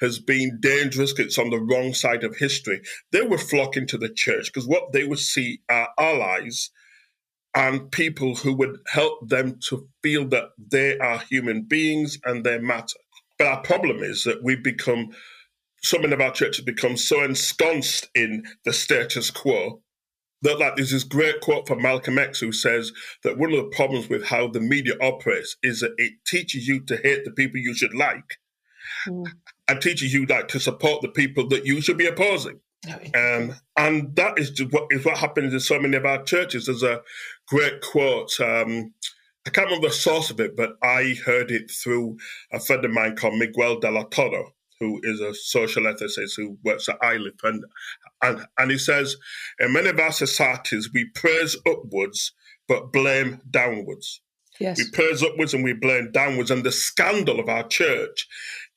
has 0.00 0.18
been 0.18 0.58
dangerous 0.60 1.16
it's 1.18 1.38
on 1.38 1.50
the 1.50 1.60
wrong 1.60 1.94
side 1.94 2.24
of 2.24 2.36
history, 2.36 2.82
they 3.12 3.22
would 3.22 3.40
flock 3.40 3.76
into 3.76 3.96
the 3.96 4.08
church 4.08 4.52
because 4.52 4.66
what 4.66 4.92
they 4.92 5.04
would 5.04 5.20
see 5.20 5.60
are 5.68 5.88
allies 5.98 6.70
and 7.54 7.90
people 7.92 8.34
who 8.34 8.54
would 8.54 8.78
help 8.88 9.28
them 9.28 9.58
to 9.68 9.88
feel 10.02 10.26
that 10.28 10.50
they 10.58 10.98
are 10.98 11.18
human 11.18 11.62
beings 11.62 12.18
and 12.24 12.44
they 12.44 12.58
matter. 12.58 12.98
But 13.38 13.46
our 13.48 13.62
problem 13.62 14.02
is 14.02 14.24
that 14.24 14.42
we've 14.42 14.62
become, 14.62 15.10
some 15.82 16.04
of 16.04 16.20
our 16.20 16.32
churches 16.32 16.64
become 16.64 16.96
so 16.96 17.22
ensconced 17.22 18.08
in 18.14 18.44
the 18.64 18.72
status 18.72 19.30
quo 19.30 19.82
that, 20.42 20.58
like, 20.58 20.76
there's 20.76 20.90
this 20.90 21.04
great 21.04 21.40
quote 21.40 21.66
from 21.66 21.82
Malcolm 21.82 22.18
X 22.18 22.40
who 22.40 22.52
says 22.52 22.92
that 23.22 23.38
one 23.38 23.52
of 23.52 23.58
the 23.58 23.70
problems 23.76 24.08
with 24.08 24.24
how 24.24 24.48
the 24.48 24.60
media 24.60 24.94
operates 25.00 25.56
is 25.62 25.80
that 25.80 25.94
it 25.98 26.12
teaches 26.26 26.66
you 26.66 26.80
to 26.80 26.96
hate 26.96 27.24
the 27.24 27.30
people 27.30 27.60
you 27.60 27.74
should 27.74 27.94
like 27.94 28.38
mm. 29.06 29.26
and 29.68 29.80
teaches 29.80 30.12
you 30.12 30.26
like 30.26 30.48
to 30.48 30.60
support 30.60 31.02
the 31.02 31.08
people 31.08 31.48
that 31.48 31.66
you 31.66 31.80
should 31.80 31.98
be 31.98 32.06
opposing. 32.06 32.60
Um, 33.14 33.54
and 33.76 34.16
that 34.16 34.38
is 34.38 34.60
what 34.70 34.88
is 34.90 35.04
what 35.04 35.16
happens 35.16 35.52
in 35.52 35.60
so 35.60 35.78
many 35.78 35.96
of 35.96 36.04
our 36.04 36.22
churches. 36.24 36.66
There's 36.66 36.82
a 36.82 37.02
great 37.46 37.80
quote. 37.80 38.32
Um, 38.40 38.92
I 39.46 39.50
can't 39.50 39.66
remember 39.66 39.88
the 39.88 39.94
source 39.94 40.30
of 40.30 40.40
it, 40.40 40.56
but 40.56 40.72
I 40.82 41.16
heard 41.24 41.52
it 41.52 41.70
through 41.70 42.16
a 42.52 42.58
friend 42.58 42.84
of 42.84 42.90
mine 42.90 43.14
called 43.14 43.38
Miguel 43.38 43.78
De 43.78 43.90
La 43.90 44.02
Torre, 44.04 44.46
who 44.82 45.00
is 45.04 45.20
a 45.20 45.32
social 45.32 45.84
ethicist 45.84 46.36
who 46.36 46.58
works 46.64 46.88
at 46.88 46.98
Iliff. 47.02 47.34
And, 47.44 47.64
and, 48.20 48.46
and 48.58 48.70
he 48.70 48.78
says, 48.78 49.16
in 49.60 49.72
many 49.72 49.90
of 49.90 50.00
our 50.00 50.10
societies, 50.10 50.90
we 50.92 51.04
praise 51.14 51.56
upwards, 51.66 52.32
but 52.66 52.92
blame 52.92 53.40
downwards. 53.48 54.20
Yes. 54.58 54.78
We 54.78 54.90
praise 54.90 55.22
upwards 55.22 55.54
and 55.54 55.62
we 55.62 55.72
blame 55.72 56.10
downwards. 56.10 56.50
And 56.50 56.64
the 56.64 56.72
scandal 56.72 57.38
of 57.38 57.48
our 57.48 57.66
church 57.68 58.26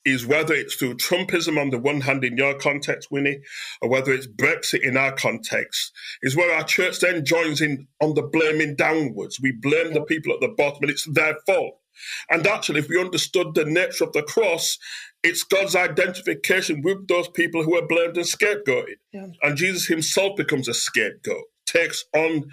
is 0.05 0.27
whether 0.27 0.53
it's 0.53 0.75
through 0.75 0.97
Trumpism 0.97 1.59
on 1.59 1.71
the 1.71 1.79
one 1.79 2.01
hand 2.01 2.23
in 2.23 2.37
your 2.37 2.53
context, 2.53 3.09
Winnie, 3.09 3.39
or 3.81 3.89
whether 3.89 4.13
it's 4.13 4.27
Brexit 4.27 4.81
in 4.83 4.95
our 4.95 5.11
context, 5.11 5.91
is 6.21 6.35
where 6.35 6.55
our 6.55 6.63
church 6.63 6.99
then 6.99 7.25
joins 7.25 7.61
in 7.61 7.87
on 7.99 8.13
the 8.13 8.21
blaming 8.21 8.75
downwards. 8.75 9.39
We 9.41 9.51
blame 9.51 9.93
the 9.93 10.03
people 10.03 10.33
at 10.33 10.39
the 10.41 10.53
bottom 10.55 10.83
and 10.83 10.91
it's 10.91 11.05
their 11.05 11.35
fault. 11.47 11.79
And 12.29 12.45
actually, 12.47 12.79
if 12.79 12.89
we 12.89 12.99
understood 12.99 13.55
the 13.55 13.65
nature 13.65 14.03
of 14.03 14.13
the 14.13 14.23
cross, 14.23 14.77
it's 15.23 15.43
God's 15.43 15.75
identification 15.75 16.81
with 16.81 17.07
those 17.07 17.27
people 17.29 17.63
who 17.63 17.75
are 17.77 17.87
blamed 17.87 18.17
and 18.17 18.25
scapegoated. 18.25 18.95
Yeah. 19.11 19.27
And 19.41 19.57
Jesus 19.57 19.87
himself 19.87 20.35
becomes 20.35 20.67
a 20.67 20.73
scapegoat, 20.73 21.45
takes 21.65 22.05
on 22.15 22.45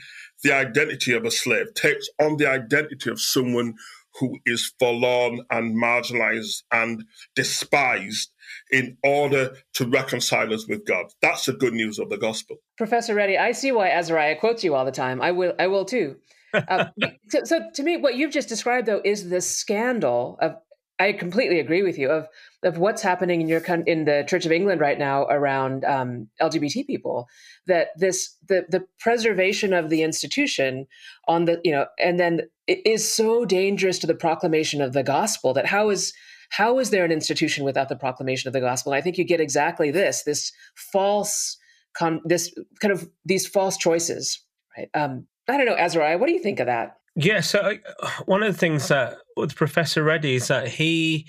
the 0.43 0.53
identity 0.53 1.13
of 1.13 1.25
a 1.25 1.31
slave, 1.31 1.75
takes 1.75 2.09
on 2.21 2.37
the 2.37 2.49
identity 2.49 3.11
of 3.11 3.21
someone 3.21 3.75
who 4.19 4.39
is 4.45 4.73
forlorn 4.79 5.41
and 5.51 5.81
marginalized 5.81 6.63
and 6.71 7.05
despised 7.35 8.31
in 8.71 8.97
order 9.03 9.57
to 9.75 9.87
reconcile 9.87 10.53
us 10.53 10.69
with 10.69 10.85
God. 10.85 11.07
That's 11.23 11.47
the 11.47 11.55
good 11.55 11.73
news 11.73 11.99
of 11.99 12.11
the 12.11 12.19
gospel. 12.19 12.57
Professor 12.77 13.15
Reddie, 13.15 13.39
I 13.39 13.53
see 13.53 13.73
why 13.73 13.89
Azariah 13.89 14.37
quotes 14.37 14.65
you 14.65 14.75
all 14.75 14.85
the 14.85 14.93
time. 14.93 15.23
I 15.23 15.33
will 15.33 15.55
I 15.59 15.67
will 15.67 15.85
too. 15.85 16.17
Uh, 16.53 16.87
so, 17.29 17.45
so 17.45 17.71
to 17.75 17.83
me, 17.83 17.97
what 17.97 18.17
you've 18.17 18.33
just 18.33 18.49
described 18.49 18.87
though 18.87 19.03
is 19.05 19.29
the 19.29 19.41
scandal 19.41 20.39
of 20.41 20.57
I 20.99 21.13
completely 21.13 21.59
agree 21.59 21.83
with 21.83 21.99
you 21.99 22.11
of 22.11 22.29
of 22.63 22.79
what's 22.79 23.03
happening 23.03 23.41
in 23.41 23.49
your 23.49 23.61
in 23.87 24.05
the 24.05 24.25
Church 24.29 24.47
of 24.47 24.53
England 24.53 24.81
right 24.81 24.99
now 24.99 25.25
around 25.25 25.85
um, 25.85 26.29
LGBT 26.41 26.87
people. 26.87 27.29
That 27.67 27.89
this 27.97 28.37
the 28.49 28.67
the 28.69 28.85
preservation 29.01 29.73
of 29.73 29.91
the 29.91 30.03
institution 30.03 30.87
on 31.27 31.47
the 31.47 31.61
you 31.65 31.73
know 31.73 31.87
and 31.99 32.21
then 32.21 32.43
it 32.67 32.87
is 32.87 33.13
so 33.13 33.45
dangerous 33.45 33.99
to 34.01 34.07
the 34.07 34.15
proclamation 34.15 34.81
of 34.81 34.93
the 34.93 35.03
gospel 35.03 35.53
that 35.55 35.67
how 35.67 35.91
is 35.91 36.13
how 36.51 36.79
is 36.79 36.91
there 36.91 37.05
an 37.05 37.13
institution 37.13 37.65
without 37.65 37.89
the 37.89 37.97
proclamation 37.97 38.49
of 38.49 38.53
the 38.53 38.61
gospel? 38.61 38.93
And 38.93 38.99
I 38.99 39.03
think 39.03 39.19
you 39.19 39.25
get 39.25 39.41
exactly 39.41 39.91
this 39.91 40.23
this 40.23 40.53
false 40.77 41.57
con, 41.95 42.21
this 42.25 42.55
kind 42.81 42.93
of 42.93 43.09
these 43.25 43.47
false 43.47 43.77
choices. 43.77 44.41
Right? 44.77 44.89
Um, 44.95 45.27
I 45.49 45.57
don't 45.57 45.67
know, 45.67 45.77
Azariah. 45.77 46.19
What 46.19 46.27
do 46.27 46.33
you 46.33 46.43
think 46.43 46.61
of 46.61 46.67
that? 46.67 46.99
Yeah, 47.15 47.41
so 47.41 47.61
uh, 48.03 48.11
one 48.27 48.43
of 48.43 48.53
the 48.53 48.59
things 48.59 48.89
that 48.89 49.17
with 49.37 49.55
Professor 49.55 50.03
Reddie 50.03 50.37
is 50.37 50.49
that 50.49 50.69
he 50.69 51.27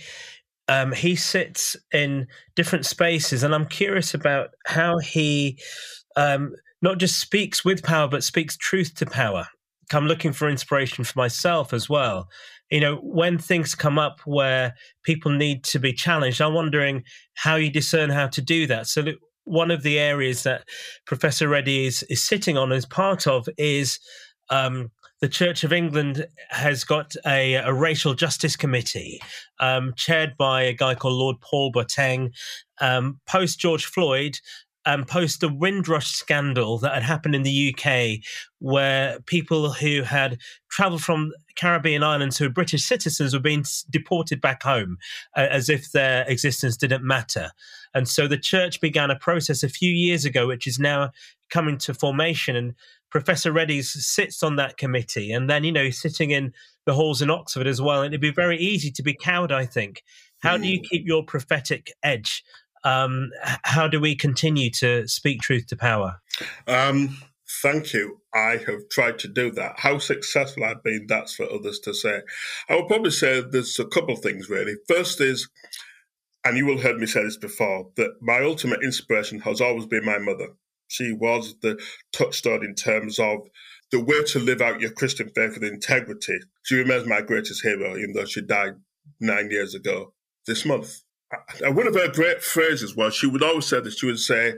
um, 0.69 0.93
he 0.93 1.15
sits 1.15 1.75
in 1.91 2.27
different 2.55 2.85
spaces, 2.85 3.43
and 3.43 3.53
I'm 3.53 3.65
curious 3.65 4.13
about 4.13 4.51
how 4.65 4.97
he 4.99 5.59
um, 6.15 6.53
not 6.81 6.99
just 6.99 7.19
speaks 7.19 7.65
with 7.65 7.83
power, 7.83 8.07
but 8.07 8.23
speaks 8.23 8.55
truth 8.55 8.95
to 8.95 9.05
power. 9.05 9.47
I'm 9.91 10.07
looking 10.07 10.31
for 10.31 10.49
inspiration 10.49 11.03
for 11.03 11.19
myself 11.19 11.73
as 11.73 11.89
well. 11.89 12.29
You 12.71 12.79
know, 12.79 12.95
when 12.97 13.37
things 13.37 13.75
come 13.75 13.99
up 13.99 14.21
where 14.25 14.73
people 15.03 15.31
need 15.31 15.63
to 15.65 15.79
be 15.79 15.93
challenged, 15.93 16.41
I'm 16.41 16.53
wondering 16.53 17.03
how 17.35 17.55
you 17.55 17.69
discern 17.69 18.09
how 18.09 18.27
to 18.27 18.41
do 18.41 18.65
that. 18.67 18.87
So, 18.87 19.03
one 19.45 19.71
of 19.71 19.83
the 19.83 19.99
areas 19.99 20.43
that 20.43 20.67
Professor 21.05 21.47
Reddie 21.47 21.85
is, 21.85 22.03
is 22.03 22.23
sitting 22.23 22.57
on 22.57 22.71
as 22.71 22.85
part 22.85 23.27
of 23.27 23.47
is 23.57 23.99
um, 24.49 24.91
the 25.21 25.29
Church 25.29 25.63
of 25.63 25.71
England 25.71 26.27
has 26.49 26.83
got 26.83 27.15
a, 27.25 27.55
a 27.55 27.73
racial 27.73 28.13
justice 28.13 28.55
committee 28.55 29.21
um, 29.59 29.93
chaired 29.95 30.35
by 30.37 30.63
a 30.63 30.73
guy 30.73 30.95
called 30.95 31.13
Lord 31.13 31.39
Paul 31.41 31.71
Boateng. 31.71 32.31
Um, 32.81 33.19
post 33.25 33.59
George 33.59 33.85
Floyd, 33.85 34.37
and 34.85 35.07
post 35.07 35.39
the 35.39 35.53
Windrush 35.53 36.11
scandal 36.11 36.77
that 36.79 36.93
had 36.93 37.03
happened 37.03 37.35
in 37.35 37.43
the 37.43 37.73
UK, 37.73 38.19
where 38.59 39.19
people 39.21 39.71
who 39.71 40.01
had 40.01 40.37
traveled 40.69 41.01
from 41.01 41.31
Caribbean 41.55 42.03
islands 42.03 42.37
who 42.37 42.45
were 42.45 42.51
British 42.51 42.83
citizens 42.83 43.33
were 43.33 43.39
being 43.39 43.63
deported 43.89 44.41
back 44.41 44.63
home 44.63 44.97
uh, 45.37 45.47
as 45.49 45.69
if 45.69 45.91
their 45.91 46.25
existence 46.27 46.75
didn't 46.75 47.03
matter. 47.03 47.51
And 47.93 48.07
so 48.07 48.27
the 48.27 48.37
church 48.37 48.81
began 48.81 49.11
a 49.11 49.15
process 49.15 49.63
a 49.63 49.69
few 49.69 49.91
years 49.91 50.25
ago, 50.25 50.47
which 50.47 50.67
is 50.67 50.79
now 50.79 51.11
coming 51.49 51.77
to 51.79 51.93
formation. 51.93 52.55
And 52.55 52.73
Professor 53.09 53.51
Reddie's 53.51 53.91
sits 53.91 54.41
on 54.41 54.55
that 54.55 54.77
committee, 54.77 55.31
and 55.31 55.49
then 55.49 55.63
you 55.63 55.71
know 55.71 55.89
sitting 55.89 56.31
in 56.31 56.53
the 56.85 56.93
halls 56.93 57.21
in 57.21 57.29
Oxford 57.29 57.67
as 57.67 57.81
well. 57.81 58.01
And 58.01 58.13
it'd 58.13 58.21
be 58.21 58.31
very 58.31 58.57
easy 58.57 58.91
to 58.91 59.03
be 59.03 59.13
cowed, 59.13 59.51
I 59.51 59.65
think. 59.65 60.03
How 60.39 60.57
do 60.57 60.67
you 60.67 60.81
mm. 60.81 60.89
keep 60.89 61.07
your 61.07 61.23
prophetic 61.23 61.93
edge? 62.03 62.43
Um, 62.83 63.31
how 63.63 63.87
do 63.87 63.99
we 64.01 64.15
continue 64.15 64.69
to 64.71 65.07
speak 65.07 65.41
truth 65.41 65.67
to 65.67 65.77
power? 65.77 66.21
Um, 66.67 67.17
thank 67.61 67.93
you. 67.93 68.19
I 68.33 68.57
have 68.67 68.89
tried 68.89 69.19
to 69.19 69.29
do 69.29 69.51
that. 69.51 69.79
How 69.79 69.99
successful 69.99 70.65
I've 70.65 70.83
been, 70.83 71.05
that's 71.07 71.35
for 71.35 71.49
others 71.49 71.79
to 71.81 71.93
say. 71.93 72.21
I 72.67 72.75
would 72.75 72.87
probably 72.87 73.11
say 73.11 73.41
there's 73.41 73.79
a 73.79 73.85
couple 73.85 74.13
of 74.13 74.19
things 74.19 74.49
really. 74.49 74.75
First 74.87 75.21
is, 75.21 75.47
and 76.45 76.57
you 76.57 76.65
will 76.65 76.75
have 76.75 76.83
heard 76.83 76.97
me 76.97 77.05
say 77.05 77.23
this 77.23 77.37
before, 77.37 77.89
that 77.95 78.15
my 78.21 78.41
ultimate 78.43 78.83
inspiration 78.83 79.39
has 79.41 79.61
always 79.61 79.85
been 79.85 80.05
my 80.05 80.17
mother. 80.17 80.49
She 80.87 81.13
was 81.13 81.55
the 81.61 81.81
touchstone 82.11 82.63
in 82.65 82.75
terms 82.75 83.17
of 83.17 83.47
the 83.91 84.03
way 84.03 84.23
to 84.23 84.39
live 84.39 84.61
out 84.61 84.81
your 84.81 84.91
Christian 84.91 85.29
faith 85.29 85.53
with 85.53 85.63
integrity. 85.63 86.39
She 86.63 86.75
remains 86.75 87.07
my 87.07 87.21
greatest 87.21 87.63
hero, 87.63 87.95
even 87.95 88.13
though 88.13 88.25
she 88.25 88.41
died 88.41 88.73
nine 89.19 89.49
years 89.51 89.73
ago 89.73 90.13
this 90.45 90.65
month. 90.65 91.01
And 91.63 91.75
one 91.75 91.87
of 91.87 91.95
her 91.95 92.11
great 92.11 92.43
phrases 92.43 92.95
was 92.95 93.15
she 93.15 93.27
would 93.27 93.43
always 93.43 93.65
say 93.65 93.79
this, 93.79 93.97
she 93.97 94.05
would 94.05 94.19
say, 94.19 94.55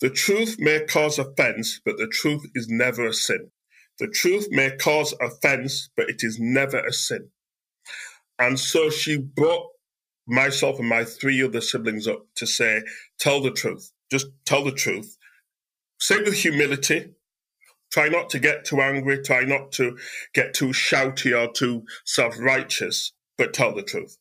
The 0.00 0.10
truth 0.10 0.56
may 0.58 0.84
cause 0.86 1.18
offense, 1.18 1.80
but 1.84 1.98
the 1.98 2.08
truth 2.08 2.42
is 2.54 2.68
never 2.68 3.06
a 3.06 3.12
sin. 3.12 3.50
The 3.98 4.08
truth 4.08 4.48
may 4.50 4.70
cause 4.76 5.14
offense, 5.20 5.90
but 5.96 6.08
it 6.08 6.24
is 6.24 6.38
never 6.40 6.78
a 6.78 6.92
sin. 6.92 7.28
And 8.38 8.58
so 8.58 8.88
she 8.88 9.18
brought 9.18 9.68
myself 10.30 10.78
and 10.78 10.88
my 10.88 11.04
three 11.04 11.42
other 11.42 11.60
siblings 11.60 12.06
up 12.06 12.26
to 12.36 12.46
say, 12.46 12.82
Tell 13.18 13.40
the 13.40 13.50
truth. 13.50 13.92
Just 14.10 14.26
tell 14.44 14.64
the 14.64 14.72
truth. 14.72 15.16
Say 15.98 16.18
with 16.22 16.34
humility. 16.34 17.14
Try 17.92 18.08
not 18.08 18.30
to 18.30 18.38
get 18.38 18.64
too 18.64 18.80
angry. 18.80 19.22
Try 19.22 19.42
not 19.42 19.72
to 19.72 19.98
get 20.32 20.54
too 20.54 20.68
shouty 20.68 21.36
or 21.36 21.52
too 21.52 21.82
self 22.04 22.38
righteous, 22.38 23.12
but 23.36 23.52
tell 23.52 23.74
the 23.74 23.82
truth. 23.82 24.16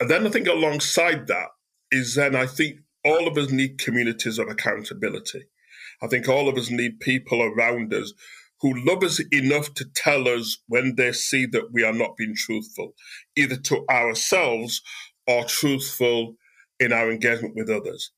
And 0.00 0.08
then 0.08 0.26
I 0.26 0.30
think 0.30 0.46
alongside 0.46 1.26
that 1.26 1.48
is 1.90 2.14
then 2.14 2.36
I 2.36 2.46
think 2.46 2.78
all 3.04 3.26
of 3.26 3.36
us 3.36 3.50
need 3.50 3.78
communities 3.78 4.38
of 4.38 4.48
accountability. 4.48 5.44
I 6.02 6.06
think 6.06 6.28
all 6.28 6.48
of 6.48 6.56
us 6.56 6.70
need 6.70 7.00
people 7.00 7.42
around 7.42 7.92
us 7.92 8.12
who 8.64 8.72
love 8.86 9.04
us 9.04 9.20
enough 9.30 9.74
to 9.74 9.84
tell 9.94 10.26
us 10.26 10.56
when 10.68 10.94
they 10.96 11.12
see 11.12 11.44
that 11.44 11.70
we 11.70 11.84
are 11.84 11.92
not 11.92 12.16
being 12.16 12.34
truthful, 12.34 12.94
either 13.36 13.56
to 13.56 13.84
ourselves 13.90 14.80
or 15.26 15.44
truthful 15.44 16.34
in 16.80 16.90
our 16.90 17.10
engagement 17.10 17.54
with 17.54 17.68
others. 17.68 18.10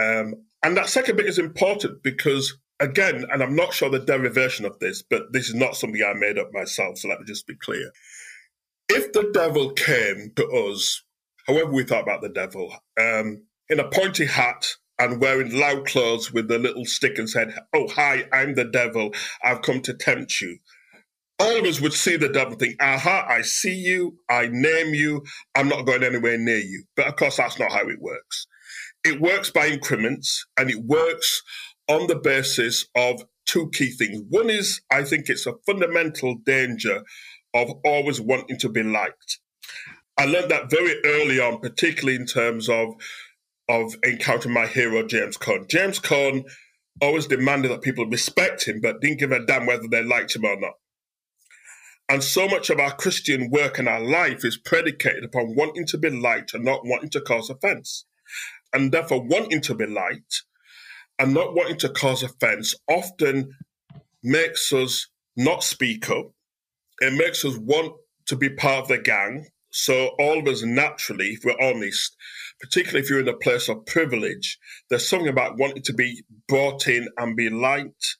Um, 0.00 0.36
and 0.62 0.74
that 0.78 0.88
second 0.88 1.16
bit 1.16 1.26
is 1.26 1.38
important 1.38 2.02
because, 2.02 2.56
again, 2.80 3.26
and 3.30 3.42
I'm 3.42 3.54
not 3.54 3.74
sure 3.74 3.90
the 3.90 3.98
derivation 3.98 4.64
of 4.64 4.78
this, 4.78 5.02
but 5.02 5.34
this 5.34 5.50
is 5.50 5.54
not 5.54 5.76
something 5.76 6.02
I 6.02 6.14
made 6.14 6.38
up 6.38 6.48
myself, 6.54 6.96
so 6.96 7.08
let 7.08 7.20
me 7.20 7.26
just 7.26 7.46
be 7.46 7.54
clear. 7.54 7.90
If 8.88 9.12
the 9.12 9.30
devil 9.34 9.72
came 9.72 10.32
to 10.36 10.48
us, 10.48 11.04
however 11.46 11.72
we 11.72 11.84
thought 11.84 12.04
about 12.04 12.22
the 12.22 12.30
devil, 12.30 12.74
um, 12.98 13.42
in 13.68 13.80
a 13.80 13.90
pointy 13.90 14.24
hat 14.24 14.66
and 14.98 15.20
wearing 15.20 15.56
loud 15.58 15.86
clothes 15.86 16.32
with 16.32 16.50
a 16.50 16.58
little 16.58 16.84
stick 16.84 17.18
and 17.18 17.28
said, 17.28 17.54
Oh, 17.74 17.88
hi, 17.88 18.24
I'm 18.32 18.54
the 18.54 18.64
devil. 18.64 19.12
I've 19.42 19.62
come 19.62 19.80
to 19.82 19.94
tempt 19.94 20.40
you. 20.40 20.58
All 21.40 21.56
of 21.56 21.64
us 21.64 21.80
would 21.80 21.92
see 21.92 22.16
the 22.16 22.28
devil 22.28 22.56
think, 22.56 22.82
Aha, 22.82 23.26
I 23.28 23.42
see 23.42 23.74
you. 23.74 24.18
I 24.28 24.48
name 24.50 24.94
you. 24.94 25.24
I'm 25.54 25.68
not 25.68 25.86
going 25.86 26.02
anywhere 26.02 26.36
near 26.36 26.58
you. 26.58 26.84
But 26.96 27.06
of 27.06 27.16
course, 27.16 27.36
that's 27.36 27.58
not 27.58 27.72
how 27.72 27.88
it 27.88 28.00
works. 28.00 28.46
It 29.04 29.20
works 29.20 29.50
by 29.50 29.68
increments 29.68 30.46
and 30.56 30.70
it 30.70 30.84
works 30.84 31.42
on 31.88 32.08
the 32.08 32.16
basis 32.16 32.86
of 32.96 33.22
two 33.46 33.70
key 33.70 33.90
things. 33.90 34.22
One 34.28 34.50
is, 34.50 34.80
I 34.90 35.04
think 35.04 35.28
it's 35.28 35.46
a 35.46 35.54
fundamental 35.64 36.36
danger 36.44 37.02
of 37.54 37.70
always 37.84 38.20
wanting 38.20 38.58
to 38.58 38.68
be 38.68 38.82
liked. 38.82 39.38
I 40.18 40.26
learned 40.26 40.50
that 40.50 40.70
very 40.70 40.96
early 41.04 41.38
on, 41.38 41.60
particularly 41.60 42.16
in 42.16 42.26
terms 42.26 42.68
of 42.68 42.94
of 43.68 43.94
encountering 44.04 44.54
my 44.54 44.66
hero 44.66 45.06
James 45.06 45.36
Cone. 45.36 45.66
James 45.68 45.98
Cone 45.98 46.44
always 47.00 47.26
demanded 47.26 47.70
that 47.70 47.82
people 47.82 48.06
respect 48.06 48.66
him, 48.66 48.80
but 48.80 49.00
didn't 49.00 49.20
give 49.20 49.32
a 49.32 49.44
damn 49.44 49.66
whether 49.66 49.86
they 49.88 50.02
liked 50.02 50.34
him 50.34 50.44
or 50.44 50.58
not. 50.58 50.74
And 52.08 52.24
so 52.24 52.48
much 52.48 52.70
of 52.70 52.80
our 52.80 52.94
Christian 52.94 53.50
work 53.50 53.78
and 53.78 53.88
our 53.88 54.00
life 54.00 54.44
is 54.44 54.56
predicated 54.56 55.24
upon 55.24 55.54
wanting 55.54 55.86
to 55.86 55.98
be 55.98 56.08
liked 56.08 56.54
and 56.54 56.64
not 56.64 56.80
wanting 56.84 57.10
to 57.10 57.20
cause 57.20 57.50
offense. 57.50 58.06
And 58.72 58.92
therefore, 58.92 59.22
wanting 59.22 59.60
to 59.62 59.74
be 59.74 59.86
liked 59.86 60.44
and 61.18 61.34
not 61.34 61.54
wanting 61.54 61.76
to 61.78 61.88
cause 61.88 62.22
offense 62.22 62.74
often 62.88 63.54
makes 64.22 64.72
us 64.72 65.08
not 65.36 65.62
speak 65.62 66.08
up. 66.10 66.32
It 67.00 67.12
makes 67.14 67.44
us 67.44 67.58
want 67.58 67.94
to 68.26 68.36
be 68.36 68.50
part 68.50 68.82
of 68.82 68.88
the 68.88 68.98
gang. 68.98 69.46
So, 69.70 70.14
all 70.18 70.38
of 70.38 70.46
us 70.46 70.62
naturally, 70.62 71.28
if 71.30 71.44
we're 71.44 71.60
honest, 71.60 72.16
particularly 72.60 73.00
if 73.00 73.10
you're 73.10 73.20
in 73.20 73.28
a 73.28 73.36
place 73.36 73.68
of 73.68 73.86
privilege, 73.86 74.58
there's 74.90 75.08
something 75.08 75.28
about 75.28 75.58
wanting 75.58 75.82
to 75.82 75.92
be 75.92 76.22
brought 76.48 76.86
in 76.86 77.08
and 77.16 77.36
be 77.36 77.50
liked 77.50 78.16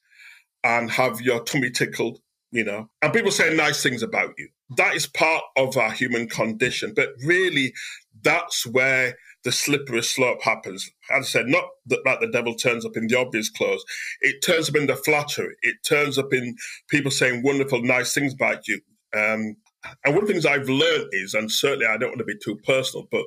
and 0.63 0.91
have 0.91 1.21
your 1.21 1.43
tummy 1.43 1.69
tickled, 1.69 2.19
you 2.51 2.63
know, 2.63 2.89
and 3.01 3.13
people 3.13 3.31
say 3.31 3.55
nice 3.55 3.81
things 3.81 4.03
about 4.03 4.33
you. 4.37 4.49
That 4.77 4.95
is 4.95 5.07
part 5.07 5.43
of 5.57 5.77
our 5.77 5.91
human 5.91 6.27
condition. 6.27 6.93
But 6.95 7.09
really, 7.25 7.73
that's 8.21 8.65
where 8.65 9.15
the 9.43 9.51
slippery 9.51 10.03
slope 10.03 10.41
happens. 10.43 10.89
As 11.09 11.25
I 11.25 11.27
said, 11.27 11.47
not 11.47 11.65
that 11.87 12.05
like 12.05 12.19
the 12.19 12.27
devil 12.27 12.55
turns 12.55 12.85
up 12.85 12.97
in 12.97 13.07
the 13.07 13.17
obvious 13.17 13.49
clothes. 13.49 13.83
It 14.21 14.41
turns 14.43 14.69
up 14.69 14.75
in 14.75 14.87
the 14.87 14.95
flattery. 14.95 15.55
It 15.61 15.77
turns 15.87 16.17
up 16.17 16.33
in 16.33 16.55
people 16.89 17.11
saying 17.11 17.43
wonderful, 17.43 17.81
nice 17.81 18.13
things 18.13 18.33
about 18.33 18.67
you. 18.67 18.81
Um, 19.15 19.55
and 20.03 20.13
one 20.13 20.23
of 20.23 20.27
the 20.27 20.33
things 20.33 20.45
I've 20.45 20.67
learned 20.67 21.09
is, 21.13 21.33
and 21.33 21.49
certainly 21.49 21.85
I 21.85 21.97
don't 21.97 22.09
want 22.09 22.19
to 22.19 22.25
be 22.25 22.37
too 22.43 22.57
personal, 22.65 23.07
but 23.09 23.23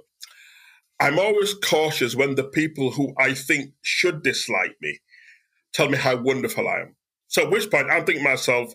I'm 1.02 1.18
always 1.20 1.54
cautious 1.54 2.16
when 2.16 2.36
the 2.36 2.44
people 2.44 2.92
who 2.92 3.14
I 3.18 3.34
think 3.34 3.72
should 3.82 4.22
dislike 4.22 4.76
me 4.82 5.00
tell 5.74 5.90
me 5.90 5.98
how 5.98 6.16
wonderful 6.16 6.68
I 6.68 6.82
am. 6.82 6.96
So 7.28 7.44
at 7.44 7.52
which 7.52 7.70
point 7.70 7.90
I'm 7.90 8.06
thinking 8.06 8.24
myself, 8.24 8.74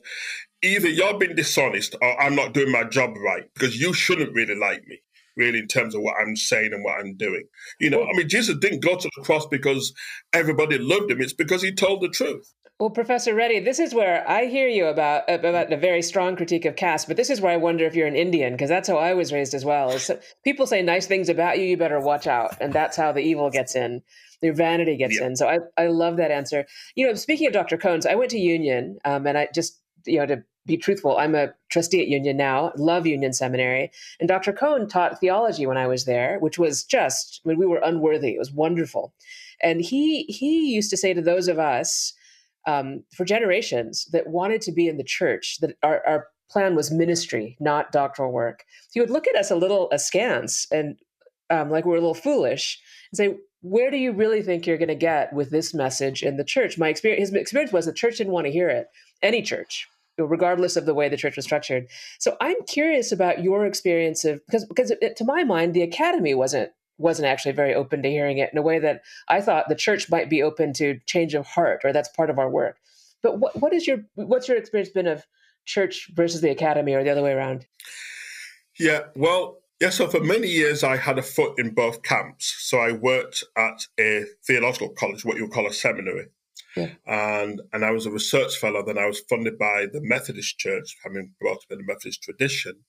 either 0.63 0.89
you're 0.89 1.19
being 1.19 1.35
dishonest 1.35 1.95
or 2.01 2.21
I'm 2.21 2.35
not 2.35 2.53
doing 2.53 2.71
my 2.71 2.85
job 2.85 3.17
right 3.17 3.45
because 3.55 3.79
you 3.79 3.93
shouldn't 3.93 4.33
really 4.35 4.55
like 4.55 4.87
me, 4.87 5.01
really, 5.37 5.59
in 5.59 5.67
terms 5.67 5.95
of 5.95 6.01
what 6.01 6.15
I'm 6.21 6.37
saying 6.37 6.73
and 6.73 6.83
what 6.83 6.99
I'm 6.99 7.17
doing. 7.17 7.45
You 7.79 7.91
know, 7.91 8.03
I 8.03 8.17
mean, 8.17 8.29
Jesus 8.29 8.57
didn't 8.59 8.81
go 8.83 8.97
to 8.97 9.11
the 9.17 9.23
cross 9.23 9.47
because 9.47 9.93
everybody 10.33 10.79
loved 10.79 11.11
him. 11.11 11.21
It's 11.21 11.33
because 11.33 11.63
he 11.63 11.73
told 11.73 12.01
the 12.01 12.09
truth. 12.09 12.53
Well, 12.79 12.91
Professor 12.91 13.33
Reddie, 13.33 13.59
this 13.59 13.79
is 13.79 13.95
where 13.95 14.27
I 14.29 14.45
hear 14.45 14.67
you 14.67 14.85
about 14.85 15.23
about 15.27 15.73
a 15.73 15.77
very 15.77 16.03
strong 16.03 16.35
critique 16.35 16.65
of 16.65 16.75
caste, 16.75 17.07
but 17.07 17.17
this 17.17 17.31
is 17.31 17.41
where 17.41 17.51
I 17.51 17.57
wonder 17.57 17.85
if 17.85 17.95
you're 17.95 18.05
an 18.05 18.15
Indian 18.15 18.53
because 18.53 18.69
that's 18.69 18.87
how 18.87 18.97
I 18.97 19.15
was 19.15 19.33
raised 19.33 19.55
as 19.55 19.65
well. 19.65 19.89
Is 19.89 20.11
people 20.43 20.67
say 20.67 20.83
nice 20.83 21.07
things 21.07 21.27
about 21.27 21.57
you, 21.57 21.65
you 21.65 21.75
better 21.75 21.99
watch 21.99 22.27
out, 22.27 22.55
and 22.61 22.71
that's 22.71 22.95
how 22.95 23.11
the 23.11 23.21
evil 23.21 23.49
gets 23.49 23.75
in, 23.75 24.03
their 24.43 24.53
vanity 24.53 24.95
gets 24.95 25.19
yeah. 25.19 25.25
in. 25.25 25.35
So 25.35 25.47
I 25.47 25.59
I 25.75 25.87
love 25.87 26.17
that 26.17 26.29
answer. 26.29 26.67
You 26.93 27.07
know, 27.07 27.15
speaking 27.15 27.47
of 27.47 27.53
Dr. 27.53 27.77
Cones, 27.77 28.05
I 28.05 28.13
went 28.13 28.29
to 28.31 28.37
Union, 28.37 28.99
um, 29.05 29.25
and 29.25 29.39
I 29.39 29.47
just 29.55 29.81
you 30.05 30.19
know 30.19 30.27
to 30.27 30.43
be 30.67 30.77
truthful, 30.77 31.17
I'm 31.17 31.33
a 31.33 31.53
trustee 31.69 32.01
at 32.01 32.09
Union 32.09 32.37
now. 32.37 32.73
Love 32.77 33.07
Union 33.07 33.33
Seminary, 33.33 33.89
and 34.19 34.29
Dr. 34.29 34.53
Cone 34.53 34.87
taught 34.87 35.19
theology 35.19 35.65
when 35.65 35.77
I 35.77 35.87
was 35.87 36.05
there, 36.05 36.37
which 36.41 36.59
was 36.59 36.83
just 36.83 37.39
when 37.41 37.57
we 37.57 37.65
were 37.65 37.81
unworthy. 37.83 38.35
It 38.35 38.39
was 38.39 38.51
wonderful, 38.51 39.15
and 39.63 39.81
he 39.81 40.25
he 40.25 40.75
used 40.75 40.91
to 40.91 40.97
say 40.97 41.15
to 41.15 41.23
those 41.23 41.47
of 41.47 41.57
us 41.57 42.13
um, 42.67 43.03
for 43.15 43.25
generations 43.25 44.05
that 44.11 44.27
wanted 44.27 44.61
to 44.61 44.71
be 44.71 44.87
in 44.87 44.97
the 44.97 45.03
church, 45.03 45.57
that 45.61 45.75
our, 45.81 46.05
our 46.05 46.27
plan 46.51 46.75
was 46.75 46.91
ministry, 46.91 47.57
not 47.59 47.91
doctoral 47.91 48.31
work. 48.31 48.63
He 48.93 48.99
would 48.99 49.09
look 49.09 49.27
at 49.27 49.35
us 49.35 49.49
a 49.49 49.55
little 49.55 49.89
askance 49.91 50.67
and 50.71 50.99
um, 51.49 51.69
like 51.69 51.85
we're 51.85 51.95
a 51.95 52.01
little 52.01 52.13
foolish 52.13 52.79
and 53.11 53.17
say, 53.17 53.37
where 53.61 53.89
do 53.89 53.97
you 53.97 54.11
really 54.11 54.41
think 54.41 54.67
you're 54.67 54.77
going 54.77 54.87
to 54.87 54.95
get 54.95 55.33
with 55.33 55.49
this 55.49 55.73
message 55.73 56.21
in 56.21 56.37
the 56.37 56.43
church? 56.43 56.77
My 56.77 56.89
experience, 56.89 57.29
his 57.29 57.33
experience 57.33 57.73
was 57.73 57.85
the 57.85 57.93
church 57.93 58.17
didn't 58.17 58.33
want 58.33 58.45
to 58.45 58.51
hear 58.51 58.69
it. 58.69 58.87
Any 59.23 59.41
church, 59.41 59.87
regardless 60.17 60.75
of 60.75 60.85
the 60.85 60.93
way 60.93 61.09
the 61.09 61.17
church 61.17 61.35
was 61.35 61.45
structured. 61.45 61.87
So 62.19 62.37
I'm 62.39 62.61
curious 62.67 63.11
about 63.11 63.43
your 63.43 63.65
experience 63.65 64.25
of 64.25 64.41
because 64.45 64.65
because 64.65 64.91
it, 64.91 65.15
to 65.17 65.25
my 65.25 65.43
mind 65.43 65.73
the 65.73 65.81
academy 65.81 66.35
wasn't 66.35 66.71
wasn't 66.97 67.27
actually 67.27 67.51
very 67.51 67.73
open 67.73 68.01
to 68.01 68.09
hearing 68.09 68.37
it 68.37 68.49
in 68.51 68.57
a 68.57 68.61
way 68.61 68.79
that 68.79 69.03
I 69.27 69.41
thought 69.41 69.69
the 69.69 69.75
church 69.75 70.09
might 70.09 70.29
be 70.29 70.41
open 70.43 70.73
to 70.73 70.99
change 71.05 71.33
of 71.33 71.45
heart, 71.45 71.81
or 71.83 71.93
that's 71.93 72.09
part 72.09 72.29
of 72.29 72.39
our 72.39 72.49
work. 72.49 72.77
But 73.21 73.39
what, 73.39 73.59
what 73.59 73.73
is 73.73 73.87
your 73.87 73.99
what's 74.15 74.47
your 74.47 74.57
experience 74.57 74.89
been 74.89 75.07
of 75.07 75.25
church 75.65 76.09
versus 76.13 76.41
the 76.41 76.49
academy, 76.49 76.93
or 76.93 77.03
the 77.03 77.09
other 77.09 77.23
way 77.23 77.33
around? 77.33 77.65
Yeah, 78.79 79.01
well, 79.15 79.59
yeah. 79.81 79.89
So 79.89 80.07
for 80.07 80.19
many 80.19 80.47
years, 80.47 80.83
I 80.83 80.97
had 80.97 81.17
a 81.17 81.23
foot 81.23 81.59
in 81.59 81.73
both 81.73 82.03
camps. 82.03 82.55
So 82.59 82.79
I 82.79 82.91
worked 82.91 83.43
at 83.57 83.87
a 83.99 84.25
theological 84.45 84.89
college, 84.89 85.25
what 85.25 85.37
you 85.37 85.43
would 85.43 85.53
call 85.53 85.67
a 85.67 85.73
seminary. 85.73 86.27
Yeah. 86.75 86.91
And 87.05 87.61
and 87.73 87.83
I 87.83 87.91
was 87.91 88.05
a 88.05 88.11
research 88.11 88.55
fellow. 88.57 88.83
Then 88.85 88.97
I 88.97 89.07
was 89.07 89.19
funded 89.19 89.57
by 89.57 89.87
the 89.91 90.01
Methodist 90.01 90.59
Church, 90.59 90.95
having 91.03 91.33
brought 91.39 91.57
up 91.57 91.71
in 91.71 91.79
the 91.79 91.83
Methodist 91.83 92.23
tradition 92.23 92.83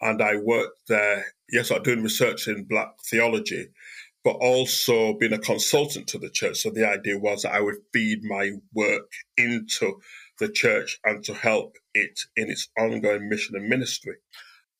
and 0.00 0.22
I 0.22 0.36
worked 0.36 0.88
there, 0.88 1.26
yes, 1.50 1.70
I'm 1.70 1.82
doing 1.82 2.02
research 2.02 2.48
in 2.48 2.64
black 2.64 2.88
theology, 3.10 3.68
but 4.24 4.36
also 4.36 5.14
being 5.14 5.32
a 5.32 5.38
consultant 5.38 6.06
to 6.08 6.18
the 6.18 6.30
church. 6.30 6.58
So 6.58 6.70
the 6.70 6.88
idea 6.88 7.18
was 7.18 7.42
that 7.42 7.54
I 7.54 7.60
would 7.60 7.76
feed 7.92 8.24
my 8.24 8.52
work 8.74 9.10
into 9.36 10.00
the 10.38 10.48
church 10.48 10.98
and 11.04 11.24
to 11.24 11.34
help 11.34 11.76
it 11.94 12.20
in 12.36 12.50
its 12.50 12.68
ongoing 12.78 13.28
mission 13.28 13.56
and 13.56 13.68
ministry. 13.68 14.16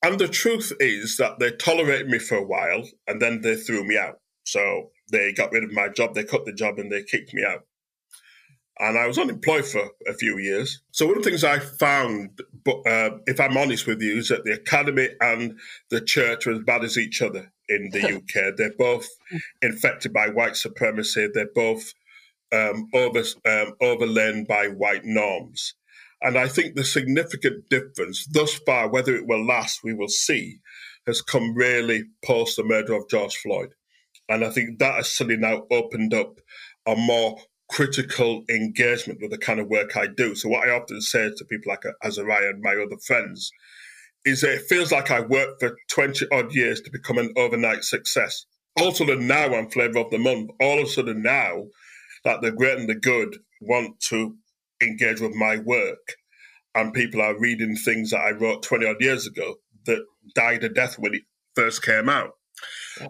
And 0.02 0.18
the 0.18 0.28
truth 0.28 0.72
is 0.78 1.16
that 1.16 1.40
they 1.40 1.50
tolerated 1.50 2.08
me 2.08 2.18
for 2.20 2.36
a 2.36 2.46
while 2.46 2.84
and 3.08 3.20
then 3.20 3.40
they 3.40 3.56
threw 3.56 3.84
me 3.84 3.98
out. 3.98 4.20
So 4.44 4.90
they 5.10 5.32
got 5.32 5.52
rid 5.52 5.64
of 5.64 5.72
my 5.72 5.88
job, 5.88 6.14
they 6.14 6.24
cut 6.24 6.44
the 6.44 6.52
job 6.52 6.78
and 6.78 6.90
they 6.90 7.02
kicked 7.02 7.34
me 7.34 7.44
out 7.44 7.64
and 8.80 8.96
I 8.96 9.06
was 9.06 9.18
unemployed 9.18 9.64
for 9.64 9.90
a 10.06 10.14
few 10.14 10.38
years. 10.38 10.80
So 10.92 11.06
one 11.06 11.16
of 11.16 11.24
the 11.24 11.30
things 11.30 11.44
I 11.44 11.58
found, 11.58 12.40
but 12.64 12.86
uh, 12.86 13.18
if 13.26 13.40
I'm 13.40 13.56
honest 13.56 13.86
with 13.86 14.00
you, 14.00 14.18
is 14.18 14.28
that 14.28 14.44
the 14.44 14.52
academy 14.52 15.08
and 15.20 15.58
the 15.90 16.00
church 16.00 16.46
are 16.46 16.52
as 16.52 16.60
bad 16.60 16.84
as 16.84 16.96
each 16.96 17.20
other 17.20 17.52
in 17.68 17.90
the 17.90 18.16
UK. 18.16 18.56
They're 18.56 18.72
both 18.78 19.08
infected 19.62 20.12
by 20.12 20.28
white 20.28 20.56
supremacy. 20.56 21.28
They're 21.32 21.50
both 21.54 21.92
um, 22.52 22.88
over 22.94 23.22
um, 23.44 23.74
overlain 23.80 24.44
by 24.44 24.68
white 24.68 25.04
norms. 25.04 25.74
And 26.20 26.36
I 26.36 26.48
think 26.48 26.74
the 26.74 26.84
significant 26.84 27.68
difference 27.68 28.26
thus 28.26 28.54
far, 28.54 28.88
whether 28.88 29.14
it 29.14 29.26
will 29.26 29.44
last, 29.44 29.84
we 29.84 29.94
will 29.94 30.08
see, 30.08 30.60
has 31.06 31.22
come 31.22 31.54
really 31.54 32.04
post 32.24 32.56
the 32.56 32.64
murder 32.64 32.94
of 32.94 33.08
George 33.08 33.36
Floyd. 33.36 33.74
And 34.28 34.44
I 34.44 34.50
think 34.50 34.78
that 34.78 34.94
has 34.94 35.10
suddenly 35.10 35.40
now 35.40 35.62
opened 35.70 36.12
up 36.12 36.40
a 36.86 36.96
more 36.96 37.38
critical 37.68 38.44
engagement 38.48 39.20
with 39.20 39.30
the 39.30 39.38
kind 39.38 39.60
of 39.60 39.68
work 39.68 39.96
I 39.96 40.06
do. 40.06 40.34
So 40.34 40.48
what 40.48 40.66
I 40.66 40.72
often 40.72 41.00
say 41.00 41.30
to 41.36 41.44
people 41.44 41.70
like 41.70 41.84
uh, 41.84 41.92
Azariah 42.02 42.50
and 42.50 42.62
my 42.62 42.72
other 42.72 42.98
friends 43.06 43.50
is 44.24 44.40
that 44.40 44.54
it 44.54 44.62
feels 44.68 44.90
like 44.92 45.10
I 45.10 45.20
worked 45.20 45.60
for 45.60 45.76
20 45.90 46.26
odd 46.32 46.54
years 46.54 46.80
to 46.82 46.90
become 46.90 47.18
an 47.18 47.32
overnight 47.36 47.84
success. 47.84 48.46
All 48.78 48.88
of 48.88 48.94
a 48.94 48.96
sudden 48.96 49.26
now 49.26 49.54
I'm 49.54 49.70
flavor 49.70 49.98
of 49.98 50.10
the 50.10 50.18
month. 50.18 50.50
All 50.60 50.80
of 50.80 50.86
a 50.86 50.90
sudden 50.90 51.22
now 51.22 51.64
that 52.24 52.40
the 52.42 52.52
great 52.52 52.78
and 52.78 52.88
the 52.88 52.94
good 52.94 53.36
want 53.60 54.00
to 54.00 54.36
engage 54.82 55.20
with 55.20 55.34
my 55.34 55.56
work 55.58 56.14
and 56.74 56.92
people 56.92 57.20
are 57.20 57.38
reading 57.38 57.74
things 57.74 58.10
that 58.10 58.20
I 58.20 58.30
wrote 58.30 58.62
20 58.62 58.86
odd 58.86 59.00
years 59.00 59.26
ago 59.26 59.56
that 59.86 60.04
died 60.34 60.64
a 60.64 60.68
death 60.68 60.98
when 60.98 61.14
it 61.14 61.22
first 61.54 61.82
came 61.82 62.08
out. 62.08 62.37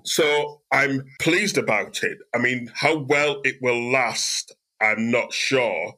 So 0.05 0.62
I'm 0.72 1.05
pleased 1.20 1.59
about 1.59 2.03
it. 2.03 2.18
I 2.34 2.39
mean, 2.39 2.70
how 2.74 2.99
well 2.99 3.41
it 3.45 3.57
will 3.61 3.91
last, 3.91 4.55
I'm 4.80 5.11
not 5.11 5.32
sure. 5.32 5.95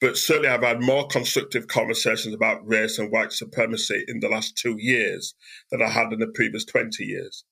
But 0.00 0.18
certainly, 0.18 0.48
I've 0.48 0.62
had 0.62 0.82
more 0.82 1.06
constructive 1.06 1.68
conversations 1.68 2.34
about 2.34 2.66
race 2.68 2.98
and 2.98 3.10
white 3.10 3.32
supremacy 3.32 4.04
in 4.08 4.20
the 4.20 4.28
last 4.28 4.56
two 4.56 4.76
years 4.78 5.34
than 5.70 5.80
I 5.80 5.88
had 5.88 6.12
in 6.12 6.18
the 6.18 6.26
previous 6.34 6.66
20 6.66 7.02
years. 7.02 7.44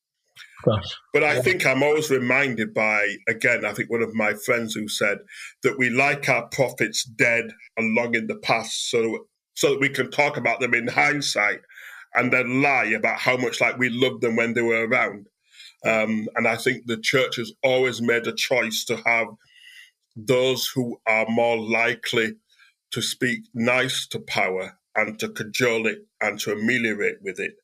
Gosh. 0.64 0.94
But 1.12 1.24
I 1.24 1.40
think 1.40 1.66
I'm 1.66 1.82
always 1.82 2.10
reminded 2.10 2.74
by, 2.74 3.16
again, 3.28 3.64
I 3.64 3.72
think 3.72 3.90
one 3.90 4.02
of 4.02 4.14
my 4.14 4.34
friends 4.34 4.74
who 4.74 4.88
said 4.88 5.18
that 5.62 5.78
we 5.78 5.90
like 5.90 6.28
our 6.28 6.46
prophets 6.48 7.04
dead 7.04 7.50
and 7.76 7.94
long 7.94 8.14
in 8.14 8.26
the 8.26 8.36
past 8.36 8.90
so, 8.90 9.26
so 9.54 9.70
that 9.70 9.80
we 9.80 9.88
can 9.88 10.10
talk 10.10 10.36
about 10.36 10.60
them 10.60 10.74
in 10.74 10.88
hindsight 10.88 11.60
and 12.14 12.32
then 12.32 12.62
lie 12.62 12.92
about 12.96 13.18
how 13.18 13.36
much 13.36 13.60
like 13.60 13.78
we 13.78 13.88
loved 13.88 14.22
them 14.22 14.36
when 14.36 14.54
they 14.54 14.62
were 14.62 14.86
around. 14.86 15.26
Um, 15.84 16.28
and 16.34 16.48
I 16.48 16.56
think 16.56 16.86
the 16.86 16.96
church 16.96 17.36
has 17.36 17.52
always 17.62 18.00
made 18.00 18.26
a 18.26 18.34
choice 18.34 18.84
to 18.86 18.96
have 19.04 19.28
those 20.16 20.66
who 20.68 20.98
are 21.06 21.26
more 21.28 21.58
likely 21.58 22.34
to 22.92 23.02
speak 23.02 23.40
nice 23.52 24.06
to 24.08 24.20
power 24.20 24.78
and 24.94 25.18
to 25.18 25.28
cajole 25.28 25.86
it 25.86 25.98
and 26.20 26.38
to 26.40 26.52
ameliorate 26.52 27.16
with 27.22 27.40
it, 27.40 27.54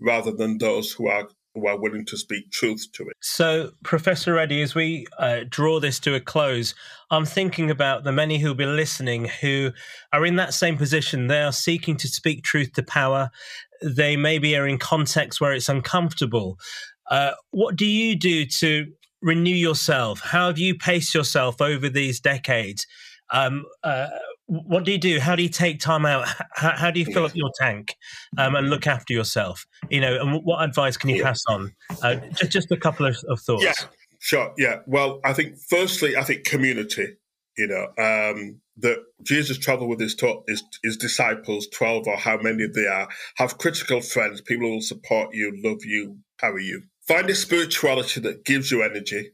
rather 0.00 0.32
than 0.32 0.58
those 0.58 0.92
who 0.92 1.08
are 1.08 1.28
who 1.54 1.66
are 1.66 1.78
willing 1.78 2.04
to 2.06 2.16
speak 2.16 2.50
truth 2.50 2.86
to 2.92 3.02
it. 3.04 3.16
So, 3.20 3.72
Professor 3.82 4.34
Reddie, 4.34 4.62
as 4.62 4.74
we 4.74 5.06
uh, 5.18 5.40
draw 5.48 5.80
this 5.80 5.98
to 6.00 6.14
a 6.14 6.20
close, 6.20 6.74
I'm 7.10 7.24
thinking 7.24 7.70
about 7.70 8.04
the 8.04 8.12
many 8.12 8.38
who'll 8.38 8.54
be 8.54 8.66
listening 8.66 9.26
who 9.40 9.72
are 10.12 10.24
in 10.24 10.36
that 10.36 10.54
same 10.54 10.76
position. 10.76 11.26
They 11.26 11.42
are 11.42 11.52
seeking 11.52 11.96
to 11.98 12.08
speak 12.08 12.44
truth 12.44 12.72
to 12.74 12.82
power. 12.82 13.30
They 13.82 14.16
maybe 14.16 14.56
are 14.56 14.66
in 14.66 14.78
contexts 14.78 15.40
where 15.40 15.52
it's 15.52 15.68
uncomfortable. 15.68 16.58
Uh, 17.10 17.32
what 17.50 17.76
do 17.76 17.86
you 17.86 18.16
do 18.16 18.44
to 18.46 18.86
renew 19.22 19.54
yourself? 19.54 20.20
How 20.20 20.48
have 20.48 20.58
you 20.58 20.76
paced 20.76 21.14
yourself 21.14 21.60
over 21.60 21.88
these 21.88 22.20
decades? 22.20 22.86
Um, 23.30 23.64
uh, 23.82 24.08
what 24.46 24.84
do 24.84 24.92
you 24.92 24.98
do? 24.98 25.20
How 25.20 25.36
do 25.36 25.42
you 25.42 25.48
take 25.48 25.78
time 25.78 26.06
out? 26.06 26.26
How, 26.54 26.74
how 26.76 26.90
do 26.90 26.98
you 26.98 27.06
fill 27.06 27.26
up 27.26 27.34
your 27.34 27.50
tank 27.60 27.94
um, 28.38 28.54
and 28.54 28.70
look 28.70 28.86
after 28.86 29.12
yourself? 29.12 29.66
You 29.90 30.00
know, 30.00 30.18
and 30.20 30.40
what 30.42 30.64
advice 30.64 30.96
can 30.96 31.10
you 31.10 31.16
yeah. 31.16 31.24
pass 31.24 31.42
on? 31.48 31.72
Uh, 32.02 32.16
just 32.34 32.52
just 32.52 32.70
a 32.72 32.76
couple 32.76 33.06
of, 33.06 33.16
of, 33.28 33.40
thoughts. 33.40 33.64
Yeah, 33.64 33.74
sure. 34.20 34.54
Yeah. 34.56 34.76
Well, 34.86 35.20
I 35.24 35.34
think 35.34 35.56
firstly, 35.68 36.16
I 36.16 36.24
think 36.24 36.44
community. 36.44 37.16
You 37.58 37.66
know, 37.66 37.86
um, 37.98 38.60
that 38.78 38.98
Jesus 39.24 39.58
traveled 39.58 39.90
with 39.90 39.98
his, 39.98 40.14
taught, 40.14 40.44
his 40.46 40.62
his 40.82 40.96
disciples, 40.96 41.66
twelve 41.74 42.06
or 42.06 42.16
how 42.16 42.38
many 42.38 42.66
they 42.72 42.86
are. 42.86 43.08
Have 43.36 43.58
critical 43.58 44.00
friends, 44.00 44.40
people 44.40 44.68
who 44.68 44.74
will 44.74 44.80
support 44.80 45.34
you, 45.34 45.52
love 45.62 45.84
you, 45.84 46.18
carry 46.38 46.64
you. 46.64 46.82
Find 47.08 47.30
a 47.30 47.34
spirituality 47.34 48.20
that 48.20 48.44
gives 48.44 48.70
you 48.70 48.82
energy. 48.82 49.30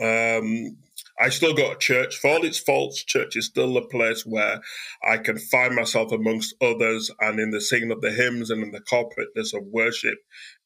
Um, 0.00 0.78
I 1.20 1.28
still 1.28 1.54
go 1.54 1.72
to 1.72 1.78
church. 1.78 2.16
For 2.16 2.30
all 2.30 2.44
its 2.44 2.58
faults, 2.58 3.04
church 3.04 3.36
is 3.36 3.46
still 3.46 3.76
a 3.76 3.86
place 3.86 4.24
where 4.24 4.60
I 5.06 5.18
can 5.18 5.38
find 5.38 5.74
myself 5.74 6.12
amongst 6.12 6.54
others 6.62 7.10
and 7.20 7.38
in 7.38 7.50
the 7.50 7.60
singing 7.60 7.92
of 7.92 8.00
the 8.00 8.10
hymns 8.10 8.50
and 8.50 8.62
in 8.62 8.72
the 8.72 8.80
corporateness 8.80 9.52
of 9.52 9.66
worship, 9.66 10.18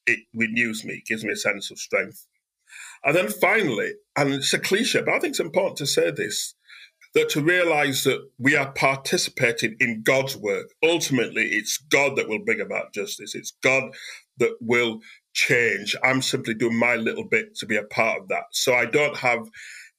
it 0.07 0.21
renews 0.33 0.85
me, 0.85 1.03
gives 1.07 1.25
me 1.25 1.33
a 1.33 1.37
sense 1.37 1.71
of 1.71 1.79
strength. 1.79 2.27
And 3.05 3.17
then 3.17 3.29
finally, 3.29 3.93
and 4.17 4.33
it's 4.33 4.55
a 4.55 4.59
cliche, 4.59 5.03
but 5.03 5.15
I 5.15 5.19
think 5.19 5.33
it's 5.33 5.41
important 5.41 5.77
to 5.79 5.87
say 5.87 6.11
this, 6.11 6.55
that 7.15 7.29
to 7.31 7.43
realize 7.43 8.05
that 8.05 8.21
we 8.39 8.57
are 8.57 8.73
participating 8.73 9.77
in 9.81 10.03
God's 10.03 10.37
work. 10.37 10.69
Ultimately, 10.83 11.45
it's 11.45 11.79
God 11.79 12.17
that 12.17 12.29
will 12.29 12.45
bring 12.45 12.61
about 12.61 12.95
justice. 12.95 13.35
It's 13.35 13.53
God 13.63 13.95
that 14.39 14.57
will 14.61 15.01
change. 15.35 15.95
I'm 16.03 16.23
simply 16.23 16.55
doing 16.55 16.77
my 16.77 16.97
little 16.97 17.25
bit 17.25 17.57
to 17.57 17.67
be 17.67 17.77
a 17.77 17.85
part 17.85 18.23
of 18.23 18.29
that. 18.29 18.45
So 18.53 18.75
I 18.75 18.87
don't 18.87 19.17
have 19.17 19.49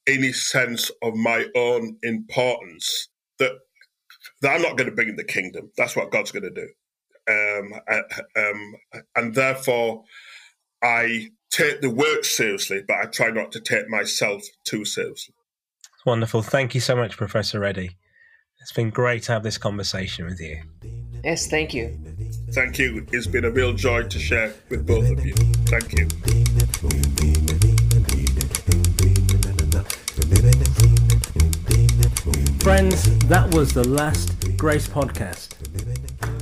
any 0.07 0.31
sense 0.31 0.91
of 1.01 1.15
my 1.15 1.45
own 1.55 1.97
importance 2.03 3.09
that 3.37 3.53
that 4.41 4.55
I'm 4.55 4.61
not 4.61 4.77
going 4.77 4.89
to 4.89 4.95
bring 4.95 5.09
in 5.09 5.15
the 5.15 5.23
kingdom. 5.23 5.71
That's 5.77 5.95
what 5.95 6.11
God's 6.11 6.31
going 6.31 6.43
to 6.43 6.49
do. 6.49 6.69
Um, 7.29 7.73
um, 8.35 8.75
and 9.15 9.35
therefore, 9.35 10.03
I 10.83 11.29
take 11.51 11.81
the 11.81 11.89
work 11.89 12.23
seriously, 12.23 12.81
but 12.87 12.97
I 12.97 13.05
try 13.05 13.29
not 13.29 13.51
to 13.53 13.59
take 13.59 13.87
myself 13.89 14.43
too 14.65 14.85
seriously. 14.85 15.35
Wonderful. 16.05 16.41
Thank 16.41 16.73
you 16.73 16.81
so 16.81 16.95
much, 16.95 17.17
Professor 17.17 17.59
Reddie. 17.59 17.97
It's 18.61 18.71
been 18.71 18.89
great 18.89 19.23
to 19.23 19.33
have 19.33 19.43
this 19.43 19.57
conversation 19.57 20.25
with 20.25 20.39
you. 20.39 20.61
Yes, 21.23 21.47
thank 21.47 21.73
you. 21.73 21.97
Thank 22.51 22.79
you. 22.79 23.05
It's 23.11 23.27
been 23.27 23.45
a 23.45 23.51
real 23.51 23.73
joy 23.73 24.03
to 24.03 24.19
share 24.19 24.53
with 24.69 24.87
both 24.87 25.07
of 25.09 25.23
you. 25.23 25.33
Thank 25.67 25.93
you. 25.93 26.07
Friends, 32.59 33.19
that 33.27 33.53
was 33.53 33.73
the 33.73 33.87
last 33.87 34.57
Grace 34.57 34.87
podcast. 34.87 35.49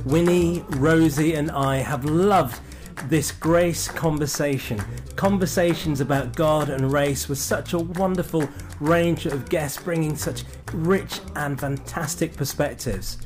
Winnie, 0.06 0.64
Rosie, 0.70 1.34
and 1.34 1.50
I 1.50 1.76
have 1.76 2.06
loved 2.06 2.60
this 3.08 3.30
Grace 3.30 3.86
conversation. 3.86 4.82
Conversations 5.16 6.00
about 6.00 6.34
God 6.34 6.70
and 6.70 6.90
race 6.90 7.28
with 7.28 7.38
such 7.38 7.74
a 7.74 7.78
wonderful 7.78 8.48
range 8.80 9.26
of 9.26 9.50
guests 9.50 9.80
bringing 9.82 10.16
such 10.16 10.44
rich 10.72 11.20
and 11.36 11.60
fantastic 11.60 12.34
perspectives. 12.34 13.18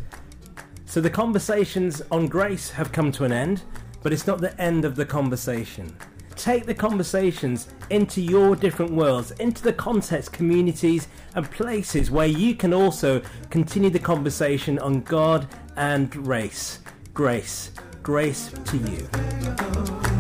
So 0.93 1.01
the 1.01 1.09
conversations 1.09 2.03
on 2.11 2.27
grace 2.27 2.69
have 2.73 2.93
come 2.93 3.11
to 3.13 3.25
an 3.25 3.33
end, 3.33 3.63
but 4.03 4.13
it's 4.13 4.27
not 4.27 4.43
the 4.43 4.61
end 4.61 4.85
of 4.85 4.95
the 4.95 5.07
conversation 5.07 5.97
take 6.37 6.67
the 6.67 6.75
conversations 6.75 7.69
into 7.91 8.21
your 8.21 8.57
different 8.57 8.93
worlds, 8.93 9.31
into 9.33 9.63
the 9.63 9.73
context, 9.73 10.33
communities, 10.33 11.09
and 11.35 11.49
places 11.51 12.11
where 12.11 12.27
you 12.27 12.55
can 12.55 12.75
also 12.75 13.23
continue 13.51 13.91
the 13.91 13.99
conversation 13.99 14.79
on 14.81 15.03
God 15.03 15.47
and 15.77 16.15
race. 16.27 16.81
Grace. 17.15 17.71
Grace 18.03 18.51
to 18.65 18.77
you. 18.79 20.12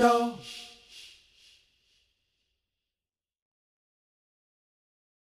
though. 0.00 0.39